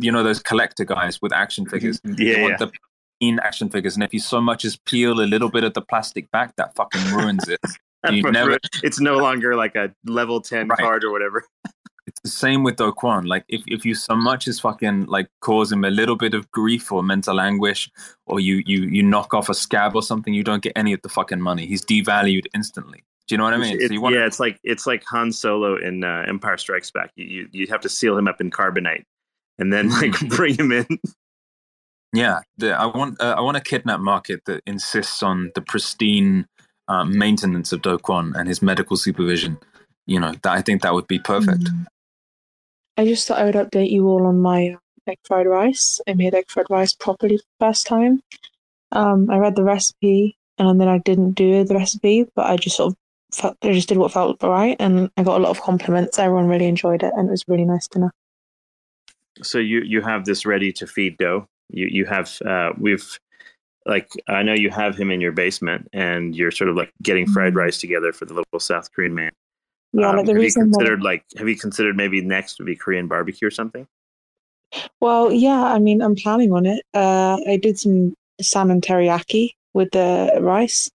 you 0.00 0.10
know 0.10 0.22
those 0.22 0.40
collector 0.40 0.84
guys 0.84 1.20
with 1.20 1.32
action 1.32 1.66
figures, 1.66 2.00
yeah, 2.04 2.48
yeah. 2.48 2.56
the 2.56 2.72
in 3.20 3.38
action 3.40 3.68
figures, 3.68 3.94
and 3.94 4.02
if 4.02 4.14
you 4.14 4.20
so 4.20 4.40
much 4.40 4.64
as 4.64 4.76
peel 4.76 5.20
a 5.20 5.28
little 5.28 5.50
bit 5.50 5.62
of 5.62 5.74
the 5.74 5.82
plastic 5.82 6.30
back, 6.30 6.56
that 6.56 6.74
fucking 6.74 7.04
ruins 7.12 7.48
it. 7.48 7.60
you 8.10 8.22
never, 8.22 8.58
it's 8.82 8.98
no 8.98 9.18
longer 9.18 9.54
like 9.54 9.76
a 9.76 9.92
level 10.06 10.40
ten 10.40 10.68
right. 10.68 10.78
card 10.78 11.04
or 11.04 11.12
whatever. 11.12 11.44
It's 12.22 12.34
the 12.34 12.38
same 12.38 12.64
with 12.64 12.76
Do 12.76 12.92
Kwon. 12.92 13.26
Like 13.26 13.44
if, 13.48 13.62
if 13.66 13.84
you 13.84 13.94
so 13.94 14.14
much 14.14 14.46
as 14.46 14.60
fucking 14.60 15.06
like 15.06 15.28
cause 15.40 15.72
him 15.72 15.84
a 15.84 15.90
little 15.90 16.16
bit 16.16 16.34
of 16.34 16.50
grief 16.50 16.92
or 16.92 17.02
mental 17.02 17.40
anguish, 17.40 17.90
or 18.26 18.40
you 18.40 18.62
you 18.66 18.82
you 18.82 19.02
knock 19.02 19.32
off 19.32 19.48
a 19.48 19.54
scab 19.54 19.94
or 19.94 20.02
something, 20.02 20.34
you 20.34 20.44
don't 20.44 20.62
get 20.62 20.72
any 20.76 20.92
of 20.92 21.00
the 21.02 21.08
fucking 21.08 21.40
money. 21.40 21.66
He's 21.66 21.84
devalued 21.84 22.44
instantly. 22.54 23.02
Do 23.26 23.34
you 23.34 23.38
know 23.38 23.44
what 23.44 23.54
I 23.54 23.58
mean? 23.58 23.80
so 23.80 24.08
yeah, 24.10 24.18
to- 24.20 24.26
it's 24.26 24.40
like 24.40 24.58
it's 24.64 24.86
like 24.86 25.04
Han 25.04 25.32
Solo 25.32 25.76
in 25.76 26.04
uh, 26.04 26.24
Empire 26.26 26.58
Strikes 26.58 26.90
Back. 26.90 27.12
You, 27.14 27.24
you 27.24 27.48
you 27.52 27.66
have 27.68 27.80
to 27.82 27.88
seal 27.88 28.18
him 28.18 28.28
up 28.28 28.40
in 28.40 28.50
carbonite 28.50 29.04
and 29.58 29.72
then 29.72 29.88
like 29.90 30.18
bring 30.28 30.56
him 30.56 30.72
in. 30.72 30.86
Yeah, 32.12 32.40
the, 32.58 32.72
I 32.72 32.86
want 32.86 33.20
uh, 33.20 33.36
I 33.38 33.40
want 33.40 33.56
a 33.56 33.60
kidnap 33.60 34.00
market 34.00 34.44
that 34.46 34.62
insists 34.66 35.22
on 35.22 35.52
the 35.54 35.62
pristine 35.62 36.46
uh, 36.88 37.04
maintenance 37.04 37.72
of 37.72 37.82
Do 37.82 37.98
Kwon 37.98 38.34
and 38.34 38.48
his 38.48 38.60
medical 38.60 38.96
supervision. 38.96 39.58
You 40.06 40.18
know, 40.18 40.32
that, 40.42 40.52
I 40.52 40.60
think 40.60 40.82
that 40.82 40.92
would 40.92 41.06
be 41.06 41.20
perfect. 41.20 41.60
Mm. 41.62 41.86
I 43.00 43.06
just 43.06 43.26
thought 43.26 43.38
I 43.38 43.44
would 43.44 43.54
update 43.54 43.90
you 43.90 44.06
all 44.08 44.26
on 44.26 44.42
my 44.42 44.76
egg 45.06 45.16
fried 45.24 45.46
rice. 45.46 46.02
I 46.06 46.12
made 46.12 46.34
egg 46.34 46.50
fried 46.50 46.66
rice 46.68 46.92
properly 46.92 47.38
for 47.38 47.44
the 47.58 47.66
first 47.66 47.86
time. 47.86 48.20
Um, 48.92 49.30
I 49.30 49.38
read 49.38 49.56
the 49.56 49.64
recipe 49.64 50.36
and 50.58 50.78
then 50.78 50.86
I 50.86 50.98
didn't 50.98 51.32
do 51.32 51.64
the 51.64 51.76
recipe, 51.76 52.26
but 52.36 52.44
I 52.44 52.58
just 52.58 52.76
sort 52.76 52.92
of 52.92 52.98
felt, 53.34 53.56
I 53.62 53.72
just 53.72 53.88
did 53.88 53.96
what 53.96 54.12
felt 54.12 54.42
right, 54.42 54.76
and 54.78 55.10
I 55.16 55.22
got 55.22 55.40
a 55.40 55.42
lot 55.42 55.48
of 55.48 55.62
compliments. 55.62 56.18
Everyone 56.18 56.46
really 56.46 56.66
enjoyed 56.66 57.02
it, 57.02 57.14
and 57.16 57.28
it 57.28 57.30
was 57.30 57.42
really 57.48 57.64
nice 57.64 57.88
dinner. 57.88 58.12
So 59.42 59.56
you 59.56 59.80
you 59.80 60.02
have 60.02 60.26
this 60.26 60.44
ready 60.44 60.70
to 60.72 60.86
feed 60.86 61.16
dough. 61.16 61.46
You 61.70 61.86
you 61.90 62.04
have 62.04 62.36
uh, 62.44 62.72
we've 62.76 63.18
like 63.86 64.10
I 64.28 64.42
know 64.42 64.52
you 64.52 64.68
have 64.68 64.94
him 64.94 65.10
in 65.10 65.22
your 65.22 65.32
basement, 65.32 65.88
and 65.94 66.36
you're 66.36 66.50
sort 66.50 66.68
of 66.68 66.76
like 66.76 66.92
getting 67.02 67.26
fried 67.26 67.52
mm-hmm. 67.52 67.60
rice 67.60 67.78
together 67.78 68.12
for 68.12 68.26
the 68.26 68.34
little 68.34 68.60
South 68.60 68.92
Korean 68.92 69.14
man. 69.14 69.30
Yeah, 69.92 70.10
um, 70.10 70.16
like 70.16 70.26
the 70.26 70.32
have 70.32 70.40
reason 70.40 70.66
you 70.66 70.72
considered 70.72 71.00
that... 71.00 71.04
like 71.04 71.24
have 71.36 71.48
you 71.48 71.56
considered 71.56 71.96
maybe 71.96 72.20
next 72.20 72.58
would 72.58 72.66
be 72.66 72.76
Korean 72.76 73.08
barbecue 73.08 73.48
or 73.48 73.50
something? 73.50 73.86
Well, 75.00 75.32
yeah, 75.32 75.64
I 75.64 75.78
mean, 75.78 76.00
I'm 76.00 76.14
planning 76.14 76.52
on 76.52 76.66
it. 76.66 76.84
Uh, 76.94 77.38
I 77.48 77.56
did 77.56 77.78
some 77.78 78.14
salmon 78.40 78.80
teriyaki 78.80 79.50
with 79.74 79.90
the 79.90 80.38
rice, 80.40 80.90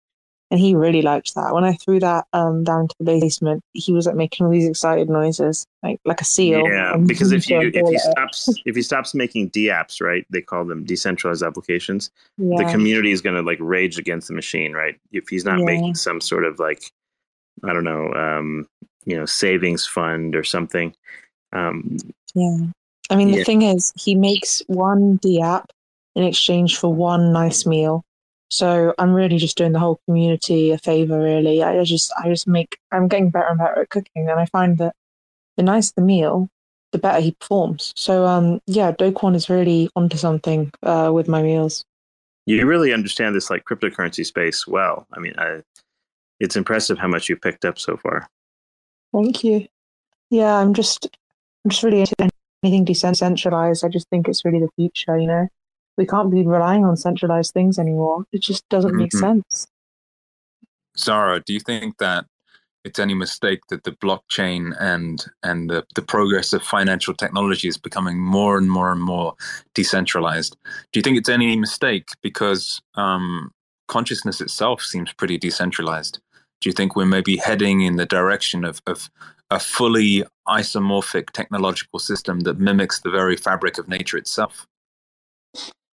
and 0.50 0.58
he 0.58 0.74
really 0.74 1.02
liked 1.02 1.34
that. 1.36 1.54
When 1.54 1.62
I 1.62 1.74
threw 1.74 2.00
that 2.00 2.26
um, 2.32 2.64
down 2.64 2.88
to 2.88 2.94
the 2.98 3.04
basement, 3.04 3.62
he 3.72 3.92
was 3.92 4.06
like 4.06 4.16
making 4.16 4.46
all 4.46 4.52
these 4.52 4.68
excited 4.68 5.08
noises, 5.08 5.66
like 5.84 6.00
like 6.04 6.20
a 6.20 6.24
seal. 6.24 6.66
Yeah, 6.66 6.96
because 6.96 7.30
if 7.30 7.48
you 7.48 7.70
if 7.72 7.88
he 7.88 7.98
stops 8.10 8.48
if 8.64 8.74
he 8.74 8.82
stops 8.82 9.14
making 9.14 9.50
DApps, 9.50 10.00
right? 10.00 10.26
They 10.30 10.40
call 10.40 10.64
them 10.64 10.84
decentralized 10.84 11.44
applications. 11.44 12.10
Yeah. 12.38 12.64
The 12.64 12.72
community 12.72 13.12
is 13.12 13.20
going 13.20 13.36
to 13.36 13.42
like 13.42 13.58
rage 13.60 13.98
against 13.98 14.26
the 14.26 14.34
machine, 14.34 14.72
right? 14.72 14.98
If 15.12 15.28
he's 15.28 15.44
not 15.44 15.60
yeah. 15.60 15.66
making 15.66 15.94
some 15.94 16.20
sort 16.20 16.44
of 16.44 16.58
like 16.58 16.90
I 17.64 17.72
don't 17.72 17.84
know, 17.84 18.12
um, 18.14 18.66
you 19.04 19.16
know, 19.16 19.26
savings 19.26 19.86
fund 19.86 20.36
or 20.36 20.44
something. 20.44 20.94
Um, 21.52 21.96
yeah. 22.34 22.58
I 23.10 23.16
mean, 23.16 23.32
the 23.32 23.38
yeah. 23.38 23.44
thing 23.44 23.62
is, 23.62 23.92
he 23.96 24.14
makes 24.14 24.62
one 24.68 25.18
DApp 25.18 25.64
in 26.14 26.22
exchange 26.22 26.78
for 26.78 26.92
one 26.92 27.32
nice 27.32 27.66
meal. 27.66 28.04
So 28.50 28.94
I'm 28.98 29.12
really 29.12 29.36
just 29.36 29.56
doing 29.56 29.72
the 29.72 29.78
whole 29.78 30.00
community 30.06 30.70
a 30.72 30.78
favor. 30.78 31.20
Really, 31.20 31.62
I 31.62 31.82
just, 31.84 32.12
I 32.22 32.28
just 32.28 32.48
make. 32.48 32.78
I'm 32.90 33.08
getting 33.08 33.30
better 33.30 33.48
and 33.48 33.58
better 33.58 33.82
at 33.82 33.90
cooking, 33.90 34.28
and 34.28 34.40
I 34.40 34.46
find 34.46 34.78
that 34.78 34.94
the 35.56 35.62
nicer 35.62 35.92
the 35.96 36.02
meal, 36.02 36.48
the 36.92 36.98
better 36.98 37.20
he 37.20 37.32
performs. 37.32 37.92
So, 37.96 38.26
um, 38.26 38.60
yeah, 38.66 38.90
Do 38.92 39.12
Kwon 39.12 39.36
is 39.36 39.48
really 39.48 39.88
onto 39.94 40.16
something 40.16 40.72
uh, 40.82 41.10
with 41.12 41.28
my 41.28 41.42
meals. 41.42 41.84
You 42.46 42.66
really 42.66 42.92
understand 42.92 43.36
this 43.36 43.50
like 43.50 43.64
cryptocurrency 43.64 44.26
space 44.26 44.66
well. 44.66 45.06
I 45.12 45.20
mean, 45.20 45.34
I, 45.38 45.62
it's 46.40 46.56
impressive 46.56 46.98
how 46.98 47.06
much 47.06 47.28
you've 47.28 47.42
picked 47.42 47.64
up 47.64 47.78
so 47.78 47.96
far. 47.96 48.28
Thank 49.12 49.44
you. 49.44 49.66
Yeah, 50.30 50.56
I'm 50.56 50.74
just 50.74 51.08
I'm 51.64 51.70
just 51.70 51.82
really 51.82 52.00
into 52.00 52.30
anything 52.62 52.84
decentralized. 52.84 53.84
I 53.84 53.88
just 53.88 54.08
think 54.08 54.28
it's 54.28 54.44
really 54.44 54.60
the 54.60 54.70
future, 54.76 55.18
you 55.18 55.26
know. 55.26 55.48
We 55.96 56.06
can't 56.06 56.30
be 56.30 56.46
relying 56.46 56.84
on 56.84 56.96
centralized 56.96 57.52
things 57.52 57.78
anymore. 57.78 58.24
It 58.32 58.42
just 58.42 58.68
doesn't 58.68 58.92
mm-hmm. 58.92 58.98
make 58.98 59.12
sense. 59.12 59.66
Zara, 60.96 61.40
do 61.44 61.52
you 61.52 61.60
think 61.60 61.98
that 61.98 62.26
it's 62.84 62.98
any 62.98 63.14
mistake 63.14 63.60
that 63.68 63.84
the 63.84 63.92
blockchain 63.92 64.74
and 64.80 65.24
and 65.42 65.68
the, 65.68 65.84
the 65.94 66.02
progress 66.02 66.52
of 66.52 66.62
financial 66.62 67.14
technology 67.14 67.68
is 67.68 67.76
becoming 67.76 68.18
more 68.18 68.56
and 68.56 68.70
more 68.70 68.92
and 68.92 69.02
more 69.02 69.34
decentralized? 69.74 70.56
Do 70.92 70.98
you 70.98 71.02
think 71.02 71.18
it's 71.18 71.28
any 71.28 71.56
mistake 71.56 72.08
because 72.22 72.80
um, 72.94 73.52
consciousness 73.88 74.40
itself 74.40 74.82
seems 74.82 75.12
pretty 75.12 75.36
decentralized? 75.36 76.20
Do 76.60 76.68
you 76.68 76.72
think 76.72 76.94
we're 76.94 77.06
maybe 77.06 77.36
heading 77.36 77.80
in 77.80 77.96
the 77.96 78.06
direction 78.06 78.64
of, 78.64 78.82
of 78.86 79.10
a 79.50 79.58
fully 79.58 80.24
isomorphic 80.46 81.30
technological 81.30 81.98
system 81.98 82.40
that 82.40 82.58
mimics 82.58 83.00
the 83.00 83.10
very 83.10 83.36
fabric 83.36 83.78
of 83.78 83.88
nature 83.88 84.16
itself? 84.16 84.66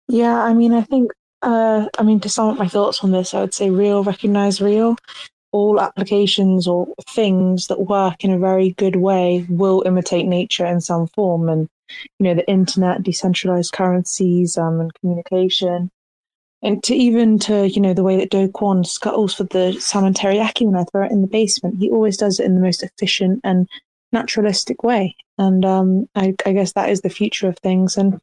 Yeah, 0.07 0.41
I 0.41 0.53
mean, 0.53 0.73
I 0.73 0.81
think, 0.81 1.11
uh, 1.41 1.87
I 1.97 2.03
mean, 2.03 2.19
to 2.21 2.29
sum 2.29 2.49
up 2.49 2.57
my 2.57 2.67
thoughts 2.67 3.03
on 3.03 3.11
this, 3.11 3.33
I 3.33 3.41
would 3.41 3.53
say 3.53 3.69
real 3.69 4.03
recognize 4.03 4.61
real. 4.61 4.95
All 5.51 5.79
applications 5.79 6.67
or 6.67 6.87
things 7.09 7.67
that 7.67 7.81
work 7.81 8.23
in 8.23 8.31
a 8.31 8.39
very 8.39 8.71
good 8.71 8.95
way 8.95 9.45
will 9.49 9.83
imitate 9.85 10.25
nature 10.25 10.65
in 10.65 10.81
some 10.81 11.07
form. 11.07 11.47
And, 11.47 11.69
you 12.19 12.23
know, 12.23 12.33
the 12.33 12.49
internet, 12.49 13.03
decentralized 13.03 13.71
currencies 13.71 14.57
um, 14.57 14.81
and 14.81 14.93
communication, 14.95 15.91
and 16.63 16.83
to 16.83 16.95
even 16.95 17.37
to 17.39 17.69
you 17.69 17.81
know 17.81 17.93
the 17.93 18.03
way 18.03 18.17
that 18.17 18.31
Do 18.31 18.47
Kwon 18.47 18.85
scuttles 18.85 19.35
for 19.35 19.43
the 19.43 19.73
salmon 19.73 20.13
teriyaki 20.13 20.65
when 20.65 20.75
I 20.75 20.85
throw 20.85 21.05
it 21.05 21.11
in 21.11 21.21
the 21.21 21.27
basement, 21.27 21.77
he 21.77 21.91
always 21.91 22.17
does 22.17 22.39
it 22.39 22.45
in 22.45 22.55
the 22.55 22.61
most 22.61 22.81
efficient 22.81 23.41
and 23.43 23.67
naturalistic 24.11 24.83
way. 24.83 25.15
And 25.37 25.65
um, 25.65 26.07
I, 26.15 26.33
I 26.45 26.53
guess 26.53 26.73
that 26.73 26.89
is 26.89 27.01
the 27.01 27.09
future 27.09 27.47
of 27.47 27.57
things. 27.59 27.97
And 27.97 28.21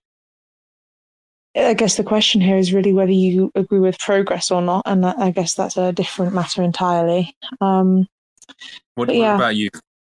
I 1.56 1.74
guess 1.74 1.96
the 1.96 2.04
question 2.04 2.40
here 2.40 2.56
is 2.56 2.72
really 2.72 2.92
whether 2.92 3.12
you 3.12 3.52
agree 3.54 3.80
with 3.80 3.98
progress 3.98 4.50
or 4.50 4.62
not, 4.62 4.82
and 4.86 5.04
I 5.04 5.30
guess 5.30 5.54
that's 5.54 5.76
a 5.76 5.92
different 5.92 6.34
matter 6.34 6.62
entirely. 6.62 7.36
Um, 7.60 8.06
what, 8.94 9.08
what 9.08 9.16
yeah. 9.16 9.36
about 9.36 9.56
you? 9.56 9.68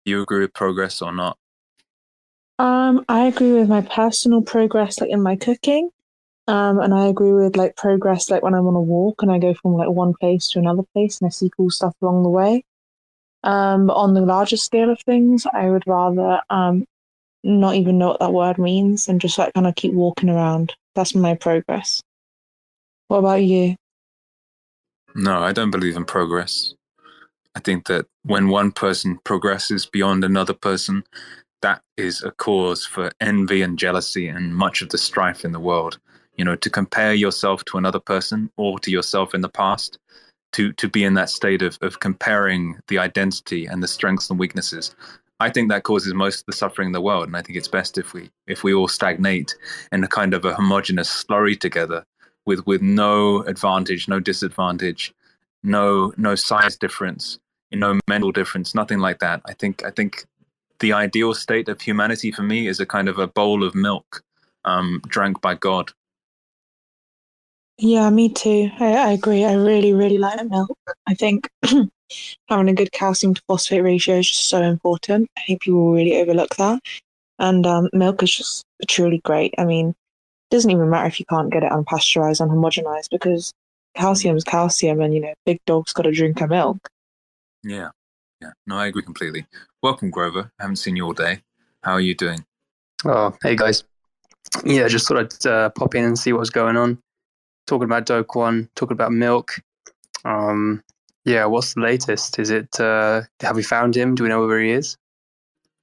you 0.06 0.22
agree 0.22 0.42
with 0.42 0.54
progress 0.54 1.02
or 1.02 1.12
not? 1.12 1.38
Um, 2.60 3.04
I 3.10 3.26
agree 3.26 3.54
with 3.54 3.68
my 3.68 3.82
personal 3.82 4.42
progress, 4.42 5.02
like 5.02 5.10
in 5.10 5.22
my 5.22 5.36
cooking. 5.36 5.90
Um, 6.48 6.80
and 6.80 6.94
I 6.94 7.08
agree 7.08 7.32
with 7.32 7.56
like 7.56 7.78
progress, 7.78 8.30
like 8.30 8.44
when 8.44 8.54
I'm 8.54 8.68
on 8.68 8.76
a 8.76 8.82
walk 8.82 9.22
and 9.22 9.32
I 9.32 9.40
go 9.40 9.54
from 9.54 9.76
like 9.76 9.90
one 9.90 10.14
place 10.14 10.50
to 10.50 10.60
another 10.60 10.84
place 10.94 11.20
and 11.20 11.28
I 11.28 11.30
see 11.30 11.50
cool 11.56 11.70
stuff 11.70 11.96
along 12.02 12.24
the 12.24 12.30
way. 12.30 12.66
Um, 13.44 13.88
but 13.88 13.94
on 13.94 14.14
the 14.14 14.22
larger 14.22 14.58
scale 14.58 14.90
of 14.90 15.00
things, 15.02 15.46
I 15.52 15.70
would 15.70 15.84
rather 15.88 16.42
um 16.50 16.86
not 17.44 17.76
even 17.76 17.98
know 17.98 18.10
what 18.10 18.20
that 18.20 18.34
word 18.34 18.58
means 18.58 19.08
and 19.08 19.20
just 19.20 19.38
like 19.38 19.54
kind 19.54 19.68
of 19.68 19.76
keep 19.76 19.94
walking 19.94 20.30
around. 20.30 20.74
That's 20.96 21.16
my 21.16 21.36
progress. 21.36 22.02
What 23.08 23.18
about 23.18 23.44
you? 23.44 23.76
No, 25.16 25.40
I 25.40 25.52
don't 25.52 25.72
believe 25.72 25.96
in 25.96 26.06
progress. 26.06 26.74
I 27.56 27.60
think 27.60 27.86
that 27.88 28.06
when 28.24 28.48
one 28.48 28.72
person 28.72 29.20
progresses 29.24 29.86
beyond 29.86 30.24
another 30.24 30.54
person, 30.54 31.04
that 31.62 31.82
is 31.98 32.24
a 32.24 32.32
cause 32.32 32.86
for 32.86 33.12
envy 33.22 33.62
and 33.62 33.78
jealousy 33.78 34.28
and 34.28 34.56
much 34.56 34.82
of 34.82 34.90
the 34.90 34.98
strife 34.98 35.46
in 35.46 35.52
the 35.52 35.60
world. 35.60 36.00
You 36.36 36.46
know, 36.46 36.56
to 36.56 36.70
compare 36.70 37.14
yourself 37.14 37.64
to 37.66 37.78
another 37.78 38.00
person 38.00 38.50
or 38.58 38.80
to 38.80 38.92
yourself 38.92 39.34
in 39.34 39.42
the 39.42 39.50
past, 39.50 40.00
to 40.54 40.74
to 40.74 40.88
be 40.88 41.04
in 41.04 41.14
that 41.16 41.30
state 41.30 41.62
of, 41.62 41.78
of 41.82 42.00
comparing 42.00 42.80
the 42.88 42.98
identity 42.98 43.66
and 43.66 43.84
the 43.84 43.88
strengths 43.88 44.30
and 44.30 44.40
weaknesses. 44.40 44.96
I 45.40 45.50
think 45.50 45.70
that 45.70 45.84
causes 45.84 46.14
most 46.14 46.42
of 46.42 46.46
the 46.46 46.54
suffering 46.54 46.88
in 46.88 46.94
the 46.94 47.02
world. 47.02 47.28
And 47.28 47.36
I 47.36 47.42
think 47.42 47.58
it's 47.58 47.68
best 47.68 47.98
if 47.98 48.14
we 48.14 48.32
if 48.48 48.64
we 48.64 48.74
all 48.74 48.88
stagnate 48.88 49.56
in 49.92 50.04
a 50.04 50.08
kind 50.08 50.34
of 50.34 50.46
a 50.46 50.56
homogenous 50.56 51.10
slurry 51.10 51.60
together 51.60 52.06
with 52.46 52.66
with 52.66 52.82
no 52.82 53.42
advantage, 53.44 54.08
no 54.08 54.20
disadvantage, 54.20 55.14
no 55.64 56.14
no 56.18 56.36
size 56.36 56.78
difference, 56.78 57.40
no 57.72 58.00
mental 58.08 58.32
difference, 58.32 58.76
nothing 58.76 59.00
like 59.00 59.20
that. 59.20 59.42
I 59.46 59.54
think 59.54 59.84
I 59.84 59.92
think 59.92 60.26
the 60.80 60.94
ideal 60.94 61.34
state 61.34 61.70
of 61.70 61.82
humanity 61.82 62.32
for 62.32 62.44
me 62.44 62.68
is 62.68 62.80
a 62.80 62.86
kind 62.86 63.08
of 63.08 63.18
a 63.18 63.28
bowl 63.28 63.64
of 63.64 63.74
milk 63.74 64.24
um, 64.66 65.02
drank 65.08 65.42
by 65.42 65.56
God. 65.56 65.92
Yeah, 67.78 68.10
me 68.10 68.30
too. 68.30 68.70
I, 68.80 68.94
I 68.96 69.12
agree. 69.12 69.44
I 69.44 69.54
really, 69.54 69.94
really 69.94 70.18
like 70.18 70.44
milk. 70.48 70.78
I 71.08 71.16
think 71.16 71.50
having 72.48 72.70
a 72.70 72.74
good 72.74 72.92
calcium 72.92 73.34
to 73.34 73.42
phosphate 73.48 73.84
ratio 73.84 74.18
is 74.18 74.30
just 74.30 74.48
so 74.50 74.62
important. 74.62 75.30
I 75.38 75.42
think 75.48 75.62
people 75.62 75.92
really 75.92 76.18
overlook 76.22 76.56
that. 76.58 76.82
And 77.40 77.66
um, 77.66 77.90
milk 77.94 78.22
is 78.24 78.36
just 78.36 78.64
truly 78.88 79.20
great. 79.26 79.54
I 79.58 79.66
mean, 79.66 79.90
it 79.90 79.96
doesn't 80.52 80.70
even 80.70 80.90
matter 80.90 81.08
if 81.08 81.20
you 81.20 81.26
can't 81.26 81.52
get 81.52 81.64
it 81.64 81.72
unpasteurized, 81.72 82.48
unhomogenized, 82.48 83.10
because 83.10 83.52
calcium 83.96 84.38
is 84.38 84.44
calcium, 84.44 85.02
and 85.02 85.14
you 85.14 85.22
know, 85.22 85.34
big 85.46 85.60
dog's 85.66 85.94
got 85.94 86.04
to 86.04 86.12
drink 86.12 86.40
a 86.42 86.48
milk. 86.48 86.88
Yeah, 87.64 87.90
yeah. 88.40 88.52
No, 88.68 88.78
I 88.78 88.88
agree 88.88 89.02
completely. 89.02 89.48
Welcome, 89.82 90.12
Grover. 90.12 90.52
I 90.60 90.64
haven't 90.64 90.76
seen 90.78 90.96
you 90.96 91.06
all 91.06 91.14
day. 91.14 91.42
How 91.84 91.94
are 91.94 92.02
you 92.02 92.14
doing? 92.14 92.46
Oh, 93.04 93.36
hey 93.42 93.56
guys. 93.56 93.84
Yeah, 94.64 94.88
just 94.88 95.08
thought 95.08 95.18
I'd 95.18 95.46
uh, 95.48 95.70
pop 95.72 95.96
in 95.96 96.04
and 96.04 96.20
see 96.20 96.34
what's 96.34 96.50
going 96.50 96.78
on. 96.78 97.00
Talking 97.66 97.86
about 97.86 98.06
Do 98.06 98.24
Kwon, 98.24 98.70
talking 98.76 98.96
about 98.96 99.12
milk. 99.12 99.62
Um, 100.26 100.84
yeah, 101.26 101.46
what's 101.46 101.74
the 101.74 101.82
latest? 101.82 102.40
Is 102.40 102.50
it? 102.50 102.80
Uh, 102.80 103.22
have 103.40 103.56
we 103.56 103.64
found 103.64 103.96
him? 103.96 104.16
Do 104.16 104.24
we 104.24 104.30
know 104.30 104.46
where 104.46 104.62
he 104.62 104.72
is? 104.72 104.98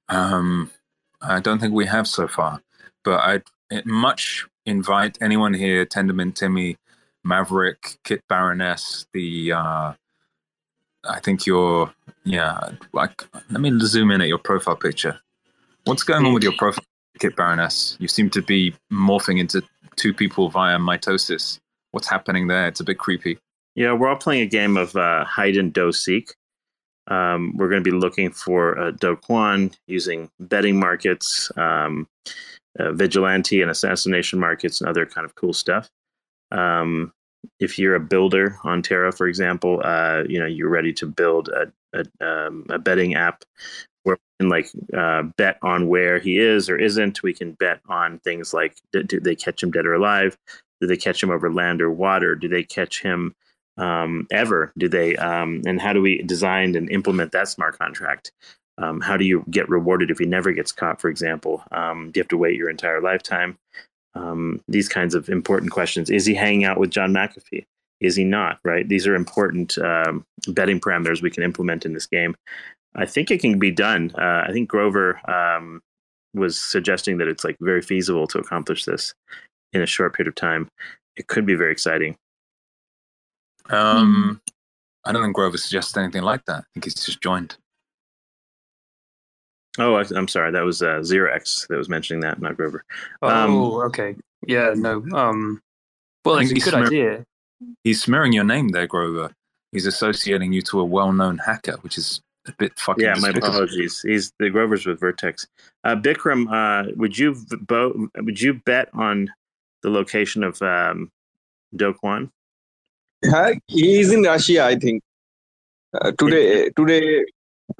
Um, 0.09 0.69
I 1.21 1.39
don't 1.39 1.59
think 1.59 1.73
we 1.73 1.85
have 1.85 2.07
so 2.07 2.27
far, 2.27 2.61
but 3.03 3.19
I'd 3.21 3.43
much 3.85 4.45
invite 4.65 5.17
anyone 5.21 5.53
here, 5.53 5.85
Tendermint 5.85 6.35
Timmy, 6.35 6.77
Maverick, 7.23 7.97
Kit 8.03 8.21
Baroness, 8.27 9.07
the 9.13 9.53
uh, 9.53 9.93
I 11.03 11.19
think 11.21 11.45
you're 11.45 11.93
yeah, 12.23 12.71
like 12.93 13.23
let 13.49 13.61
me 13.61 13.71
zoom 13.79 14.11
in 14.11 14.21
at 14.21 14.27
your 14.27 14.37
profile 14.37 14.75
picture. 14.75 15.19
What's 15.85 16.03
going 16.03 16.25
on 16.25 16.33
with 16.33 16.43
your 16.43 16.53
profile, 16.53 16.85
Kit 17.19 17.35
Baroness? 17.35 17.97
You 17.99 18.07
seem 18.07 18.29
to 18.31 18.41
be 18.41 18.75
morphing 18.91 19.39
into 19.39 19.63
two 19.95 20.13
people 20.13 20.49
via 20.49 20.77
mitosis. 20.77 21.59
What's 21.91 22.09
happening 22.09 22.47
there? 22.47 22.67
It's 22.67 22.79
a 22.79 22.85
bit 22.85 22.97
creepy. 22.97 23.37
Yeah, 23.75 23.93
we're 23.93 24.09
all 24.09 24.17
playing 24.17 24.43
a 24.43 24.47
game 24.47 24.77
of 24.77 24.95
uh, 24.95 25.23
hide 25.23 25.57
and 25.57 25.71
do 25.71 25.91
seek. 25.91 26.33
Um, 27.07 27.55
we're 27.57 27.69
going 27.69 27.83
to 27.83 27.89
be 27.89 27.95
looking 27.95 28.31
for 28.31 28.77
uh, 28.77 28.91
Do 28.91 29.15
Kwon 29.15 29.75
using 29.87 30.29
betting 30.39 30.79
markets, 30.79 31.51
um, 31.57 32.07
uh, 32.79 32.91
vigilante 32.91 33.61
and 33.61 33.71
assassination 33.71 34.39
markets, 34.39 34.79
and 34.79 34.89
other 34.89 35.05
kind 35.05 35.25
of 35.25 35.35
cool 35.35 35.53
stuff. 35.53 35.89
Um, 36.51 37.11
if 37.59 37.79
you're 37.79 37.95
a 37.95 37.99
builder 37.99 38.57
on 38.63 38.81
Terra, 38.81 39.11
for 39.11 39.27
example, 39.27 39.81
uh, 39.83 40.23
you 40.27 40.39
know 40.39 40.45
you're 40.45 40.69
ready 40.69 40.93
to 40.93 41.05
build 41.05 41.49
a 41.49 41.71
a, 41.93 42.25
um, 42.25 42.65
a 42.69 42.79
betting 42.79 43.15
app 43.15 43.43
where 44.03 44.15
we 44.15 44.43
can 44.43 44.49
like 44.49 44.69
uh, 44.97 45.23
bet 45.37 45.57
on 45.61 45.87
where 45.87 46.19
he 46.19 46.37
is 46.37 46.69
or 46.69 46.77
isn't. 46.77 47.23
We 47.23 47.33
can 47.33 47.53
bet 47.53 47.81
on 47.89 48.19
things 48.19 48.53
like 48.53 48.77
do 48.91 49.19
they 49.19 49.35
catch 49.35 49.63
him 49.63 49.71
dead 49.71 49.85
or 49.85 49.93
alive? 49.93 50.37
Do 50.81 50.87
they 50.87 50.97
catch 50.97 51.21
him 51.21 51.29
over 51.29 51.51
land 51.51 51.81
or 51.81 51.91
water? 51.91 52.35
Do 52.35 52.47
they 52.47 52.63
catch 52.63 53.01
him 53.01 53.35
um, 53.77 54.27
ever? 54.31 54.73
Do 54.77 54.89
they? 54.89 55.15
Um, 55.15 55.61
and 55.65 55.79
how 55.79 55.93
do 55.93 56.01
we 56.01 56.21
design 56.23 56.75
and 56.75 56.89
implement 56.89 57.31
that 57.31 57.47
smart 57.47 57.77
contract? 57.77 58.31
Um, 58.77 58.99
how 58.99 59.15
do 59.15 59.25
you 59.25 59.45
get 59.49 59.69
rewarded 59.69 60.09
if 60.09 60.17
he 60.17 60.25
never 60.25 60.51
gets 60.51 60.71
caught? 60.71 60.99
For 60.99 61.09
example, 61.09 61.63
um, 61.71 62.11
do 62.11 62.19
you 62.19 62.21
have 62.21 62.29
to 62.29 62.37
wait 62.37 62.57
your 62.57 62.69
entire 62.69 62.99
lifetime? 62.99 63.57
Um, 64.15 64.61
these 64.67 64.89
kinds 64.89 65.13
of 65.13 65.29
important 65.29 65.71
questions. 65.71 66.09
Is 66.09 66.25
he 66.25 66.33
hanging 66.33 66.65
out 66.65 66.79
with 66.79 66.89
John 66.89 67.13
McAfee? 67.13 67.65
Is 67.99 68.15
he 68.15 68.23
not? 68.23 68.59
Right. 68.65 68.87
These 68.89 69.05
are 69.05 69.15
important 69.15 69.77
um, 69.77 70.25
betting 70.47 70.79
parameters 70.79 71.21
we 71.21 71.29
can 71.29 71.43
implement 71.43 71.85
in 71.85 71.93
this 71.93 72.07
game. 72.07 72.35
I 72.95 73.05
think 73.05 73.29
it 73.29 73.39
can 73.39 73.59
be 73.59 73.71
done. 73.71 74.11
Uh, 74.17 74.45
I 74.47 74.51
think 74.51 74.67
Grover 74.67 75.21
was 76.33 76.59
suggesting 76.59 77.17
that 77.17 77.27
it's 77.27 77.43
like 77.43 77.57
very 77.59 77.81
feasible 77.81 78.27
to 78.27 78.39
accomplish 78.39 78.85
this 78.85 79.13
in 79.73 79.81
a 79.81 79.85
short 79.85 80.15
period 80.15 80.27
of 80.27 80.35
time. 80.35 80.69
It 81.15 81.27
could 81.27 81.45
be 81.45 81.55
very 81.55 81.71
exciting. 81.71 82.17
Um, 83.69 84.41
mm. 84.47 84.53
I 85.05 85.11
don't 85.11 85.23
think 85.23 85.35
Grover 85.35 85.57
suggests 85.57 85.95
anything 85.97 86.23
like 86.23 86.45
that. 86.45 86.59
I 86.59 86.65
think 86.73 86.85
he's 86.85 86.95
just 86.95 87.21
joined. 87.21 87.57
Oh, 89.79 89.95
I, 89.95 90.05
am 90.15 90.27
sorry. 90.27 90.51
That 90.51 90.63
was 90.63 90.81
uh, 90.81 91.01
Zero 91.03 91.33
X 91.33 91.65
that 91.69 91.77
was 91.77 91.89
mentioning 91.89 92.21
that, 92.21 92.41
not 92.41 92.57
Grover. 92.57 92.83
Um, 93.21 93.55
oh, 93.55 93.81
okay. 93.83 94.15
Yeah, 94.45 94.73
no. 94.75 95.03
Um, 95.13 95.61
well, 96.25 96.37
it's 96.37 96.51
a 96.51 96.55
good 96.55 96.63
smear- 96.63 96.85
idea. 96.87 97.25
He's 97.83 98.01
smearing 98.01 98.33
your 98.33 98.43
name 98.43 98.69
there, 98.69 98.87
Grover. 98.87 99.31
He's 99.71 99.85
associating 99.85 100.51
you 100.51 100.61
to 100.63 100.79
a 100.79 100.85
well-known 100.85 101.37
hacker, 101.37 101.77
which 101.81 101.97
is 101.97 102.21
a 102.47 102.51
bit 102.53 102.77
fucking. 102.77 103.03
Yeah, 103.03 103.15
my 103.19 103.29
apologies. 103.29 104.01
He's 104.01 104.33
the 104.39 104.49
Grover's 104.49 104.85
with 104.85 104.99
Vertex. 104.99 105.47
Uh, 105.83 105.95
Bikram, 105.95 106.47
uh, 106.51 106.91
would 106.97 107.17
you 107.17 107.35
bo- 107.61 108.09
would 108.17 108.41
you 108.41 108.55
bet 108.65 108.89
on 108.93 109.29
the 109.83 109.89
location 109.89 110.43
of 110.43 110.61
um, 110.61 111.11
Do 111.75 111.93
Kwon? 111.93 112.29
he 113.67 113.99
is 113.99 114.11
in 114.11 114.23
Russia, 114.23 114.65
I 114.65 114.75
think. 114.75 115.03
Uh, 115.93 116.11
today, 116.17 116.69
today, 116.69 117.25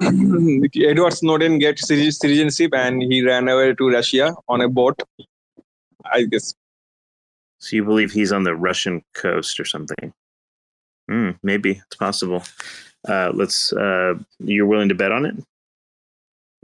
Edward 0.00 1.12
Snowden 1.12 1.58
gets 1.58 1.86
citizenship 1.86 2.74
and 2.74 3.02
he 3.02 3.24
ran 3.24 3.48
away 3.48 3.74
to 3.74 3.90
Russia 3.90 4.34
on 4.48 4.60
a 4.60 4.68
boat. 4.68 5.00
I 6.04 6.24
guess. 6.24 6.54
So 7.58 7.76
you 7.76 7.84
believe 7.84 8.12
he's 8.12 8.32
on 8.32 8.42
the 8.42 8.54
Russian 8.54 9.02
coast 9.14 9.60
or 9.60 9.64
something? 9.64 10.12
Mm, 11.10 11.38
maybe 11.42 11.82
it's 11.86 11.96
possible. 11.96 12.42
Uh, 13.08 13.30
let's. 13.34 13.72
Uh, 13.72 14.14
you're 14.38 14.66
willing 14.66 14.88
to 14.88 14.94
bet 14.94 15.12
on 15.12 15.26
it, 15.26 15.36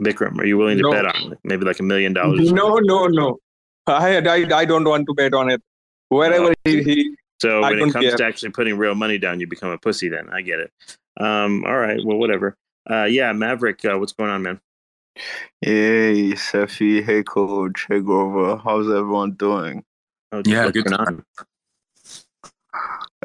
Bikram? 0.00 0.38
Are 0.38 0.46
you 0.46 0.56
willing 0.56 0.78
to 0.78 0.82
no. 0.82 0.92
bet 0.92 1.06
on 1.06 1.32
it? 1.32 1.38
Maybe 1.44 1.64
like 1.64 1.80
a 1.80 1.84
million 1.84 2.12
dollars? 2.12 2.52
No, 2.52 2.76
no, 2.76 3.06
no. 3.06 3.38
I, 3.88 4.18
I, 4.18 4.58
I 4.58 4.64
don't 4.64 4.84
want 4.84 5.06
to 5.06 5.14
bet 5.14 5.34
on 5.34 5.50
it. 5.50 5.62
Wherever 6.08 6.54
he, 6.64 6.82
he 6.82 7.16
so 7.40 7.60
when 7.62 7.78
it 7.78 7.92
comes 7.92 8.06
care. 8.06 8.16
to 8.16 8.24
actually 8.24 8.50
putting 8.50 8.76
real 8.76 8.94
money 8.94 9.18
down, 9.18 9.40
you 9.40 9.46
become 9.46 9.70
a 9.70 9.78
pussy. 9.78 10.08
Then 10.08 10.28
I 10.30 10.42
get 10.42 10.60
it. 10.60 10.72
Um, 11.18 11.64
all 11.64 11.78
right, 11.78 12.00
well, 12.04 12.16
whatever. 12.16 12.56
Uh, 12.88 13.04
yeah, 13.04 13.32
Maverick, 13.32 13.84
uh, 13.84 13.98
what's 13.98 14.12
going 14.12 14.30
on, 14.30 14.42
man? 14.42 14.60
Hey, 15.60 16.34
Cephii. 16.34 17.02
Hey, 17.02 17.22
Coach. 17.22 17.86
Hey, 17.88 18.00
Grover. 18.00 18.56
How's 18.56 18.86
everyone 18.86 19.32
doing? 19.32 19.84
Oh, 20.32 20.42
yeah, 20.44 20.70
good 20.70 20.92
on. 20.92 21.24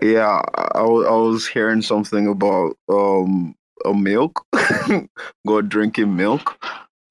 Yeah, 0.02 0.42
I, 0.56 0.80
I 0.80 0.82
was 0.82 1.48
hearing 1.48 1.82
something 1.82 2.28
about 2.28 2.78
um 2.90 3.56
a 3.86 3.94
milk, 3.94 4.46
God 5.48 5.70
drinking 5.70 6.16
milk, 6.16 6.58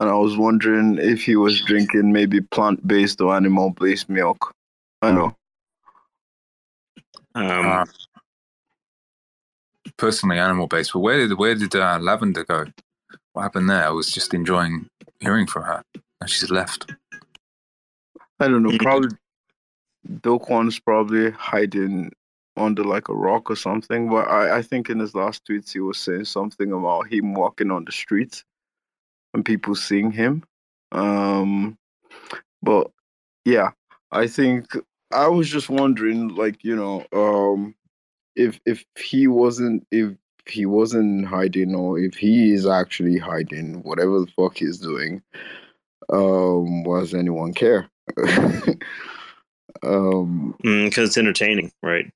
and 0.03 0.11
I 0.11 0.15
was 0.15 0.37
wondering 0.37 0.99
if 0.99 1.23
he 1.23 1.37
was 1.37 1.63
drinking 1.63 2.11
maybe 2.13 2.41
plant 2.41 2.85
based 2.87 3.21
or 3.21 3.37
animal 3.37 3.71
based 3.71 4.09
milk. 4.09 4.53
I 5.01 5.13
know. 5.13 5.37
Um, 7.37 7.67
uh, 7.67 7.85
personally, 9.97 10.41
animal 10.41 10.67
based. 10.67 10.93
But 10.93 10.99
where 10.99 11.19
did 11.19 11.39
where 11.39 11.55
did 11.55 11.77
uh, 11.77 12.01
Lavender 12.01 12.45
go? 12.45 12.67
What 13.33 13.43
happened 13.43 13.71
there? 13.71 13.87
I 13.87 13.91
was 13.91 14.11
just 14.11 14.35
enjoying 14.35 14.89
hearing 15.21 15.47
from 15.47 15.63
her, 15.63 15.85
and 16.21 16.29
she's 16.29 16.51
left. 16.51 16.93
I 18.41 18.49
don't 18.49 18.65
know. 18.65 18.77
Probably 18.79 19.11
Do 20.21 20.41
Kwon's 20.41 20.81
probably 20.81 21.31
hiding 21.31 22.11
under 22.57 22.83
like 22.83 23.09
a 23.09 23.15
rock 23.15 23.53
or 23.53 23.57
something. 23.57 24.11
But 24.11 24.27
I, 24.27 24.59
I 24.59 24.63
think 24.63 24.91
in 24.91 24.99
his 24.99 25.15
last 25.15 25.47
tweets 25.47 25.73
he 25.73 25.79
was 25.79 25.97
saying 25.97 26.25
something 26.25 26.73
about 26.73 27.07
him 27.07 27.35
walking 27.35 27.71
on 27.71 27.85
the 27.85 27.93
streets. 27.93 28.43
And 29.35 29.45
people 29.45 29.75
seeing 29.75 30.11
him. 30.11 30.45
Um, 30.93 31.79
but 32.63 32.91
yeah, 33.45 33.71
I 34.11 34.27
think 34.27 34.67
I 35.13 35.29
was 35.29 35.49
just 35.49 35.69
wondering, 35.69 36.29
like 36.29 36.63
you 36.65 36.77
know, 36.77 37.05
um, 37.13 37.75
if 38.37 38.61
if 38.67 38.85
he 38.97 39.27
wasn't 39.27 39.87
if 39.91 40.13
he 40.47 40.67
wasn't 40.67 41.27
hiding 41.27 41.75
or 41.75 41.99
if 41.99 42.15
he 42.15 42.53
is 42.53 42.67
actually 42.67 43.19
hiding 43.19 43.83
whatever 43.83 44.21
the 44.21 44.27
fuck 44.37 44.57
he's 44.57 44.79
doing, 44.79 45.23
um, 46.13 46.85
why 46.85 47.01
does 47.01 47.15
anyone 47.15 47.55
care? 47.55 47.89
um, 49.83 50.55
because 50.61 50.65
mm, 50.65 50.99
it's 50.99 51.17
entertaining, 51.17 51.73
right? 51.83 52.11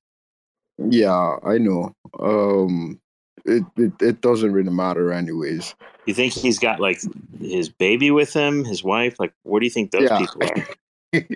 Yeah, 0.77 1.37
I 1.43 1.57
know. 1.57 1.95
Um, 2.19 2.99
it, 3.47 3.63
it 3.75 3.93
it 4.01 4.21
doesn't 4.21 4.51
really 4.51 4.71
matter, 4.71 5.11
anyways. 5.11 5.73
You 6.05 6.13
think 6.13 6.33
he's 6.33 6.59
got 6.59 6.79
like 6.79 7.01
his 7.39 7.69
baby 7.69 8.11
with 8.11 8.33
him, 8.33 8.63
his 8.63 8.83
wife? 8.83 9.19
Like, 9.19 9.33
where 9.43 9.59
do 9.59 9.65
you 9.65 9.71
think 9.71 9.91
those 9.91 10.03
yeah. 10.03 10.17
people 10.17 10.41
are? 10.43 11.29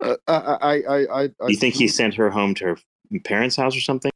uh, 0.28 0.56
I, 0.60 0.82
I, 0.82 1.22
I, 1.22 1.22
I, 1.24 1.48
you 1.48 1.56
think 1.56 1.74
he 1.74 1.88
sent 1.88 2.14
her 2.14 2.30
home 2.30 2.54
to 2.56 2.64
her 2.64 2.76
parents' 3.24 3.56
house 3.56 3.76
or 3.76 3.80
something? 3.80 4.10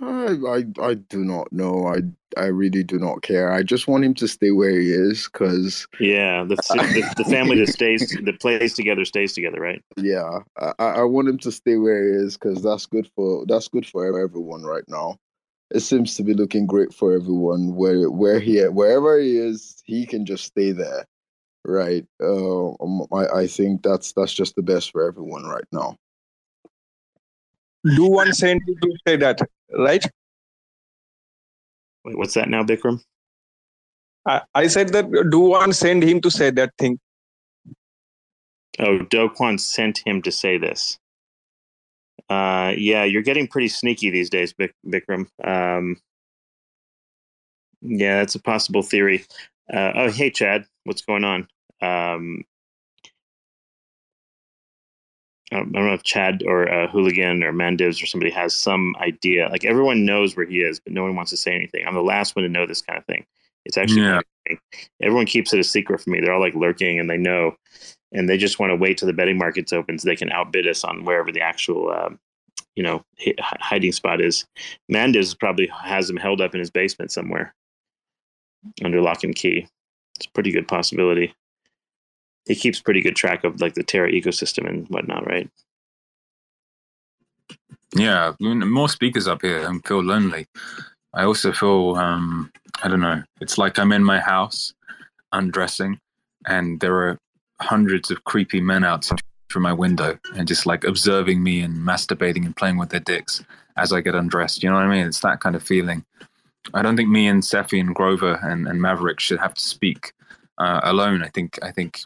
I, 0.00 0.36
I, 0.48 0.64
I 0.82 0.94
do 0.94 1.24
not 1.24 1.52
know. 1.52 1.86
I, 1.86 1.98
I 2.40 2.46
really 2.46 2.82
do 2.82 2.98
not 2.98 3.22
care. 3.22 3.52
I 3.52 3.62
just 3.62 3.86
want 3.86 4.04
him 4.04 4.14
to 4.14 4.28
stay 4.28 4.50
where 4.50 4.78
he 4.78 4.90
is, 4.90 5.28
because 5.30 5.86
yeah, 5.98 6.44
the, 6.44 6.56
the, 6.68 7.14
the 7.22 7.24
family 7.24 7.58
that 7.58 7.68
stays 7.68 8.16
that 8.22 8.40
plays 8.40 8.74
together 8.74 9.04
stays 9.04 9.34
together, 9.34 9.60
right? 9.60 9.82
Yeah, 9.96 10.40
I, 10.58 10.72
I 10.78 11.02
want 11.02 11.28
him 11.28 11.38
to 11.38 11.52
stay 11.52 11.76
where 11.76 12.02
he 12.02 12.24
is 12.24 12.36
because 12.36 12.62
that's 12.62 12.86
good 12.86 13.10
for 13.14 13.44
that's 13.46 13.68
good 13.68 13.86
for 13.86 14.06
everyone 14.18 14.62
right 14.62 14.84
now. 14.88 15.18
It 15.70 15.80
seems 15.80 16.14
to 16.16 16.24
be 16.24 16.34
looking 16.34 16.66
great 16.66 16.92
for 16.92 17.12
everyone. 17.12 17.74
Where 17.76 18.10
where 18.10 18.40
he 18.40 18.60
wherever 18.62 19.18
he 19.18 19.36
is, 19.36 19.82
he 19.84 20.04
can 20.06 20.26
just 20.26 20.44
stay 20.44 20.72
there, 20.72 21.06
right? 21.64 22.04
Uh, 22.20 22.70
um, 22.70 23.06
I 23.12 23.42
I 23.42 23.46
think 23.46 23.82
that's 23.82 24.12
that's 24.12 24.32
just 24.32 24.56
the 24.56 24.62
best 24.62 24.90
for 24.90 25.06
everyone 25.06 25.44
right 25.44 25.64
now. 25.72 25.96
Do 27.84 28.06
one 28.06 28.32
send 28.32 28.60
to 28.66 28.92
say 29.06 29.16
that 29.16 29.40
right? 29.72 30.04
Wait, 32.04 32.18
what's 32.18 32.34
that 32.34 32.48
now, 32.48 32.62
Bikram? 32.64 33.02
I, 34.26 34.42
I 34.54 34.66
said 34.66 34.90
that 34.90 35.10
Do 35.30 35.40
one 35.40 35.72
send 35.72 36.02
him 36.02 36.20
to 36.22 36.30
say 36.30 36.50
that 36.50 36.70
thing. 36.78 36.98
Oh, 38.78 38.98
Do 39.10 39.28
one 39.36 39.58
sent 39.58 40.02
him 40.04 40.22
to 40.22 40.32
say 40.32 40.58
this. 40.58 40.98
Uh, 42.28 42.74
yeah, 42.76 43.04
you're 43.04 43.22
getting 43.22 43.48
pretty 43.48 43.68
sneaky 43.68 44.10
these 44.10 44.30
days, 44.30 44.54
Bikram. 44.86 45.26
Um, 45.44 45.96
yeah, 47.82 48.18
that's 48.18 48.34
a 48.34 48.40
possible 48.40 48.82
theory. 48.82 49.24
Uh, 49.72 49.92
oh, 49.94 50.10
hey, 50.10 50.30
Chad, 50.30 50.66
what's 50.84 51.02
going 51.02 51.24
on? 51.24 51.48
Um, 51.80 52.44
I 55.52 55.56
don't 55.56 55.72
know 55.72 55.94
if 55.94 56.04
Chad 56.04 56.42
or 56.46 56.72
uh, 56.72 56.86
Hooligan 56.88 57.42
or 57.42 57.52
Mandivs 57.52 58.02
or 58.02 58.06
somebody 58.06 58.30
has 58.30 58.54
some 58.54 58.94
idea. 59.00 59.48
Like 59.48 59.64
everyone 59.64 60.04
knows 60.04 60.36
where 60.36 60.46
he 60.46 60.58
is, 60.58 60.78
but 60.78 60.92
no 60.92 61.02
one 61.02 61.16
wants 61.16 61.30
to 61.32 61.36
say 61.36 61.54
anything. 61.54 61.84
I'm 61.86 61.94
the 61.94 62.02
last 62.02 62.36
one 62.36 62.44
to 62.44 62.48
know 62.48 62.66
this 62.66 62.82
kind 62.82 62.98
of 62.98 63.04
thing. 63.06 63.26
It's 63.64 63.76
actually 63.76 64.02
yeah. 64.02 64.20
everyone 65.02 65.26
keeps 65.26 65.52
it 65.52 65.58
a 65.58 65.64
secret 65.64 66.00
from 66.00 66.12
me. 66.12 66.20
They're 66.20 66.32
all 66.32 66.40
like 66.40 66.54
lurking 66.54 67.00
and 67.00 67.10
they 67.10 67.16
know, 67.16 67.56
and 68.12 68.28
they 68.28 68.36
just 68.36 68.58
want 68.58 68.70
to 68.70 68.76
wait 68.76 68.98
till 68.98 69.06
the 69.06 69.12
betting 69.12 69.38
markets 69.38 69.72
open 69.72 69.98
so 69.98 70.08
they 70.08 70.16
can 70.16 70.32
outbid 70.32 70.66
us 70.66 70.84
on 70.84 71.04
wherever 71.04 71.30
the 71.32 71.40
actual, 71.40 71.90
uh, 71.90 72.10
you 72.74 72.82
know, 72.82 73.04
hiding 73.40 73.92
spot 73.92 74.20
is. 74.20 74.44
Mandivs 74.90 75.38
probably 75.38 75.68
has 75.84 76.08
him 76.08 76.16
held 76.16 76.40
up 76.40 76.54
in 76.54 76.60
his 76.60 76.70
basement 76.70 77.12
somewhere 77.12 77.54
under 78.84 79.00
lock 79.00 79.24
and 79.24 79.34
key. 79.34 79.66
It's 80.16 80.26
a 80.26 80.30
pretty 80.30 80.52
good 80.52 80.68
possibility 80.68 81.34
he 82.46 82.54
keeps 82.54 82.80
pretty 82.80 83.00
good 83.00 83.16
track 83.16 83.44
of 83.44 83.60
like 83.60 83.74
the 83.74 83.82
Terra 83.82 84.10
ecosystem 84.10 84.68
and 84.68 84.86
whatnot, 84.88 85.26
right? 85.26 85.48
Yeah, 87.94 88.32
more 88.40 88.88
speakers 88.88 89.26
up 89.26 89.42
here 89.42 89.66
and 89.66 89.84
feel 89.86 90.02
lonely. 90.02 90.46
I 91.12 91.24
also 91.24 91.52
feel 91.52 91.96
um, 91.96 92.50
I 92.82 92.88
don't 92.88 93.00
know. 93.00 93.22
It's 93.40 93.58
like 93.58 93.78
I'm 93.78 93.92
in 93.92 94.04
my 94.04 94.20
house, 94.20 94.72
undressing, 95.32 95.98
and 96.46 96.80
there 96.80 96.96
are 96.96 97.18
hundreds 97.60 98.10
of 98.10 98.24
creepy 98.24 98.60
men 98.60 98.84
out 98.84 99.08
through 99.50 99.62
my 99.62 99.72
window 99.72 100.18
and 100.34 100.46
just 100.48 100.66
like 100.66 100.84
observing 100.84 101.42
me 101.42 101.60
and 101.60 101.76
masturbating 101.76 102.44
and 102.46 102.56
playing 102.56 102.78
with 102.78 102.90
their 102.90 103.00
dicks 103.00 103.42
as 103.76 103.92
I 103.92 104.00
get 104.00 104.14
undressed. 104.14 104.62
You 104.62 104.70
know 104.70 104.76
what 104.76 104.84
I 104.84 104.88
mean? 104.88 105.06
It's 105.06 105.20
that 105.20 105.40
kind 105.40 105.56
of 105.56 105.62
feeling. 105.62 106.04
I 106.74 106.82
don't 106.82 106.96
think 106.96 107.08
me 107.08 107.26
and 107.26 107.44
Cephii 107.44 107.80
and 107.80 107.94
Grover 107.94 108.38
and, 108.42 108.66
and 108.68 108.80
Maverick 108.80 109.18
should 109.18 109.40
have 109.40 109.54
to 109.54 109.60
speak 109.60 110.12
uh, 110.58 110.80
alone. 110.84 111.22
I 111.22 111.28
think 111.28 111.58
I 111.62 111.72
think 111.72 112.00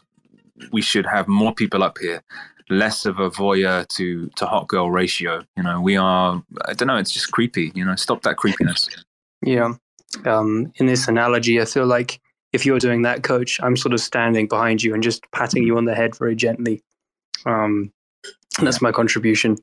we 0.71 0.81
should 0.81 1.05
have 1.05 1.27
more 1.27 1.53
people 1.53 1.83
up 1.83 1.97
here, 1.97 2.23
less 2.69 3.05
of 3.05 3.19
a 3.19 3.29
voyeur 3.29 3.87
to 3.89 4.29
to 4.29 4.45
hot 4.45 4.67
girl 4.67 4.89
ratio. 4.89 5.43
You 5.57 5.63
know, 5.63 5.81
we 5.81 5.97
are. 5.97 6.41
I 6.65 6.73
don't 6.73 6.87
know. 6.87 6.97
It's 6.97 7.11
just 7.11 7.31
creepy. 7.31 7.71
You 7.75 7.85
know, 7.85 7.95
stop 7.95 8.21
that 8.23 8.37
creepiness. 8.37 8.89
Yeah. 9.41 9.73
Um, 10.25 10.71
in 10.75 10.85
this 10.85 11.07
analogy, 11.07 11.61
I 11.61 11.65
feel 11.65 11.85
like 11.85 12.19
if 12.55 12.65
you're 12.65 12.79
doing 12.79 13.01
that, 13.01 13.21
coach, 13.21 13.59
I'm 13.61 13.75
sort 13.75 13.93
of 13.93 13.99
standing 13.99 14.47
behind 14.47 14.81
you 14.81 14.93
and 14.93 15.03
just 15.03 15.29
patting 15.31 15.63
you 15.63 15.77
on 15.77 15.83
the 15.83 15.93
head 15.93 16.15
very 16.15 16.35
gently. 16.35 16.81
Um, 17.45 17.91
that's 18.59 18.81
my 18.81 18.93
contribution. 18.93 19.57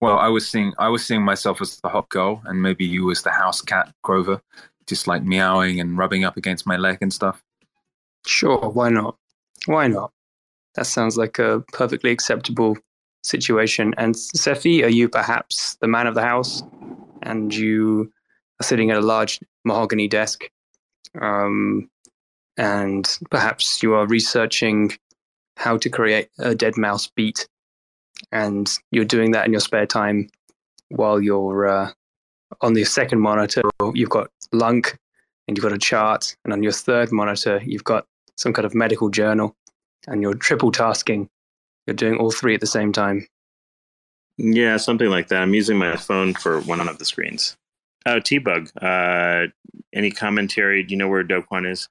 Well, 0.00 0.18
I 0.18 0.28
was 0.28 0.48
seeing 0.48 0.72
I 0.78 0.88
was 0.88 1.04
seeing 1.04 1.22
myself 1.22 1.60
as 1.60 1.80
the 1.80 1.88
hot 1.90 2.08
girl, 2.08 2.42
and 2.46 2.62
maybe 2.62 2.84
you 2.84 3.10
as 3.10 3.22
the 3.22 3.30
house 3.30 3.60
cat, 3.60 3.92
Grover, 4.02 4.40
just 4.86 5.06
like 5.06 5.22
meowing 5.22 5.80
and 5.80 5.98
rubbing 5.98 6.24
up 6.24 6.36
against 6.36 6.66
my 6.66 6.76
leg 6.76 6.98
and 7.02 7.12
stuff. 7.12 7.42
Sure, 8.26 8.70
why 8.70 8.88
not? 8.88 9.16
Why 9.66 9.86
not? 9.86 10.10
That 10.74 10.86
sounds 10.86 11.16
like 11.16 11.38
a 11.38 11.62
perfectly 11.72 12.10
acceptable 12.10 12.76
situation. 13.22 13.94
And 13.98 14.16
Cephii, 14.16 14.82
are 14.82 14.88
you 14.88 15.08
perhaps 15.08 15.76
the 15.80 15.88
man 15.88 16.06
of 16.06 16.14
the 16.14 16.22
house 16.22 16.62
and 17.22 17.54
you 17.54 18.10
are 18.60 18.64
sitting 18.64 18.90
at 18.90 18.96
a 18.96 19.02
large 19.02 19.40
mahogany 19.64 20.08
desk? 20.08 20.44
Um, 21.20 21.88
and 22.56 23.18
perhaps 23.30 23.82
you 23.82 23.94
are 23.94 24.06
researching 24.06 24.92
how 25.56 25.76
to 25.78 25.88
create 25.88 26.28
a 26.38 26.50
deadmau5 26.50 27.10
beat. 27.14 27.48
And 28.32 28.70
you're 28.90 29.04
doing 29.04 29.32
that 29.32 29.46
in 29.46 29.52
your 29.52 29.60
spare 29.60 29.86
time 29.86 30.28
while 30.88 31.20
you're 31.20 31.66
uh, 31.66 31.90
on 32.60 32.74
the 32.74 32.84
second 32.84 33.20
monitor, 33.20 33.62
you've 33.94 34.10
got 34.10 34.30
LUNC 34.52 34.96
and 35.46 35.56
you've 35.56 35.62
got 35.62 35.72
a 35.72 35.78
chart. 35.78 36.36
And 36.44 36.52
on 36.52 36.62
your 36.62 36.72
third 36.72 37.12
monitor, 37.12 37.60
you've 37.64 37.84
got 37.84 38.06
some 38.36 38.52
kind 38.52 38.66
of 38.66 38.74
medical 38.74 39.08
journal 39.08 39.54
and 40.06 40.22
you're 40.22 40.34
triple 40.34 40.72
tasking. 40.72 41.28
You're 41.86 41.94
doing 41.94 42.16
all 42.16 42.30
three 42.30 42.54
at 42.54 42.60
the 42.60 42.66
same 42.66 42.92
time. 42.92 43.26
Yeah, 44.36 44.78
something 44.78 45.08
like 45.08 45.28
that. 45.28 45.42
I'm 45.42 45.54
using 45.54 45.78
my 45.78 45.96
phone 45.96 46.34
for 46.34 46.60
one 46.62 46.80
of 46.80 46.98
the 46.98 47.04
screens. 47.04 47.56
Oh, 48.06 48.18
T-Bug. 48.18 48.70
Uh, 48.80 49.46
any 49.92 50.10
commentary? 50.10 50.82
Do 50.82 50.92
you 50.92 50.98
know 50.98 51.08
where 51.08 51.22
Do 51.22 51.42
Kwon 51.42 51.70
is? 51.70 51.88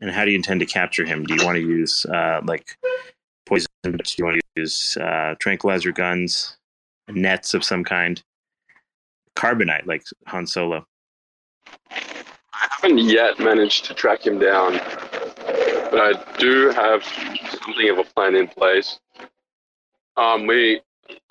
And 0.00 0.10
how 0.10 0.24
do 0.24 0.30
you 0.30 0.36
intend 0.36 0.60
to 0.60 0.66
capture 0.66 1.04
him? 1.04 1.24
Do 1.24 1.34
you 1.34 1.44
want 1.44 1.56
to 1.56 1.62
use 1.62 2.06
uh, 2.06 2.40
like 2.44 2.76
poison? 3.46 3.68
Do 3.82 3.98
you 4.16 4.24
want 4.24 4.40
to 4.40 4.60
use 4.60 4.96
uh, 4.96 5.34
tranquilizer 5.38 5.92
guns, 5.92 6.56
nets 7.08 7.54
of 7.54 7.64
some 7.64 7.84
kind, 7.84 8.22
carbonite 9.36 9.86
like 9.86 10.04
Han 10.26 10.46
Solo? 10.46 10.86
I 11.90 12.68
haven't 12.70 12.98
yet 12.98 13.38
managed 13.38 13.84
to 13.86 13.94
track 13.94 14.26
him 14.26 14.38
down 14.38 14.80
but 15.90 16.00
I 16.00 16.38
do 16.38 16.70
have 16.70 17.02
something 17.04 17.88
of 17.90 17.98
a 17.98 18.04
plan 18.04 18.36
in 18.36 18.46
place. 18.46 19.00
Um, 20.16 20.46
we, 20.46 20.80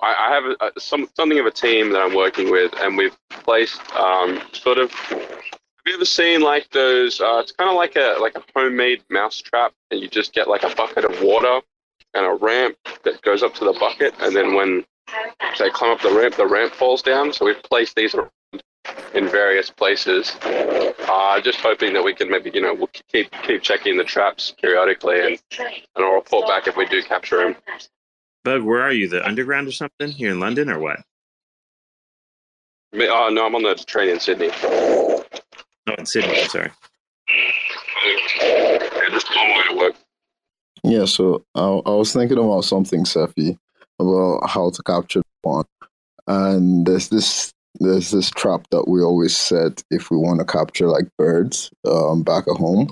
I, 0.00 0.14
I 0.28 0.34
have 0.34 0.72
a, 0.76 0.80
some 0.80 1.08
something 1.14 1.38
of 1.38 1.46
a 1.46 1.50
team 1.50 1.90
that 1.92 2.00
I'm 2.00 2.14
working 2.14 2.50
with, 2.50 2.72
and 2.78 2.96
we've 2.96 3.16
placed 3.30 3.80
um, 3.96 4.40
sort 4.52 4.78
of. 4.78 4.92
Have 5.80 5.92
you 5.92 5.94
ever 5.94 6.04
seen 6.04 6.42
like 6.42 6.68
those? 6.72 7.22
Uh, 7.22 7.38
it's 7.38 7.52
kind 7.52 7.70
of 7.70 7.76
like 7.76 7.96
a 7.96 8.16
like 8.20 8.36
a 8.36 8.42
homemade 8.54 9.02
mouse 9.08 9.38
trap, 9.38 9.72
and 9.90 9.98
you 9.98 10.08
just 10.08 10.34
get 10.34 10.46
like 10.46 10.62
a 10.62 10.74
bucket 10.74 11.06
of 11.06 11.22
water 11.22 11.60
and 12.12 12.26
a 12.26 12.34
ramp 12.34 12.76
that 13.04 13.22
goes 13.22 13.42
up 13.42 13.54
to 13.54 13.64
the 13.64 13.72
bucket, 13.72 14.12
and 14.20 14.36
then 14.36 14.52
when 14.52 14.84
they 15.58 15.70
climb 15.70 15.92
up 15.92 16.02
the 16.02 16.12
ramp, 16.12 16.34
the 16.34 16.46
ramp 16.46 16.74
falls 16.74 17.00
down. 17.00 17.32
So 17.32 17.46
we've 17.46 17.62
placed 17.62 17.96
these 17.96 18.14
in 19.14 19.28
various 19.30 19.70
places. 19.70 20.36
Uh, 20.42 21.40
just 21.40 21.60
hoping 21.60 21.94
that 21.94 22.04
we 22.04 22.14
can 22.14 22.30
maybe, 22.30 22.50
you 22.52 22.60
know, 22.60 22.74
we'll 22.74 22.90
keep 23.10 23.30
keep 23.42 23.62
checking 23.62 23.96
the 23.96 24.04
traps 24.04 24.54
periodically, 24.60 25.18
and 25.20 25.42
and 25.58 26.04
I'll 26.04 26.12
report 26.12 26.46
back 26.46 26.66
if 26.66 26.76
we 26.76 26.84
do 26.86 27.02
capture 27.02 27.40
him. 27.40 27.56
Bug, 28.44 28.62
where 28.62 28.82
are 28.82 28.92
you? 28.92 29.08
The 29.08 29.26
underground 29.26 29.66
or 29.66 29.72
something? 29.72 30.10
Here 30.10 30.30
in 30.30 30.40
London 30.40 30.68
or 30.68 30.78
what? 30.78 31.00
Oh 32.92 33.30
no, 33.32 33.46
I'm 33.46 33.54
on 33.54 33.62
the 33.62 33.74
train 33.86 34.10
in 34.10 34.20
Sydney. 34.20 34.50
Oh, 35.86 35.94
in 35.98 36.06
Sydney. 36.06 36.44
Sorry. 36.44 36.70
Yeah, 40.82 41.04
so 41.04 41.44
I, 41.54 41.60
I 41.60 41.90
was 41.90 42.12
thinking 42.12 42.38
about 42.38 42.64
something, 42.64 43.04
Cephii, 43.04 43.58
about 43.98 44.48
how 44.48 44.70
to 44.70 44.82
capture 44.82 45.22
one. 45.42 45.66
And 46.26 46.86
there's 46.86 47.08
this 47.08 47.52
there's 47.78 48.10
this 48.10 48.30
trap 48.30 48.66
that 48.70 48.88
we 48.88 49.00
always 49.02 49.36
set 49.36 49.82
if 49.90 50.10
we 50.10 50.16
want 50.16 50.40
to 50.40 50.44
capture 50.44 50.88
like 50.88 51.06
birds 51.16 51.70
um, 51.86 52.22
back 52.22 52.44
at 52.48 52.56
home. 52.56 52.88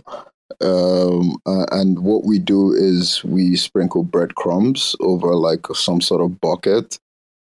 Um, 0.61 1.37
uh, 1.47 1.67
and 1.73 2.01
what 2.01 2.25
we 2.25 2.39
do 2.39 2.73
is 2.73 3.23
we 3.25 3.57
sprinkle 3.57 4.03
breadcrumbs 4.03 4.97
over 5.01 5.35
like 5.35 5.67
some 5.75 6.01
sort 6.01 6.23
of 6.23 6.41
bucket, 6.41 6.99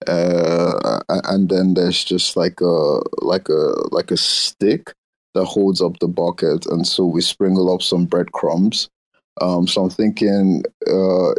uh, 0.08 1.00
and 1.10 1.50
then 1.50 1.74
there's 1.74 2.04
just 2.04 2.38
like 2.38 2.62
a 2.62 3.02
like 3.22 3.50
a 3.50 3.74
like 3.92 4.12
a 4.12 4.18
stick 4.18 4.94
that 5.34 5.46
holds 5.46 5.82
up 5.82 6.00
the 6.00 6.08
bucket, 6.08 6.66
and 6.68 6.88
so 6.88 7.06
we 7.06 7.22
sprinkle 7.22 7.74
up 7.74 7.82
some 7.82 8.06
breadcrumbs. 8.06 8.90
Um, 9.42 9.68
so 9.68 9.84
I'm 9.84 9.90
thinking, 9.90 10.64
uh, 10.88 11.32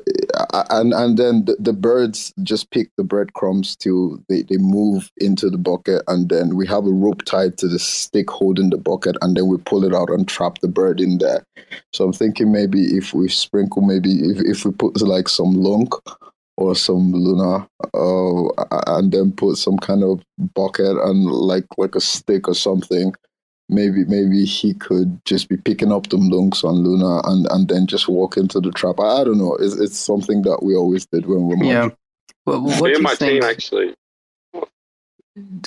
and 0.71 0.93
and 0.93 1.17
then 1.17 1.45
the, 1.45 1.57
the, 1.61 1.73
birds 1.73 2.35
just 2.43 2.73
pick 2.73 2.91
the 2.97 3.05
breadcrumbs 3.05 3.77
till 3.77 4.19
they, 4.29 4.43
they 4.43 4.57
move 4.57 5.13
into 5.19 5.49
the 5.49 5.59
bucket, 5.59 6.03
and 6.09 6.29
then 6.29 6.57
we 6.57 6.67
have 6.67 6.87
a 6.87 6.91
rope 6.91 7.23
tied 7.25 7.57
to 7.59 7.69
the 7.69 7.79
stick 7.79 8.29
holding 8.29 8.71
the 8.71 8.79
bucket, 8.79 9.17
and 9.23 9.37
then 9.37 9.47
we 9.47 9.59
pull 9.59 9.85
it 9.85 9.95
out 9.95 10.11
and 10.11 10.27
trap 10.27 10.59
the 10.59 10.67
bird 10.67 11.01
in 11.01 11.19
there. 11.19 11.45
So 11.93 12.05
I'm 12.05 12.13
thinking 12.13 12.51
maybe 12.51 12.97
if 12.97 13.15
we 13.15 13.29
sprinkle, 13.29 13.83
maybe 13.83 14.11
if, 14.11 14.41
if 14.41 14.65
we 14.65 14.73
put 14.73 15.01
like 15.01 15.29
some 15.29 15.55
LUNC 15.55 15.95
or 16.57 16.75
some 16.75 17.13
luna, 17.13 17.69
uh, 17.95 18.65
and 18.89 19.13
then 19.13 19.31
put 19.31 19.57
some 19.57 19.79
kind 19.79 20.03
of 20.03 20.21
bucket 20.55 20.97
and 20.97 21.27
like 21.27 21.67
like 21.79 21.95
a 21.95 22.01
stick 22.01 22.49
or 22.49 22.55
something 22.55 23.15
maybe 23.69 24.05
maybe 24.05 24.45
he 24.45 24.75
could 24.75 25.25
just 25.25 25.49
be 25.49 25.57
picking 25.57 25.93
up 25.93 26.09
the 26.09 26.17
LUNCs 26.17 26.65
on 26.65 26.77
Luna 26.77 27.21
and, 27.25 27.47
and 27.51 27.69
then 27.69 27.87
just 27.87 28.09
walk 28.09 28.37
into 28.37 28.61
the 28.61 28.71
trap. 28.73 29.01
I, 29.01 29.21
I 29.21 29.25
don't 29.25 29.39
know. 29.39 29.57
It's 29.57 29.77
it's 29.77 29.99
something 29.99 30.43
that 30.43 30.63
we 30.63 30.75
always 30.75 31.07
did 31.07 31.27
when 31.27 31.49
we 31.49 31.57
were 31.57 31.65
yeah. 31.65 31.89
Well, 32.47 32.61
what 32.61 32.83
me 32.83 32.89
do 32.91 32.95
and 32.95 33.03
my 33.03 33.15
think? 33.15 33.43
team 33.43 33.51
actually. 33.51 33.95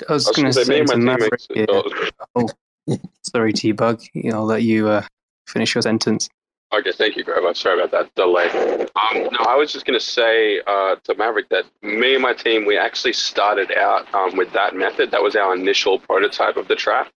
I 0.08 0.12
was, 0.14 0.26
going 0.30 0.46
to 0.46 0.52
say, 0.64 0.82
to 0.82 0.96
Maverick. 0.96 1.34
Actually, 1.34 1.66
oh, 2.34 2.48
sorry, 3.22 3.52
T 3.52 3.72
Bug. 3.72 4.00
I'll 4.32 4.46
let 4.46 4.62
you 4.62 4.88
uh, 4.88 5.02
finish 5.46 5.74
your 5.74 5.82
sentence. 5.82 6.30
Okay, 6.72 6.92
thank 6.92 7.16
you 7.16 7.24
very 7.24 7.42
much. 7.42 7.60
Sorry 7.60 7.78
about 7.78 7.90
that 7.90 8.14
delay. 8.14 8.48
Um, 8.50 9.28
no, 9.30 9.40
I 9.46 9.56
was 9.56 9.72
just 9.72 9.84
going 9.84 9.98
to 9.98 10.04
say 10.04 10.60
uh, 10.66 10.96
to 11.04 11.14
Maverick 11.16 11.50
that 11.50 11.64
me 11.82 12.14
and 12.14 12.22
my 12.22 12.32
team, 12.32 12.64
we 12.64 12.78
actually 12.78 13.12
started 13.12 13.70
out 13.72 14.12
um, 14.14 14.36
with 14.38 14.52
that 14.52 14.74
method. 14.74 15.10
That 15.10 15.22
was 15.22 15.36
our 15.36 15.54
initial 15.54 15.98
prototype 15.98 16.56
of 16.56 16.68
the 16.68 16.76
trap 16.76 17.10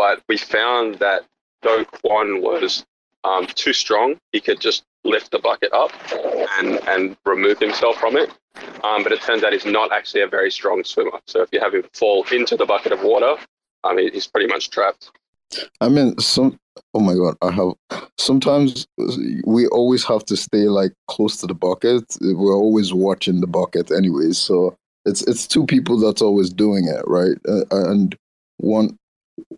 but 0.00 0.22
we 0.30 0.38
found 0.38 0.94
that 1.00 1.24
Do 1.60 1.84
Kwon 1.84 2.40
was 2.40 2.86
um, 3.22 3.46
too 3.48 3.74
strong. 3.74 4.16
He 4.32 4.40
could 4.40 4.58
just 4.58 4.82
lift 5.04 5.30
the 5.30 5.38
bucket 5.38 5.70
up 5.74 5.92
and, 6.58 6.80
and 6.88 7.18
remove 7.26 7.58
himself 7.58 7.96
from 7.96 8.16
it. 8.16 8.30
Um, 8.82 9.02
but 9.02 9.12
it 9.12 9.20
turns 9.20 9.44
out 9.44 9.52
he's 9.52 9.66
not 9.66 9.92
actually 9.92 10.22
a 10.22 10.26
very 10.26 10.50
strong 10.50 10.84
swimmer. 10.84 11.20
So 11.26 11.42
if 11.42 11.50
you 11.52 11.60
have 11.60 11.74
him 11.74 11.84
fall 11.92 12.24
into 12.32 12.56
the 12.56 12.64
bucket 12.64 12.92
of 12.92 13.02
water, 13.02 13.36
um, 13.84 13.98
he's 13.98 14.26
pretty 14.26 14.46
much 14.46 14.70
trapped. 14.70 15.10
I 15.82 15.90
mean, 15.90 16.18
some. 16.18 16.58
Oh 16.94 17.00
my 17.00 17.12
god, 17.14 17.36
I 17.42 17.50
have. 17.50 17.72
Sometimes 18.16 18.86
we 19.44 19.66
always 19.66 20.02
have 20.04 20.24
to 20.26 20.36
stay 20.36 20.64
like 20.80 20.92
close 21.08 21.36
to 21.38 21.46
the 21.46 21.54
bucket. 21.54 22.04
We're 22.22 22.56
always 22.56 22.94
watching 22.94 23.42
the 23.42 23.46
bucket, 23.46 23.90
anyways. 23.90 24.38
So 24.38 24.76
it's 25.04 25.22
it's 25.22 25.46
two 25.46 25.66
people 25.66 25.98
that's 25.98 26.22
always 26.22 26.50
doing 26.50 26.88
it, 26.88 27.02
right? 27.06 27.36
Uh, 27.46 27.64
and 27.70 28.16
one 28.58 28.96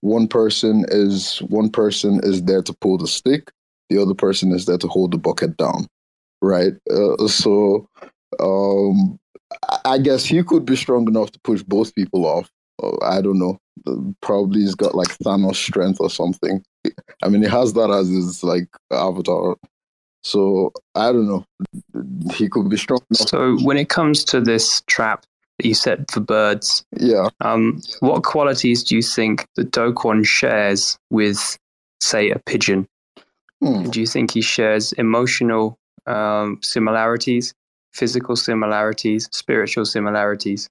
one 0.00 0.28
person 0.28 0.84
is 0.88 1.38
one 1.48 1.70
person 1.70 2.20
is 2.22 2.42
there 2.44 2.62
to 2.62 2.72
pull 2.80 2.98
the 2.98 3.06
stick 3.06 3.50
the 3.90 4.00
other 4.00 4.14
person 4.14 4.52
is 4.52 4.66
there 4.66 4.78
to 4.78 4.88
hold 4.88 5.12
the 5.12 5.18
bucket 5.18 5.56
down 5.56 5.86
right? 6.42 6.74
Uh, 6.90 7.26
so 7.28 7.88
um 8.40 9.18
i 9.84 9.98
guess 9.98 10.24
he 10.24 10.42
could 10.42 10.64
be 10.64 10.74
strong 10.74 11.06
enough 11.06 11.30
to 11.30 11.40
push 11.40 11.62
both 11.62 11.94
people 11.94 12.26
off. 12.26 12.50
Uh, 12.82 12.96
i 13.02 13.22
don't 13.22 13.38
know. 13.38 13.58
Probably 14.20 14.60
he's 14.60 14.74
got 14.74 14.94
like 14.94 15.16
thanos 15.18 15.56
strength 15.56 15.98
or 16.00 16.10
something. 16.10 16.62
I 17.22 17.28
mean 17.28 17.42
he 17.42 17.48
has 17.48 17.72
that 17.74 17.90
as 17.90 18.08
his 18.08 18.42
like 18.42 18.68
avatar. 18.90 19.56
So 20.24 20.72
i 20.94 21.12
don't 21.12 21.26
know. 21.26 21.44
He 22.34 22.48
could 22.48 22.68
be 22.68 22.76
strong 22.76 23.00
enough. 23.10 23.28
so 23.28 23.56
when 23.62 23.76
it 23.76 23.88
comes 23.88 24.24
to 24.24 24.40
this 24.40 24.82
trap 24.86 25.24
that 25.58 25.66
you 25.66 25.74
set 25.74 26.10
for 26.10 26.20
birds. 26.20 26.84
Yeah. 26.98 27.28
Um, 27.40 27.80
what 28.00 28.22
qualities 28.24 28.82
do 28.82 28.96
you 28.96 29.02
think 29.02 29.46
that 29.56 29.72
Do 29.72 29.92
Kwon 29.92 30.26
shares 30.26 30.98
with, 31.10 31.58
say, 32.00 32.30
a 32.30 32.38
pigeon? 32.38 32.86
Hmm. 33.60 33.90
Do 33.90 34.00
you 34.00 34.06
think 34.06 34.32
he 34.32 34.40
shares 34.40 34.92
emotional 34.94 35.78
um, 36.06 36.58
similarities, 36.62 37.54
physical 37.92 38.36
similarities, 38.36 39.28
spiritual 39.32 39.84
similarities? 39.84 40.68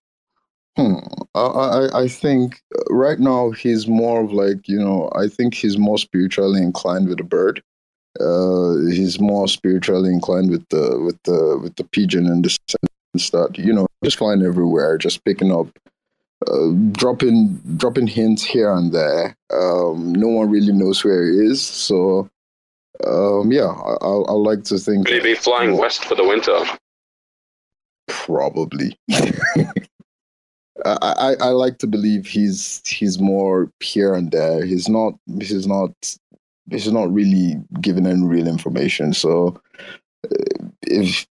Hmm. 0.77 0.95
I, 1.35 1.39
I 1.39 2.01
I 2.03 2.07
think 2.07 2.61
right 2.89 3.19
now 3.19 3.51
he's 3.51 3.87
more 3.87 4.23
of 4.23 4.31
like 4.31 4.67
you 4.69 4.79
know 4.79 5.09
I 5.15 5.27
think 5.27 5.53
he's 5.53 5.77
more 5.77 5.97
spiritually 5.97 6.61
inclined 6.61 7.09
with 7.09 7.19
a 7.19 7.25
bird. 7.25 7.61
Uh, 8.19 8.75
he's 8.89 9.19
more 9.19 9.47
spiritually 9.47 10.09
inclined 10.09 10.49
with 10.49 10.67
the 10.69 10.99
with 10.99 11.21
the 11.23 11.59
with 11.61 11.75
the 11.75 11.83
pigeon 11.83 12.25
in 12.25 12.41
the 12.41 12.49
sense 12.49 12.90
that 13.13 13.57
you 13.57 13.73
know 13.73 13.87
just 14.03 14.17
flying 14.17 14.43
everywhere, 14.43 14.97
just 14.97 15.23
picking 15.25 15.51
up, 15.51 15.67
uh, 16.47 16.69
dropping 16.91 17.61
dropping 17.77 18.07
hints 18.07 18.43
here 18.43 18.71
and 18.73 18.93
there. 18.93 19.35
Um, 19.53 20.13
no 20.13 20.27
one 20.27 20.49
really 20.49 20.73
knows 20.73 21.03
where 21.03 21.27
he 21.27 21.39
is, 21.39 21.61
so 21.61 22.29
um, 23.05 23.51
yeah, 23.51 23.67
I, 23.67 23.93
I, 24.01 24.13
I 24.29 24.33
like 24.33 24.63
to 24.65 24.77
think. 24.77 25.07
Will 25.07 25.15
he 25.15 25.21
be 25.21 25.35
flying 25.35 25.77
west 25.77 26.05
for 26.05 26.15
the 26.15 26.23
winter? 26.23 26.59
Probably. 28.07 28.97
I, 30.85 30.97
I, 31.01 31.35
I 31.39 31.49
like 31.49 31.77
to 31.79 31.87
believe 31.87 32.25
he's 32.25 32.81
he's 32.85 33.19
more 33.19 33.71
here 33.79 34.13
and 34.13 34.31
there. 34.31 34.65
He's 34.65 34.89
not 34.89 35.13
he's 35.39 35.67
not 35.67 35.91
he's 36.69 36.91
not 36.91 37.13
really 37.13 37.57
giving 37.81 38.07
any 38.07 38.23
real 38.23 38.47
information. 38.47 39.13
So 39.13 39.61
uh, 40.25 40.65
if 40.83 41.27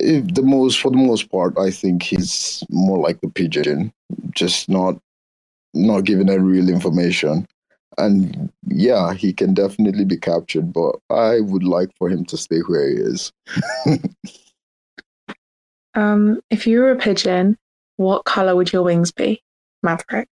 the 0.00 0.42
most 0.42 0.80
for 0.80 0.90
the 0.90 0.96
most 0.96 1.30
part, 1.30 1.58
I 1.58 1.70
think 1.70 2.02
he's 2.02 2.64
more 2.70 2.98
like 2.98 3.20
the 3.20 3.28
pigeon, 3.28 3.92
just 4.32 4.68
not 4.68 4.98
not 5.72 6.04
giving 6.04 6.28
any 6.28 6.38
real 6.38 6.68
information. 6.68 7.46
And 7.96 8.50
yeah, 8.66 9.14
he 9.14 9.32
can 9.32 9.54
definitely 9.54 10.04
be 10.04 10.16
captured, 10.16 10.72
but 10.72 10.96
I 11.10 11.40
would 11.40 11.62
like 11.62 11.90
for 11.96 12.08
him 12.08 12.24
to 12.26 12.36
stay 12.36 12.60
where 12.60 12.88
he 12.88 12.96
is. 12.96 13.32
um, 15.94 16.40
if 16.50 16.66
you 16.66 16.80
were 16.80 16.90
a 16.90 16.96
pigeon, 16.96 17.56
what 17.96 18.24
color 18.24 18.56
would 18.56 18.72
your 18.72 18.82
wings 18.82 19.12
be, 19.12 19.40
Maverick? 19.82 20.28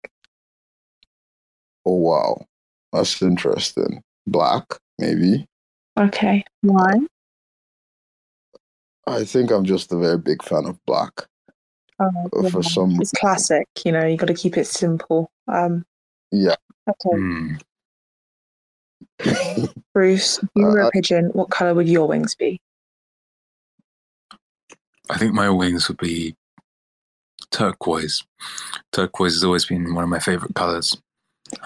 Oh 1.86 1.96
wow, 1.96 2.46
that's 2.92 3.22
interesting. 3.22 4.02
Black, 4.26 4.66
maybe. 4.98 5.46
Okay, 6.00 6.44
why? 6.62 6.94
I 9.08 9.24
think 9.24 9.52
I'm 9.52 9.66
just 9.66 9.92
a 9.92 9.98
very 9.98 10.18
big 10.18 10.44
fan 10.44 10.66
of 10.66 10.84
black. 10.86 11.26
Oh, 12.00 12.06
uh, 12.08 12.42
yeah. 12.44 12.50
For 12.50 12.64
some, 12.64 12.98
it's 13.00 13.12
classic. 13.12 13.68
You 13.86 13.92
know, 13.92 14.06
you 14.06 14.18
got 14.18 14.28
to 14.28 14.34
keep 14.34 14.58
it 14.58 14.68
simple. 14.68 15.32
Um, 15.48 15.86
yeah. 16.32 16.56
Okay. 16.90 17.18
Hmm. 17.18 17.56
Bruce, 19.94 20.40
if 20.40 20.50
you 20.56 20.66
were 20.66 20.82
Uh, 20.82 20.88
a 20.88 20.92
pigeon, 20.92 21.26
what 21.34 21.50
color 21.50 21.74
would 21.74 21.88
your 21.90 22.08
wings 22.08 22.34
be? 22.36 22.60
I 25.10 25.18
think 25.18 25.34
my 25.34 25.50
wings 25.50 25.88
would 25.88 25.98
be 25.98 26.36
turquoise. 27.52 28.24
Turquoise 28.92 29.34
has 29.34 29.44
always 29.44 29.66
been 29.66 29.94
one 29.94 30.04
of 30.04 30.10
my 30.10 30.20
favorite 30.20 30.56
colors. 30.56 30.98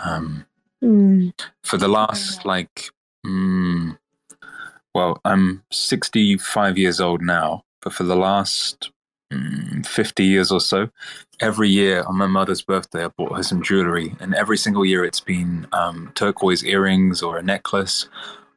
Um, 0.04 0.46
Mm. 0.84 1.34
for 1.64 1.78
the 1.78 1.88
last 1.88 2.46
like 2.46 2.90
mm, 3.26 3.98
well 4.96 5.20
i'm 5.26 5.62
65 5.72 6.78
years 6.78 7.00
old 7.00 7.22
now 7.22 7.64
but 7.82 7.94
for 7.94 8.04
the 8.04 8.16
last 8.16 8.92
mm, 9.32 9.86
50 9.86 10.24
years 10.24 10.52
or 10.52 10.62
so 10.62 10.90
every 11.40 11.70
year 11.70 12.04
on 12.04 12.18
my 12.18 12.26
mother's 12.26 12.62
birthday 12.62 13.06
i 13.06 13.10
bought 13.10 13.36
her 13.36 13.44
some 13.44 13.62
jewelry 13.62 14.16
and 14.20 14.34
every 14.34 14.58
single 14.58 14.86
year 14.86 15.04
it's 15.06 15.20
been 15.20 15.68
um, 15.74 16.12
turquoise 16.16 16.64
earrings 16.64 17.22
or 17.22 17.38
a 17.38 17.44
necklace 17.44 18.08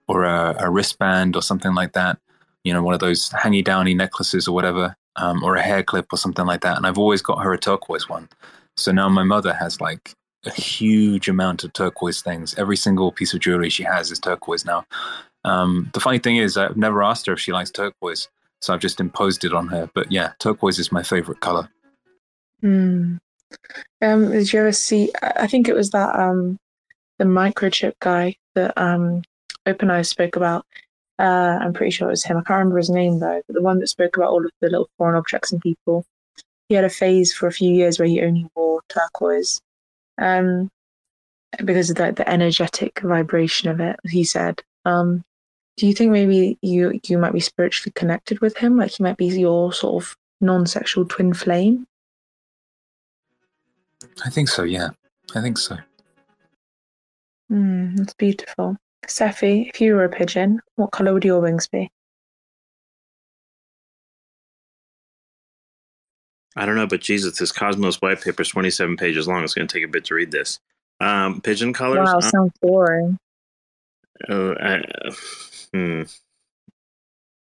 or 0.06 0.24
a, 0.24 0.56
a, 0.60 0.70
wristband 0.70 1.36
or 1.36 1.42
something 1.42 1.74
like 1.74 1.92
that 1.92 2.18
you 2.64 2.72
know 2.72 2.82
one 2.82 2.94
of 2.94 3.00
those 3.00 3.28
hangy 3.30 3.62
downy 3.62 3.92
necklaces 3.92 4.48
or 4.48 4.54
whatever 4.54 4.96
um, 5.16 5.42
or 5.42 5.56
a 5.56 5.62
hair 5.62 5.82
clip 5.82 6.06
or 6.12 6.16
something 6.16 6.46
like 6.46 6.60
that 6.60 6.76
and 6.76 6.86
i've 6.86 6.98
always 6.98 7.20
got 7.20 7.42
her 7.42 7.52
a 7.52 7.58
turquoise 7.58 8.08
one 8.08 8.28
so 8.76 8.92
now 8.92 9.08
my 9.08 9.24
mother 9.24 9.52
has 9.52 9.80
like 9.80 10.14
a 10.46 10.52
huge 10.52 11.28
amount 11.28 11.64
of 11.64 11.72
turquoise 11.72 12.22
things. 12.22 12.54
Every 12.56 12.76
single 12.76 13.10
piece 13.10 13.34
of 13.34 13.40
jewelry 13.40 13.70
she 13.70 13.82
has 13.82 14.10
is 14.10 14.20
turquoise 14.20 14.64
now. 14.64 14.84
Um, 15.48 15.90
the 15.94 16.00
funny 16.00 16.18
thing 16.18 16.36
is, 16.36 16.56
I've 16.56 16.76
never 16.76 17.02
asked 17.02 17.26
her 17.26 17.32
if 17.32 17.40
she 17.40 17.52
likes 17.52 17.70
turquoise, 17.70 18.28
so 18.60 18.74
I've 18.74 18.80
just 18.80 19.00
imposed 19.00 19.44
it 19.44 19.54
on 19.54 19.68
her. 19.68 19.90
But 19.94 20.12
yeah, 20.12 20.32
turquoise 20.38 20.78
is 20.78 20.92
my 20.92 21.02
favorite 21.02 21.40
color. 21.40 21.68
Mm. 22.62 23.18
Um, 24.02 24.30
did 24.30 24.52
you 24.52 24.60
ever 24.60 24.72
see? 24.72 25.10
I 25.22 25.46
think 25.46 25.68
it 25.68 25.74
was 25.74 25.90
that 25.90 26.18
um, 26.18 26.58
the 27.18 27.24
microchip 27.24 27.94
guy 28.00 28.36
that 28.54 28.76
um, 28.76 29.22
OpenEye 29.66 30.06
spoke 30.06 30.36
about. 30.36 30.66
Uh, 31.18 31.58
I'm 31.60 31.72
pretty 31.72 31.90
sure 31.90 32.08
it 32.08 32.12
was 32.12 32.24
him. 32.24 32.36
I 32.36 32.42
can't 32.42 32.58
remember 32.58 32.78
his 32.78 32.90
name 32.90 33.18
though, 33.18 33.42
but 33.46 33.54
the 33.54 33.62
one 33.62 33.80
that 33.80 33.88
spoke 33.88 34.16
about 34.16 34.30
all 34.30 34.44
of 34.44 34.52
the 34.60 34.68
little 34.68 34.88
foreign 34.98 35.16
objects 35.16 35.50
and 35.50 35.60
people. 35.60 36.04
He 36.68 36.74
had 36.74 36.84
a 36.84 36.90
phase 36.90 37.32
for 37.32 37.46
a 37.46 37.52
few 37.52 37.72
years 37.72 37.98
where 37.98 38.06
he 38.06 38.20
only 38.20 38.46
wore 38.54 38.82
turquoise. 38.88 39.60
Um, 40.18 40.70
because 41.64 41.90
of 41.90 41.96
the, 41.96 42.12
the 42.12 42.28
energetic 42.28 43.00
vibration 43.00 43.70
of 43.70 43.80
it. 43.80 43.96
He 44.04 44.24
said. 44.24 44.62
Um, 44.84 45.24
do 45.78 45.86
you 45.86 45.94
think 45.94 46.10
maybe 46.10 46.58
you 46.60 47.00
you 47.04 47.18
might 47.18 47.32
be 47.32 47.40
spiritually 47.40 47.92
connected 47.94 48.40
with 48.40 48.56
him? 48.58 48.76
Like 48.76 48.90
he 48.90 49.02
might 49.02 49.16
be 49.16 49.26
your 49.26 49.72
sort 49.72 50.02
of 50.02 50.16
non-sexual 50.40 51.06
twin 51.06 51.32
flame? 51.32 51.86
I 54.24 54.30
think 54.30 54.48
so. 54.48 54.64
Yeah, 54.64 54.90
I 55.34 55.40
think 55.40 55.56
so. 55.56 55.76
Mm, 57.50 57.96
that's 57.96 58.14
beautiful. 58.14 58.76
Cephii, 59.06 59.68
if 59.72 59.80
you 59.80 59.94
were 59.94 60.04
a 60.04 60.08
pigeon, 60.08 60.60
what 60.74 60.90
color 60.90 61.14
would 61.14 61.24
your 61.24 61.40
wings 61.40 61.68
be? 61.68 61.90
I 66.56 66.66
don't 66.66 66.74
know, 66.74 66.86
but 66.88 67.00
Jesus, 67.00 67.38
this 67.38 67.52
Cosmos 67.52 68.02
white 68.02 68.20
paper 68.20 68.42
is 68.42 68.48
27 68.48 68.96
pages 68.96 69.28
long. 69.28 69.44
It's 69.44 69.54
going 69.54 69.68
to 69.68 69.72
take 69.72 69.84
a 69.84 69.88
bit 69.88 70.04
to 70.06 70.14
read 70.14 70.32
this. 70.32 70.58
Um, 71.00 71.40
pigeon 71.40 71.72
colors. 71.72 72.08
Wow, 72.08 72.18
uh, 72.18 72.20
sounds 72.20 72.52
boring. 72.60 73.16
oh, 74.28 74.52
I- 74.54 74.80
uh, 75.04 75.12
hmm. 75.72 76.02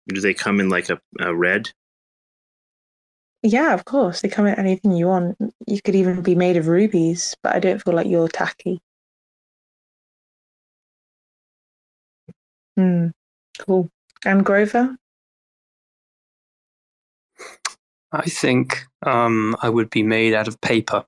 Do 0.08 0.22
they 0.22 0.34
come 0.34 0.60
in 0.60 0.70
like 0.70 0.90
a, 0.90 1.00
a 1.20 1.34
red? 1.34 1.72
Yeah, 3.44 3.74
of 3.74 3.86
course. 3.86 4.22
They 4.22 4.30
come 4.30 4.46
in 4.46 4.60
anything 4.60 4.92
you 4.92 5.08
want. 5.08 5.38
You 5.66 5.82
could 5.82 5.96
even 5.96 6.22
be 6.22 6.36
made 6.36 6.58
of 6.58 6.68
rubies, 6.68 7.36
but 7.42 7.56
I 7.56 7.60
don't 7.60 7.82
feel 7.82 7.94
like 7.94 8.08
you're 8.08 8.28
tacky. 8.28 8.82
Hmm. 12.78 13.08
Cool. 13.60 13.90
And 14.26 14.46
Grover? 14.46 14.96
I 18.12 18.24
think 18.24 18.86
um, 19.04 19.56
I 19.62 19.70
would 19.70 19.90
be 19.90 20.04
made 20.04 20.34
out 20.34 20.48
of 20.48 20.60
paper. 20.62 21.06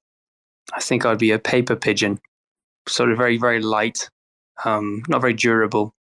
I 0.74 0.80
think 0.80 1.06
I'd 1.06 1.20
be 1.20 1.32
a 1.32 1.40
paper 1.40 1.76
pigeon, 1.76 2.20
sort 2.88 3.12
of 3.12 3.18
very, 3.18 3.38
very 3.38 3.62
light, 3.62 4.10
um, 4.64 5.04
not 5.08 5.22
very 5.22 5.34
durable, 5.34 5.94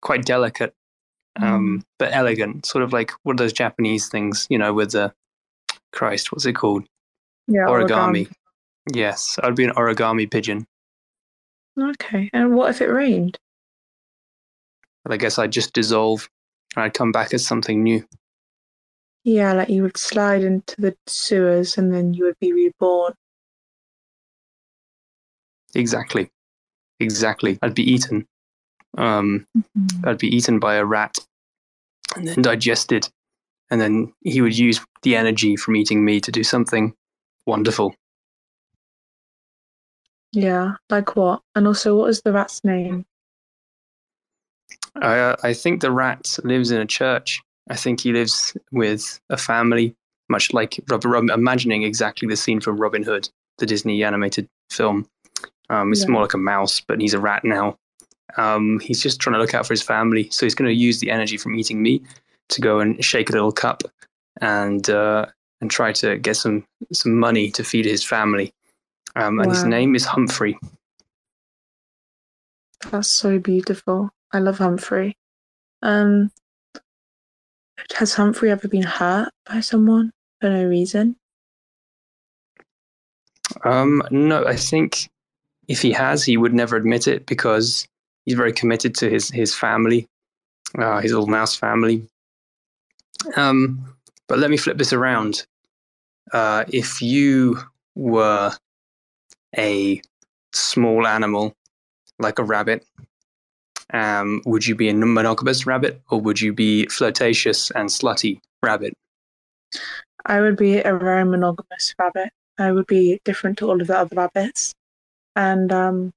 quite 0.00 0.24
delicate, 0.24 0.74
um, 1.40 1.84
but 1.98 2.12
elegant. 2.12 2.66
Sort 2.66 2.84
of 2.84 2.92
like 2.92 3.12
one 3.22 3.34
of 3.34 3.38
those 3.38 3.52
Japanese 3.52 4.08
things, 4.08 4.46
you 4.50 4.58
know, 4.58 4.72
with 4.72 4.92
the 4.92 5.12
Christ, 5.92 6.32
what's 6.32 6.46
it 6.46 6.54
called? 6.54 6.84
Yeah, 7.46 7.66
origami. 7.66 8.30
Yes, 8.92 9.38
I'd 9.42 9.56
be 9.56 9.64
an 9.64 9.72
origami 9.72 10.30
pigeon. 10.30 10.66
Okay. 11.78 12.30
And 12.32 12.54
what 12.54 12.70
if 12.70 12.80
it 12.80 12.86
rained? 12.86 13.38
I 15.08 15.16
guess 15.16 15.38
I'd 15.38 15.52
just 15.52 15.72
dissolve 15.72 16.28
and 16.76 16.84
I'd 16.84 16.94
come 16.94 17.12
back 17.12 17.32
as 17.32 17.46
something 17.46 17.82
new. 17.82 18.06
Yeah, 19.24 19.52
like 19.52 19.68
you 19.68 19.82
would 19.82 19.96
slide 19.96 20.42
into 20.42 20.74
the 20.78 20.96
sewers 21.06 21.78
and 21.78 21.92
then 21.92 22.14
you 22.14 22.24
would 22.24 22.38
be 22.40 22.52
reborn. 22.52 23.14
Exactly. 25.74 26.30
Exactly. 27.00 27.58
I'd 27.62 27.74
be 27.74 27.90
eaten. 27.90 28.26
Um, 28.96 29.46
I'd 30.04 30.18
be 30.18 30.34
eaten 30.34 30.58
by 30.58 30.74
a 30.76 30.84
rat 30.84 31.16
and 32.16 32.26
then 32.26 32.42
digested. 32.42 33.08
And 33.70 33.80
then 33.80 34.12
he 34.22 34.40
would 34.40 34.56
use 34.56 34.80
the 35.02 35.14
energy 35.16 35.56
from 35.56 35.76
eating 35.76 36.04
me 36.04 36.20
to 36.22 36.32
do 36.32 36.42
something 36.42 36.94
wonderful. 37.46 37.94
Yeah, 40.32 40.74
like 40.90 41.16
what? 41.16 41.42
And 41.54 41.66
also, 41.66 41.96
what 41.96 42.10
is 42.10 42.22
the 42.22 42.32
rat's 42.32 42.64
name? 42.64 43.04
I, 44.96 45.18
uh, 45.18 45.36
I 45.42 45.52
think 45.54 45.80
the 45.80 45.90
rat 45.90 46.38
lives 46.44 46.70
in 46.70 46.80
a 46.80 46.86
church. 46.86 47.40
I 47.70 47.76
think 47.76 48.00
he 48.00 48.12
lives 48.12 48.56
with 48.72 49.20
a 49.30 49.36
family, 49.36 49.94
much 50.28 50.52
like 50.52 50.80
Robin. 50.88 51.10
Robin 51.10 51.30
imagining 51.30 51.82
exactly 51.82 52.28
the 52.28 52.36
scene 52.36 52.60
from 52.60 52.78
Robin 52.78 53.02
Hood, 53.02 53.28
the 53.58 53.66
Disney 53.66 54.02
animated 54.02 54.48
film. 54.70 55.08
Um, 55.70 55.92
it's 55.92 56.02
Yeah. 56.02 56.08
more 56.08 56.22
like 56.22 56.34
a 56.34 56.38
mouse, 56.38 56.80
but 56.80 57.00
he's 57.00 57.14
a 57.14 57.20
rat 57.20 57.44
now. 57.44 57.78
Um, 58.36 58.78
he's 58.80 59.02
just 59.02 59.20
trying 59.20 59.34
to 59.34 59.40
look 59.40 59.54
out 59.54 59.66
for 59.66 59.72
his 59.72 59.82
family, 59.82 60.28
so 60.30 60.44
he's 60.44 60.54
going 60.54 60.68
to 60.68 60.74
use 60.74 61.00
the 61.00 61.10
energy 61.10 61.36
from 61.36 61.54
eating 61.54 61.82
me 61.82 62.02
to 62.50 62.60
go 62.60 62.80
and 62.80 63.02
shake 63.04 63.30
a 63.30 63.32
little 63.32 63.52
cup 63.52 63.82
and 64.40 64.88
uh, 64.90 65.26
and 65.60 65.70
try 65.70 65.92
to 65.92 66.18
get 66.18 66.36
some 66.36 66.64
some 66.92 67.14
money 67.14 67.50
to 67.50 67.64
feed 67.64 67.84
his 67.84 68.04
family. 68.04 68.52
Um, 69.16 69.40
and 69.40 69.50
his 69.50 69.64
name 69.64 69.96
is 69.96 70.04
Humphrey. 70.04 70.56
That's 72.90 73.08
so 73.08 73.38
beautiful. 73.38 74.10
I 74.32 74.38
love 74.38 74.58
Humphrey. 74.58 75.16
Um, 75.82 76.30
has 77.94 78.14
Humphrey 78.14 78.50
ever 78.50 78.68
been 78.68 78.82
hurt 78.82 79.30
by 79.46 79.60
someone 79.60 80.12
for 80.40 80.50
no 80.50 80.64
reason? 80.64 81.16
Um, 83.64 84.02
no, 84.10 84.44
I 84.44 84.56
think 84.56 85.08
if 85.66 85.82
he 85.82 85.92
has, 85.92 86.24
he 86.24 86.36
would 86.36 86.54
never 86.54 86.76
admit 86.76 87.08
it 87.08 87.26
because 87.26 87.88
he's 88.28 88.36
very 88.36 88.52
committed 88.52 88.94
to 88.94 89.08
his 89.08 89.30
his 89.30 89.54
family, 89.54 90.06
uh, 90.76 91.00
his 91.00 91.12
little 91.12 91.26
mouse 91.26 91.56
family. 91.56 92.06
Um, 93.36 93.96
but 94.26 94.38
let 94.38 94.50
me 94.50 94.58
flip 94.58 94.76
this 94.76 94.92
around. 94.92 95.46
Uh, 96.30 96.64
if 96.68 97.00
you 97.00 97.58
were 97.94 98.52
a 99.56 100.02
small 100.52 101.06
animal 101.06 101.54
like 102.18 102.38
a 102.38 102.44
rabbit, 102.44 102.84
um, 103.94 104.42
would 104.44 104.66
you 104.66 104.74
be 104.74 104.90
a 104.90 104.94
monogamous 104.94 105.64
rabbit 105.64 106.02
or 106.10 106.20
would 106.20 106.38
you 106.38 106.52
be 106.52 106.84
flirtatious 106.88 107.70
and 107.70 107.88
slutty 107.88 108.40
rabbit? 108.62 108.92
I 110.26 110.42
would 110.42 110.58
be 110.58 110.80
a 110.80 110.98
very 110.98 111.24
monogamous 111.24 111.94
rabbit. 111.98 112.28
I 112.58 112.72
would 112.72 112.86
be 112.86 113.20
different 113.24 113.56
to 113.58 113.70
all 113.70 113.80
of 113.80 113.86
the 113.86 113.98
other 113.98 114.16
rabbits. 114.16 114.74
And 115.34 115.72
um, 115.72 116.12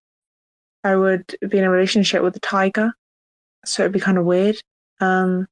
I 0.83 0.95
would 0.95 1.35
be 1.47 1.57
in 1.59 1.63
a 1.63 1.69
relationship 1.69 2.23
with 2.23 2.35
a 2.35 2.39
tiger. 2.39 2.93
So 3.65 3.83
it'd 3.83 3.93
be 3.93 3.99
kind 3.99 4.17
of 4.17 4.25
weird. 4.25 4.59
Um, 4.99 5.47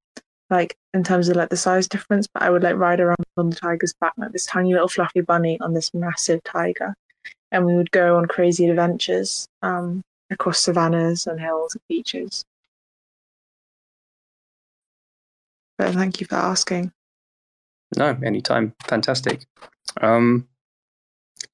like 0.50 0.76
in 0.94 1.04
terms 1.04 1.30
of 1.30 1.36
like 1.36 1.50
the 1.50 1.58
size 1.58 1.88
difference, 1.88 2.28
but 2.28 2.42
I 2.42 2.50
would 2.50 2.64
like 2.64 2.76
ride 2.76 3.00
around 3.00 3.24
on 3.38 3.50
the 3.50 3.56
tiger's 3.56 3.94
back 4.02 4.14
like 4.18 4.32
this 4.32 4.46
tiny 4.46 4.74
little 4.74 4.88
fluffy 4.88 5.22
bunny 5.22 5.60
on 5.62 5.74
this 5.74 5.94
massive 5.94 6.44
tiger. 6.44 6.96
And 7.52 7.66
we 7.66 7.76
would 7.76 7.92
go 7.92 8.18
on 8.18 8.26
crazy 8.26 8.68
adventures 8.68 9.48
um, 9.62 10.02
across 10.30 10.60
savannas 10.60 11.28
and 11.28 11.40
hills 11.40 11.76
and 11.76 11.82
beaches. 11.88 12.44
But 15.78 15.94
thank 15.94 16.20
you 16.20 16.28
for 16.28 16.36
asking. 16.36 16.92
No, 17.96 18.18
anytime. 18.24 18.74
Fantastic. 18.84 19.46
Um, 20.02 20.48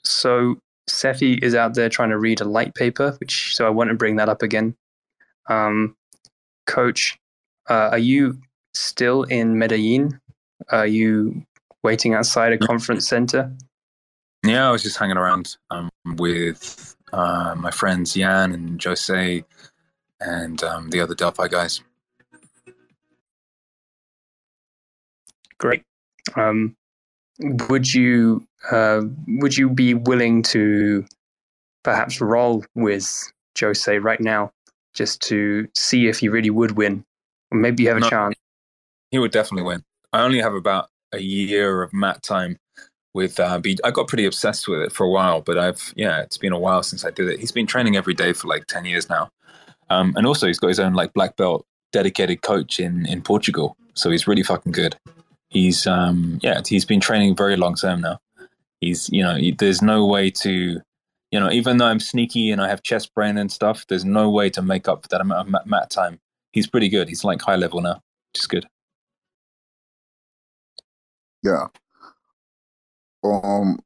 so 0.03 0.57
Cephii 0.87 1.39
is 1.41 1.55
out 1.55 1.73
there 1.73 1.89
trying 1.89 2.09
to 2.09 2.17
read 2.17 2.41
a 2.41 2.45
light 2.45 2.75
paper, 2.75 3.15
which 3.19 3.55
so 3.55 3.65
I 3.65 3.69
want 3.69 3.89
to 3.89 3.95
bring 3.95 4.17
that 4.17 4.29
up 4.29 4.41
again. 4.41 4.75
Um, 5.49 5.95
Coach, 6.67 7.17
uh, 7.69 7.89
are 7.91 7.97
you 7.97 8.39
still 8.73 9.23
in 9.23 9.57
Medellin? 9.57 10.19
Are 10.69 10.87
you 10.87 11.45
waiting 11.83 12.13
outside 12.13 12.53
a 12.53 12.57
conference 12.57 13.07
center? 13.07 13.51
Yeah, 14.43 14.67
I 14.67 14.71
was 14.71 14.83
just 14.83 14.97
hanging 14.97 15.17
around 15.17 15.57
um, 15.71 15.89
with 16.05 16.95
uh, 17.13 17.55
my 17.57 17.71
friends 17.71 18.13
Jan 18.13 18.51
and 18.51 18.83
Jose 18.83 19.43
and 20.19 20.63
um, 20.63 20.89
the 20.89 20.99
other 21.01 21.15
Delphi 21.15 21.47
guys. 21.47 21.81
Great. 25.57 25.83
Um, 26.35 26.75
would 27.39 27.93
you 27.93 28.45
uh, 28.71 29.01
would 29.27 29.57
you 29.57 29.69
be 29.69 29.93
willing 29.93 30.41
to 30.43 31.05
perhaps 31.83 32.19
roll 32.21 32.63
with 32.75 33.31
Jose 33.59 33.97
right 33.99 34.19
now, 34.19 34.51
just 34.93 35.21
to 35.23 35.67
see 35.75 36.07
if 36.07 36.19
he 36.19 36.29
really 36.29 36.49
would 36.49 36.71
win, 36.71 37.05
or 37.51 37.57
maybe 37.57 37.83
you 37.83 37.89
have 37.89 37.97
a 37.97 38.09
chance? 38.09 38.35
He 39.11 39.19
would 39.19 39.31
definitely 39.31 39.63
win. 39.63 39.83
I 40.11 40.21
only 40.21 40.41
have 40.41 40.53
about 40.53 40.89
a 41.11 41.19
year 41.19 41.83
of 41.83 41.93
mat 41.93 42.23
time 42.23 42.57
with 43.13 43.39
uh, 43.39 43.59
B. 43.59 43.77
I 43.83 43.91
got 43.91 44.07
pretty 44.07 44.25
obsessed 44.25 44.67
with 44.67 44.81
it 44.81 44.91
for 44.91 45.05
a 45.05 45.09
while, 45.09 45.41
but 45.41 45.57
I've 45.57 45.93
yeah, 45.95 46.21
it's 46.21 46.37
been 46.37 46.53
a 46.53 46.59
while 46.59 46.83
since 46.83 47.05
I 47.05 47.11
did 47.11 47.29
it. 47.29 47.39
He's 47.39 47.51
been 47.51 47.67
training 47.67 47.95
every 47.95 48.13
day 48.13 48.33
for 48.33 48.47
like 48.47 48.65
ten 48.67 48.85
years 48.85 49.09
now, 49.09 49.31
um, 49.89 50.13
and 50.15 50.27
also 50.27 50.47
he's 50.47 50.59
got 50.59 50.67
his 50.67 50.79
own 50.79 50.93
like 50.93 51.13
black 51.13 51.37
belt 51.37 51.65
dedicated 51.93 52.41
coach 52.41 52.79
in 52.79 53.05
in 53.05 53.21
Portugal, 53.21 53.77
so 53.93 54.11
he's 54.11 54.27
really 54.27 54.43
fucking 54.43 54.73
good. 54.73 54.97
He's 55.49 55.87
um 55.87 56.39
yeah, 56.41 56.61
he's 56.65 56.85
been 56.85 56.99
training 56.99 57.35
very 57.35 57.55
long 57.55 57.75
term 57.75 58.01
now. 58.01 58.19
He's 58.81 59.09
you 59.09 59.23
know 59.23 59.35
he, 59.35 59.51
there's 59.51 59.81
no 59.81 60.05
way 60.05 60.29
to 60.31 60.81
you 61.31 61.39
know 61.39 61.51
even 61.51 61.77
though 61.77 61.87
I'm 61.87 61.99
sneaky 61.99 62.51
and 62.51 62.61
I 62.61 62.69
have 62.69 62.83
chest 62.83 63.13
brain 63.13 63.37
and 63.37 63.51
stuff, 63.51 63.85
there's 63.87 64.05
no 64.05 64.29
way 64.29 64.49
to 64.51 64.61
make 64.61 64.87
up 64.87 65.03
for 65.03 65.09
that 65.09 65.21
amount 65.21 65.47
of 65.47 65.51
mat, 65.51 65.67
mat 65.67 65.89
time. 65.89 66.19
He's 66.51 66.67
pretty 66.67 66.89
good. 66.89 67.09
He's 67.09 67.23
like 67.23 67.41
high 67.41 67.55
level 67.55 67.81
now, 67.81 68.01
which 68.33 68.41
is 68.41 68.47
good. 68.47 68.67
Yeah. 71.43 71.67
Um, 73.23 73.79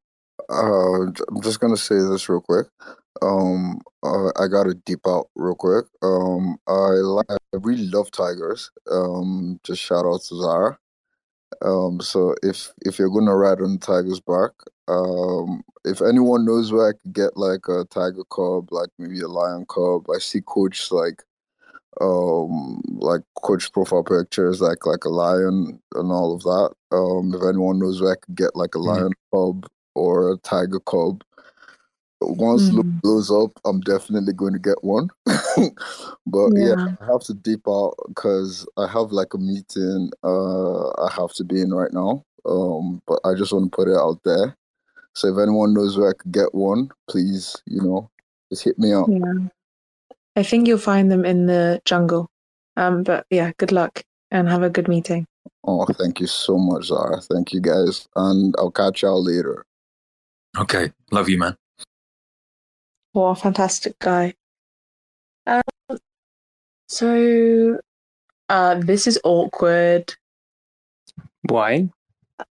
uh, 0.49 1.05
I'm 1.05 1.41
just 1.41 1.59
gonna 1.59 1.77
say 1.77 1.95
this 1.95 2.29
real 2.29 2.41
quick. 2.41 2.67
Um, 3.21 3.79
uh, 4.03 4.29
I 4.37 4.47
gotta 4.47 4.73
deep 4.85 5.01
out 5.07 5.29
real 5.35 5.55
quick. 5.55 5.85
Um, 6.01 6.57
I 6.67 6.71
like, 6.71 7.27
I 7.29 7.37
really 7.53 7.87
love 7.87 8.11
tigers. 8.11 8.71
Um, 8.89 9.59
just 9.63 9.81
shout 9.81 10.05
out 10.05 10.21
to 10.23 10.35
Zara. 10.41 10.77
Um, 11.61 11.99
so 12.01 12.35
if 12.43 12.71
if 12.85 12.99
you're 12.99 13.09
gonna 13.09 13.35
ride 13.35 13.61
on 13.61 13.73
the 13.73 13.79
tiger's 13.79 14.19
back, 14.21 14.51
um, 14.87 15.63
if 15.85 16.01
anyone 16.01 16.45
knows 16.45 16.71
where 16.71 16.89
I 16.89 16.93
could 16.93 17.13
get 17.13 17.37
like 17.37 17.67
a 17.67 17.85
tiger 17.85 18.23
cub, 18.33 18.71
like 18.71 18.89
maybe 18.97 19.19
a 19.21 19.27
lion 19.27 19.65
cub, 19.67 20.09
I 20.13 20.19
see 20.19 20.41
coach 20.45 20.91
like 20.91 21.23
um 22.01 22.81
like 22.99 23.21
coach 23.43 23.71
profile 23.73 24.03
pictures 24.03 24.61
like 24.61 24.85
like 24.85 25.05
a 25.05 25.09
lion 25.09 25.81
and 25.95 26.11
all 26.11 26.33
of 26.35 26.43
that. 26.43 26.73
Um 26.95 27.33
if 27.35 27.41
anyone 27.47 27.79
knows 27.79 28.01
where 28.01 28.13
I 28.13 28.15
could 28.15 28.35
get 28.35 28.55
like 28.55 28.75
a 28.75 28.79
Mhm. 28.83 29.03
lion 29.03 29.13
cub 29.33 29.67
or 29.95 30.31
a 30.33 30.37
tiger 30.37 30.79
cub. 30.81 31.23
Once 32.21 32.71
Luke 32.73 32.85
Mhm. 32.85 33.01
blows 33.01 33.31
up, 33.31 33.51
I'm 33.65 33.79
definitely 33.81 34.33
going 34.33 34.53
to 34.53 34.59
get 34.59 34.83
one. 34.83 35.09
but 35.25 36.49
yeah. 36.55 36.75
Yeah. 36.77 36.95
I 37.01 37.05
have 37.05 37.21
to 37.21 37.33
deep 37.33 37.61
out 37.67 37.95
because 38.07 38.67
I 38.77 38.87
have 38.87 39.11
like 39.11 39.33
a 39.33 39.37
meeting 39.37 40.11
uh 40.23 40.89
I 40.89 41.09
have 41.13 41.33
to 41.33 41.43
be 41.43 41.61
in 41.61 41.73
right 41.73 41.93
now. 41.93 42.23
Um, 42.45 43.01
but 43.07 43.19
I 43.23 43.33
just 43.35 43.53
want 43.53 43.71
to 43.71 43.75
put 43.75 43.87
it 43.87 43.97
out 43.97 44.19
there. 44.23 44.55
So 45.13 45.27
if 45.27 45.37
anyone 45.41 45.73
knows 45.73 45.97
where 45.97 46.09
I 46.09 46.13
could 46.13 46.31
get 46.31 46.53
one, 46.53 46.89
please, 47.09 47.55
you 47.65 47.81
know, 47.81 48.09
just 48.51 48.63
hit 48.63 48.77
me 48.79 48.93
up. 48.93 49.07
Yeah. 49.09 49.47
I 50.35 50.43
think 50.43 50.67
you'll 50.67 50.77
find 50.77 51.11
them 51.11 51.25
in 51.25 51.45
the 51.47 51.81
jungle. 51.85 52.29
Um, 52.77 53.03
but 53.03 53.25
yeah, 53.29 53.51
good 53.57 53.71
luck 53.71 54.03
and 54.31 54.47
have 54.47 54.63
a 54.63 54.69
good 54.69 54.87
meeting. 54.87 55.25
Oh, 55.65 55.85
thank 55.85 56.19
you 56.19 56.27
so 56.27 56.57
much, 56.57 56.85
Zara. 56.85 57.19
Thank 57.21 57.51
you 57.53 57.59
guys, 57.59 58.07
and 58.15 58.55
I'll 58.57 58.71
catch 58.71 59.01
y'all 59.01 59.21
later. 59.23 59.65
Okay, 60.57 60.91
love 61.11 61.27
you, 61.27 61.37
man. 61.37 61.57
What 63.13 63.29
a 63.29 63.35
fantastic 63.35 63.97
guy. 63.99 64.35
Um, 65.47 65.61
so, 66.87 67.79
uh, 68.49 68.75
this 68.75 69.07
is 69.07 69.19
awkward. 69.23 70.13
Why? 71.43 71.89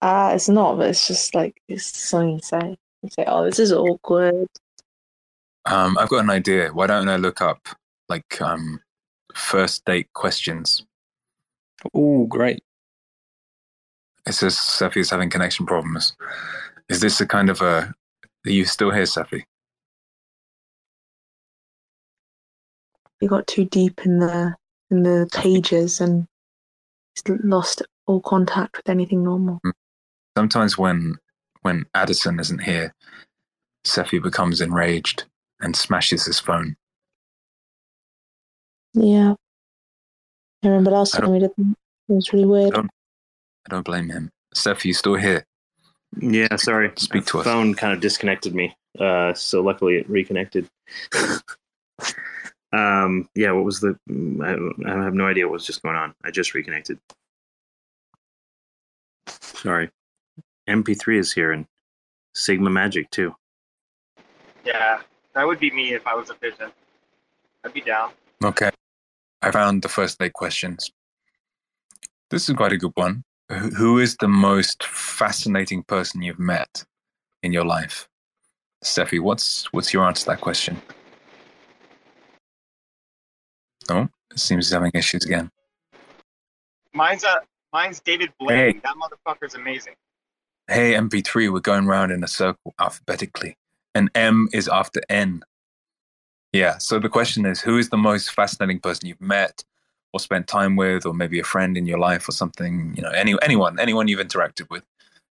Uh, 0.02 0.32
it's 0.34 0.50
not, 0.50 0.78
but 0.78 0.89
it's 0.89 1.08
just 1.08 1.36
like, 1.36 1.62
it's 1.68 1.86
something 1.86 2.36
you 2.36 2.39
say. 2.41 2.78
You 3.02 3.10
say, 3.10 3.26
oh, 3.28 3.45
this 3.45 3.60
is 3.60 3.72
awkward. 3.72 4.47
Um, 5.66 5.97
I've 5.97 6.10
got 6.10 6.24
an 6.24 6.30
idea. 6.30 6.70
Why 6.70 6.88
don't 6.88 7.10
I 7.10 7.18
look 7.18 7.41
up 7.41 7.68
like 8.08 8.41
um, 8.41 8.82
first 9.36 9.86
date 9.86 10.12
questions? 10.14 10.86
Oh, 11.93 12.26
great. 12.26 12.64
It 14.26 14.34
says 14.34 14.58
Cephii 14.58 15.02
is 15.02 15.10
having 15.10 15.30
connection 15.30 15.66
problems. 15.66 16.16
Is 16.89 17.02
this 17.02 17.22
a 17.22 17.26
kind 17.26 17.50
of 17.50 17.62
a? 17.62 17.93
Are 18.45 18.52
you 18.52 18.66
still 18.66 18.91
here, 18.91 19.06
Cephii? 19.06 19.45
You 23.22 23.28
got 23.28 23.47
too 23.47 23.65
deep 23.65 24.05
in 24.05 24.20
the 24.20 24.55
in 24.91 25.03
the 25.03 25.30
pages 25.34 25.99
and 26.01 26.26
lost 27.28 27.82
all 28.07 28.22
contact 28.22 28.78
with 28.78 28.89
anything 28.89 29.24
normal. 29.24 29.59
Sometimes 30.38 30.78
when 30.78 31.15
when 31.61 31.86
Addison 31.93 32.39
isn't 32.39 32.59
here, 32.63 32.93
Cephii 33.84 34.20
becomes 34.20 34.61
enraged 34.61 35.26
and 35.59 35.76
smashes 35.76 36.26
his 36.26 36.39
phone. 36.39 36.76
Yeah. 38.93 39.34
I 40.63 40.67
remember 40.67 40.91
last 40.91 41.15
I 41.15 41.20
time 41.20 41.32
we 41.32 41.39
did 41.39 41.51
that. 41.57 41.76
It 42.09 42.13
was 42.13 42.32
really 42.34 42.45
weird. 42.45 42.74
I 42.74 42.78
don't- 42.78 42.89
I 43.65 43.70
don't 43.70 43.86
blame 43.86 44.09
him. 44.09 44.32
Cephii, 44.55 44.89
you 44.89 44.93
still 44.93 45.15
here? 45.15 45.45
Yeah, 46.20 46.55
sorry. 46.55 46.91
Speak 46.97 47.26
to 47.28 47.38
My 47.38 47.41
us. 47.41 47.45
Phone 47.45 47.76
kind 47.76 47.93
of 47.93 47.99
disconnected 47.99 48.55
me. 48.55 48.76
Uh, 48.97 49.34
so 49.36 49.61
luckily 49.61 49.97
it 49.97 50.09
reconnected. 50.09 50.67
um, 52.72 53.28
yeah. 53.36 53.51
What 53.51 53.65
was 53.65 53.80
the? 53.80 53.97
mm, 54.09 54.43
I, 54.43 54.91
I 54.91 55.03
have 55.03 55.13
no 55.13 55.26
idea 55.26 55.47
what 55.47 55.53
was 55.53 55.65
just 55.65 55.82
going 55.82 55.95
on. 55.95 56.13
I 56.24 56.32
just 56.32 56.53
reconnected. 56.53 56.99
Sorry. 59.28 59.89
MP3 60.70 61.17
is 61.17 61.34
here 61.34 61.51
and 61.51 61.65
Sigma 62.34 62.70
Magic 62.70 63.09
too. 63.09 63.36
Yeah, 64.63 65.01
that 65.34 65.47
would 65.47 65.59
be 65.59 65.72
me 65.72 65.93
if 65.93 66.05
I 66.05 66.13
was 66.13 66.30
a 66.30 66.36
pigeon. 66.36 66.72
I'd 67.63 67.74
be 67.74 67.82
down. 67.82 68.11
Okay. 68.43 68.70
I 69.41 69.51
found 69.51 69.82
the 69.82 69.89
first 69.89 70.20
date 70.20 70.34
questions. 70.34 70.91
This 72.30 72.47
is 72.47 72.55
quite 72.55 72.74
a 72.74 72.78
good 72.78 72.91
one. 72.95 73.24
Who 73.49 73.70
who 73.70 73.99
is 73.99 74.15
the 74.17 74.28
most 74.28 74.84
fascinating 74.84 75.84
person 75.84 76.22
you've 76.22 76.39
met 76.39 76.86
in 77.41 77.51
your 77.51 77.65
life? 77.65 78.07
Steffi, 78.84 79.20
what's 79.20 79.72
what's 79.74 79.93
your 79.93 80.05
answer 80.05 80.22
to 80.22 80.26
that 80.28 80.41
question? 80.41 80.80
No, 83.90 84.10
it 84.32 84.40
seems 84.40 84.68
he's 84.68 84.74
having 84.74 84.92
issues 84.94 85.26
again. 85.26 85.50
Mine's 86.94 87.24
uh, 87.24 87.40
mine's 87.74 88.00
David 88.00 88.32
Blaine. 88.40 88.74
Hey. 88.74 88.82
That 88.84 88.96
motherfucker's 88.96 89.56
amazing. 89.56 89.96
Hey, 90.68 90.94
MP3, 90.94 91.52
we're 91.52 91.60
going 91.60 91.88
round 91.88 92.12
in 92.12 92.24
a 92.24 92.28
circle 92.28 92.76
alphabetically, 92.80 93.58
and 93.96 94.10
M 94.14 94.50
is 94.54 94.68
after 94.68 95.02
N. 95.10 95.42
Yeah. 96.54 96.78
So 96.78 97.00
the 97.00 97.10
question 97.10 97.46
is, 97.46 97.60
who 97.60 97.78
is 97.78 97.90
the 97.90 97.98
most 97.98 98.32
fascinating 98.32 98.80
person 98.80 99.08
you've 99.08 99.22
met, 99.22 99.64
or 100.14 100.20
spent 100.20 100.48
time 100.48 100.76
with, 100.76 101.06
or 101.06 101.14
maybe 101.14 101.40
a 101.40 101.44
friend 101.44 101.78
in 101.78 101.86
your 101.86 102.00
life, 102.00 102.30
or 102.30 102.32
something? 102.32 102.94
You 102.96 103.02
know, 103.02 103.10
any 103.10 103.36
anyone, 103.42 103.80
anyone 103.80 104.08
you've 104.08 104.20
interacted 104.20 104.70
with. 104.70 104.84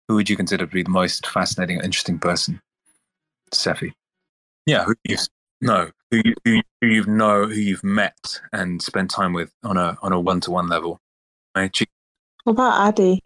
Who 0.08 0.14
would 0.14 0.30
you 0.30 0.36
consider 0.36 0.66
to 0.66 0.72
be 0.72 0.82
the 0.82 0.90
most 0.90 1.26
fascinating, 1.26 1.80
interesting 1.82 2.18
person? 2.18 2.60
Cephii. 3.52 3.92
Yeah. 4.66 4.84
Who 4.84 4.94
you 5.04 5.18
no, 5.60 5.90
who 6.10 6.22
you 6.24 6.34
who, 6.44 6.60
you- 6.82 7.04
know, 7.06 7.46
who 7.46 7.54
you've 7.60 7.84
met 7.84 8.40
and 8.52 8.80
spent 8.82 9.10
time 9.10 9.32
with 9.32 9.52
on 9.64 9.76
a 9.76 9.96
on 10.02 10.12
a 10.12 10.20
one 10.20 10.40
to 10.42 10.50
one 10.50 10.68
level. 10.68 11.00
Right? 11.56 11.74
She- 11.74 11.86
What 12.44 12.52
about 12.52 12.88
Addie? 12.88 13.20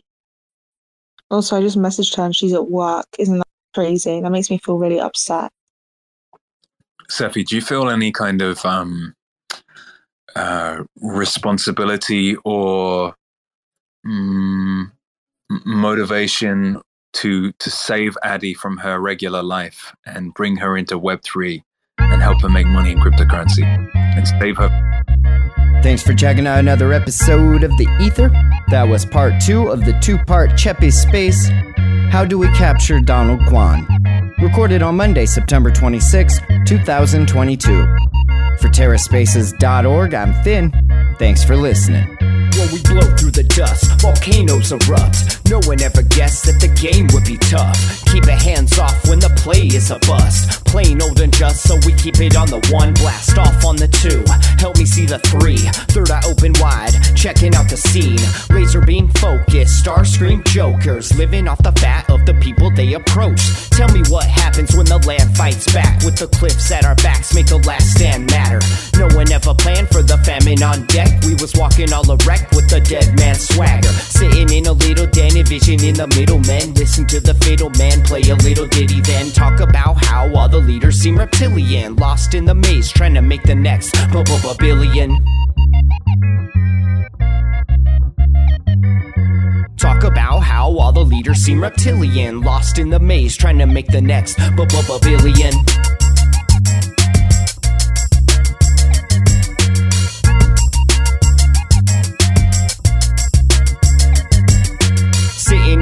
Also, 1.31 1.57
I 1.57 1.61
just 1.61 1.79
messaged 1.79 2.17
her 2.17 2.25
and 2.25 2.37
she's 2.37 2.53
at 2.53 2.69
work. 2.71 3.07
Isn't 3.19 3.39
that 3.39 3.47
crazy? 3.75 4.21
That 4.21 4.31
makes 4.31 4.51
me 4.51 4.59
feel 4.59 4.79
really 4.79 5.01
upset. 5.01 5.51
Cephii, 7.09 7.45
do 7.45 7.57
you 7.57 7.63
feel 7.63 7.89
any 7.91 8.13
kind 8.13 8.41
of 8.43 8.65
um, 8.65 9.15
uh, 10.37 10.83
responsibility 11.01 12.37
or 12.45 13.15
mm, 14.07 14.91
motivation 15.51 16.81
to 17.15 17.53
to 17.53 17.71
save 17.71 18.17
Addie 18.23 18.55
from 18.55 18.79
her 18.79 18.99
regular 18.99 19.43
life 19.43 19.95
and 20.07 20.33
bring 20.35 20.57
her 20.57 20.77
into 20.77 20.97
Web 20.99 21.23
three 21.23 21.63
and 22.23 22.31
help 22.31 22.43
her 22.43 22.49
make 22.49 22.67
money 22.67 22.93
in 22.93 22.99
cryptocurrency 22.99 23.65
and 23.95 24.29
save 24.29 24.57
her? 24.57 24.69
Thanks 25.83 26.03
for 26.03 26.15
checking 26.15 26.47
out 26.47 26.61
another 26.61 26.93
episode 26.93 27.65
of 27.65 27.77
The 27.77 27.89
Ether. 28.01 28.29
That 28.69 28.85
was 28.89 29.05
part 29.05 29.35
two 29.43 29.69
of 29.69 29.85
the 29.85 29.93
two 30.01 30.19
part 30.19 30.51
Cephii 30.57 30.93
Space 30.93 31.49
How 32.11 32.25
Do 32.25 32.39
We 32.39 32.47
Capture 32.53 33.01
Donald 33.01 33.41
Kwon? 33.41 33.87
Recorded 34.41 34.83
on 34.83 34.97
Monday, 34.97 35.27
September 35.27 35.71
26, 35.71 36.39
2022. 36.67 37.83
For 38.61 38.69
TerraSpaces.org, 38.69 40.15
I'm 40.15 40.35
Finn. 40.45 40.73
Thanks 41.19 41.43
for 41.43 41.57
listening. 41.57 42.07
When 42.21 42.73
we 42.73 42.81
blow 42.93 43.09
through 43.17 43.31
the 43.31 43.43
dust, 43.43 44.01
volcanoes 44.01 44.73
erupt. 44.73 45.41
No 45.49 45.61
one 45.65 45.81
ever 45.83 46.03
guessed 46.03 46.45
that 46.45 46.61
the 46.61 46.69
game 46.69 47.09
would 47.13 47.25
be 47.25 47.39
tough. 47.49 48.05
Keep 48.13 48.25
it 48.25 48.41
hands 48.41 48.79
off 48.79 48.97
when 49.09 49.19
the 49.19 49.33
play 49.41 49.67
is 49.67 49.91
a 49.91 49.99
bust. 50.01 50.65
Plain 50.67 51.01
old 51.03 51.21
and 51.21 51.33
just, 51.33 51.65
so 51.65 51.77
we 51.87 51.93
keep 51.95 52.21
it 52.21 52.37
on 52.37 52.49
the 52.49 52.61
one. 52.73 52.93
Blast 52.95 53.37
off 53.39 53.65
on 53.65 53.77
the 53.77 53.89
two. 53.89 54.25
Help 54.61 54.77
me 54.77 54.85
see 54.85 55.07
the 55.07 55.19
three. 55.21 55.59
Third 55.93 56.11
eye 56.11 56.23
open 56.29 56.53
wide, 56.61 56.93
checking 57.17 57.55
out 57.55 57.69
the 57.69 57.77
scene. 57.77 58.21
Laser 58.49 58.81
beam 58.81 59.09
focus, 59.17 59.73
star 59.73 60.05
scream 60.05 60.43
jokers. 60.45 61.17
Living 61.17 61.49
off 61.49 61.63
the 61.63 61.73
fat 61.73 62.09
of 62.11 62.25
the 62.27 62.35
people 62.35 62.71
they 62.71 62.93
approach. 62.95 63.41
Tell 63.71 63.89
me 63.93 64.03
what 64.09 64.25
happens 64.25 64.75
when 64.77 64.87
the 64.87 64.99
land 65.09 65.37
fights 65.37 65.73
back. 65.73 66.03
With 66.05 66.17
the 66.17 66.29
cliffs 66.29 66.71
at 66.71 66.85
our 66.85 66.97
backs, 66.97 67.35
make 67.35 67.47
the 67.47 67.59
last 67.59 67.97
stand 67.97 68.31
matter. 68.31 68.61
No 68.97 69.09
one 69.17 69.31
ever 69.33 69.55
planned 69.55 69.89
for 69.89 70.03
the 70.03 70.19
famine 70.19 70.63
on 70.63 70.87
deck. 70.87 71.09
We 71.25 71.35
was 71.37 71.55
walking 71.57 71.93
all 71.93 72.05
erect 72.05 72.55
with 72.55 72.69
the 72.69 72.82
dead 72.83 73.17
man 73.19 73.35
swagger. 73.35 73.89
Sitting 73.89 74.53
in 74.53 74.67
a 74.67 74.73
little 74.73 75.07
den, 75.07 75.33
vision 75.45 75.83
in 75.83 75.95
the 75.95 76.07
middle. 76.09 76.39
Men 76.41 76.75
listen 76.75 77.07
to 77.09 77.21
the 77.21 77.35
fatal 77.35 77.71
man 77.79 78.03
play 78.03 78.23
a 78.23 78.35
little 78.37 78.67
ditty, 78.67 79.01
then 79.01 79.31
talk 79.31 79.61
about 79.61 80.05
how 80.05 80.33
all 80.35 80.49
the 80.49 80.59
leaders 80.59 80.97
seem 80.97 81.19
reptilian. 81.19 81.97
Lost 81.97 82.35
in 82.35 82.45
the 82.45 82.55
maze, 82.55 82.91
trying 82.93 83.15
to 83.15 83.23
make 83.23 83.43
the 83.43 83.55
next 83.55 83.95
billion. 84.59 85.11
Talk 89.77 90.05
about 90.05 90.41
how 90.41 90.79
all 90.79 90.93
the 90.93 91.05
leaders 91.05 91.39
seem 91.39 91.63
reptilian. 91.63 92.41
Lost 92.41 92.79
in 92.79 92.91
the 92.91 93.01
maze, 93.01 93.37
trying 93.37 93.59
to 93.59 93.67
make 93.67 93.89
the 93.89 94.01
next 94.01 94.39
billion. 94.57 95.53
Sitting 105.73 105.82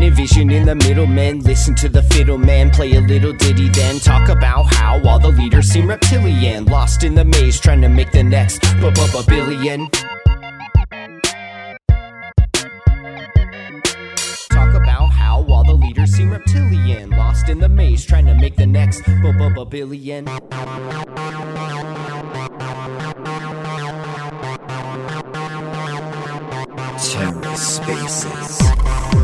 den, 0.00 0.02
envisioning 0.02 0.66
the 0.66 0.74
middlemen. 0.74 1.40
Listen 1.40 1.74
to 1.76 1.88
the 1.88 2.02
fiddle 2.02 2.38
man 2.38 2.70
play 2.70 2.94
a 2.94 3.00
little 3.00 3.32
ditty, 3.32 3.68
then 3.68 3.98
talk 3.98 4.28
about 4.28 4.74
how 4.74 5.00
all 5.06 5.18
the 5.18 5.28
leaders 5.28 5.68
seem 5.68 5.88
reptilian. 5.88 6.64
Lost 6.66 7.04
in 7.04 7.14
the 7.14 7.24
maze, 7.24 7.60
trying 7.60 7.82
to 7.82 7.88
make 7.88 8.10
the 8.12 8.22
next 8.22 8.60
b- 8.80 8.90
billion. 9.28 9.88
Talk 14.50 14.74
about 14.74 15.12
how 15.12 15.44
all 15.48 15.64
the 15.64 15.74
leaders 15.74 16.12
seem 16.12 16.30
reptilian. 16.30 17.10
Lost 17.10 17.48
in 17.48 17.58
the 17.58 17.68
maze, 17.68 18.04
trying 18.04 18.26
to 18.26 18.34
make 18.34 18.56
the 18.56 18.66
next 18.66 19.04
b- 19.04 19.14
b- 19.22 19.64
billion. 19.70 20.26
TerraSpaces. 27.00 29.19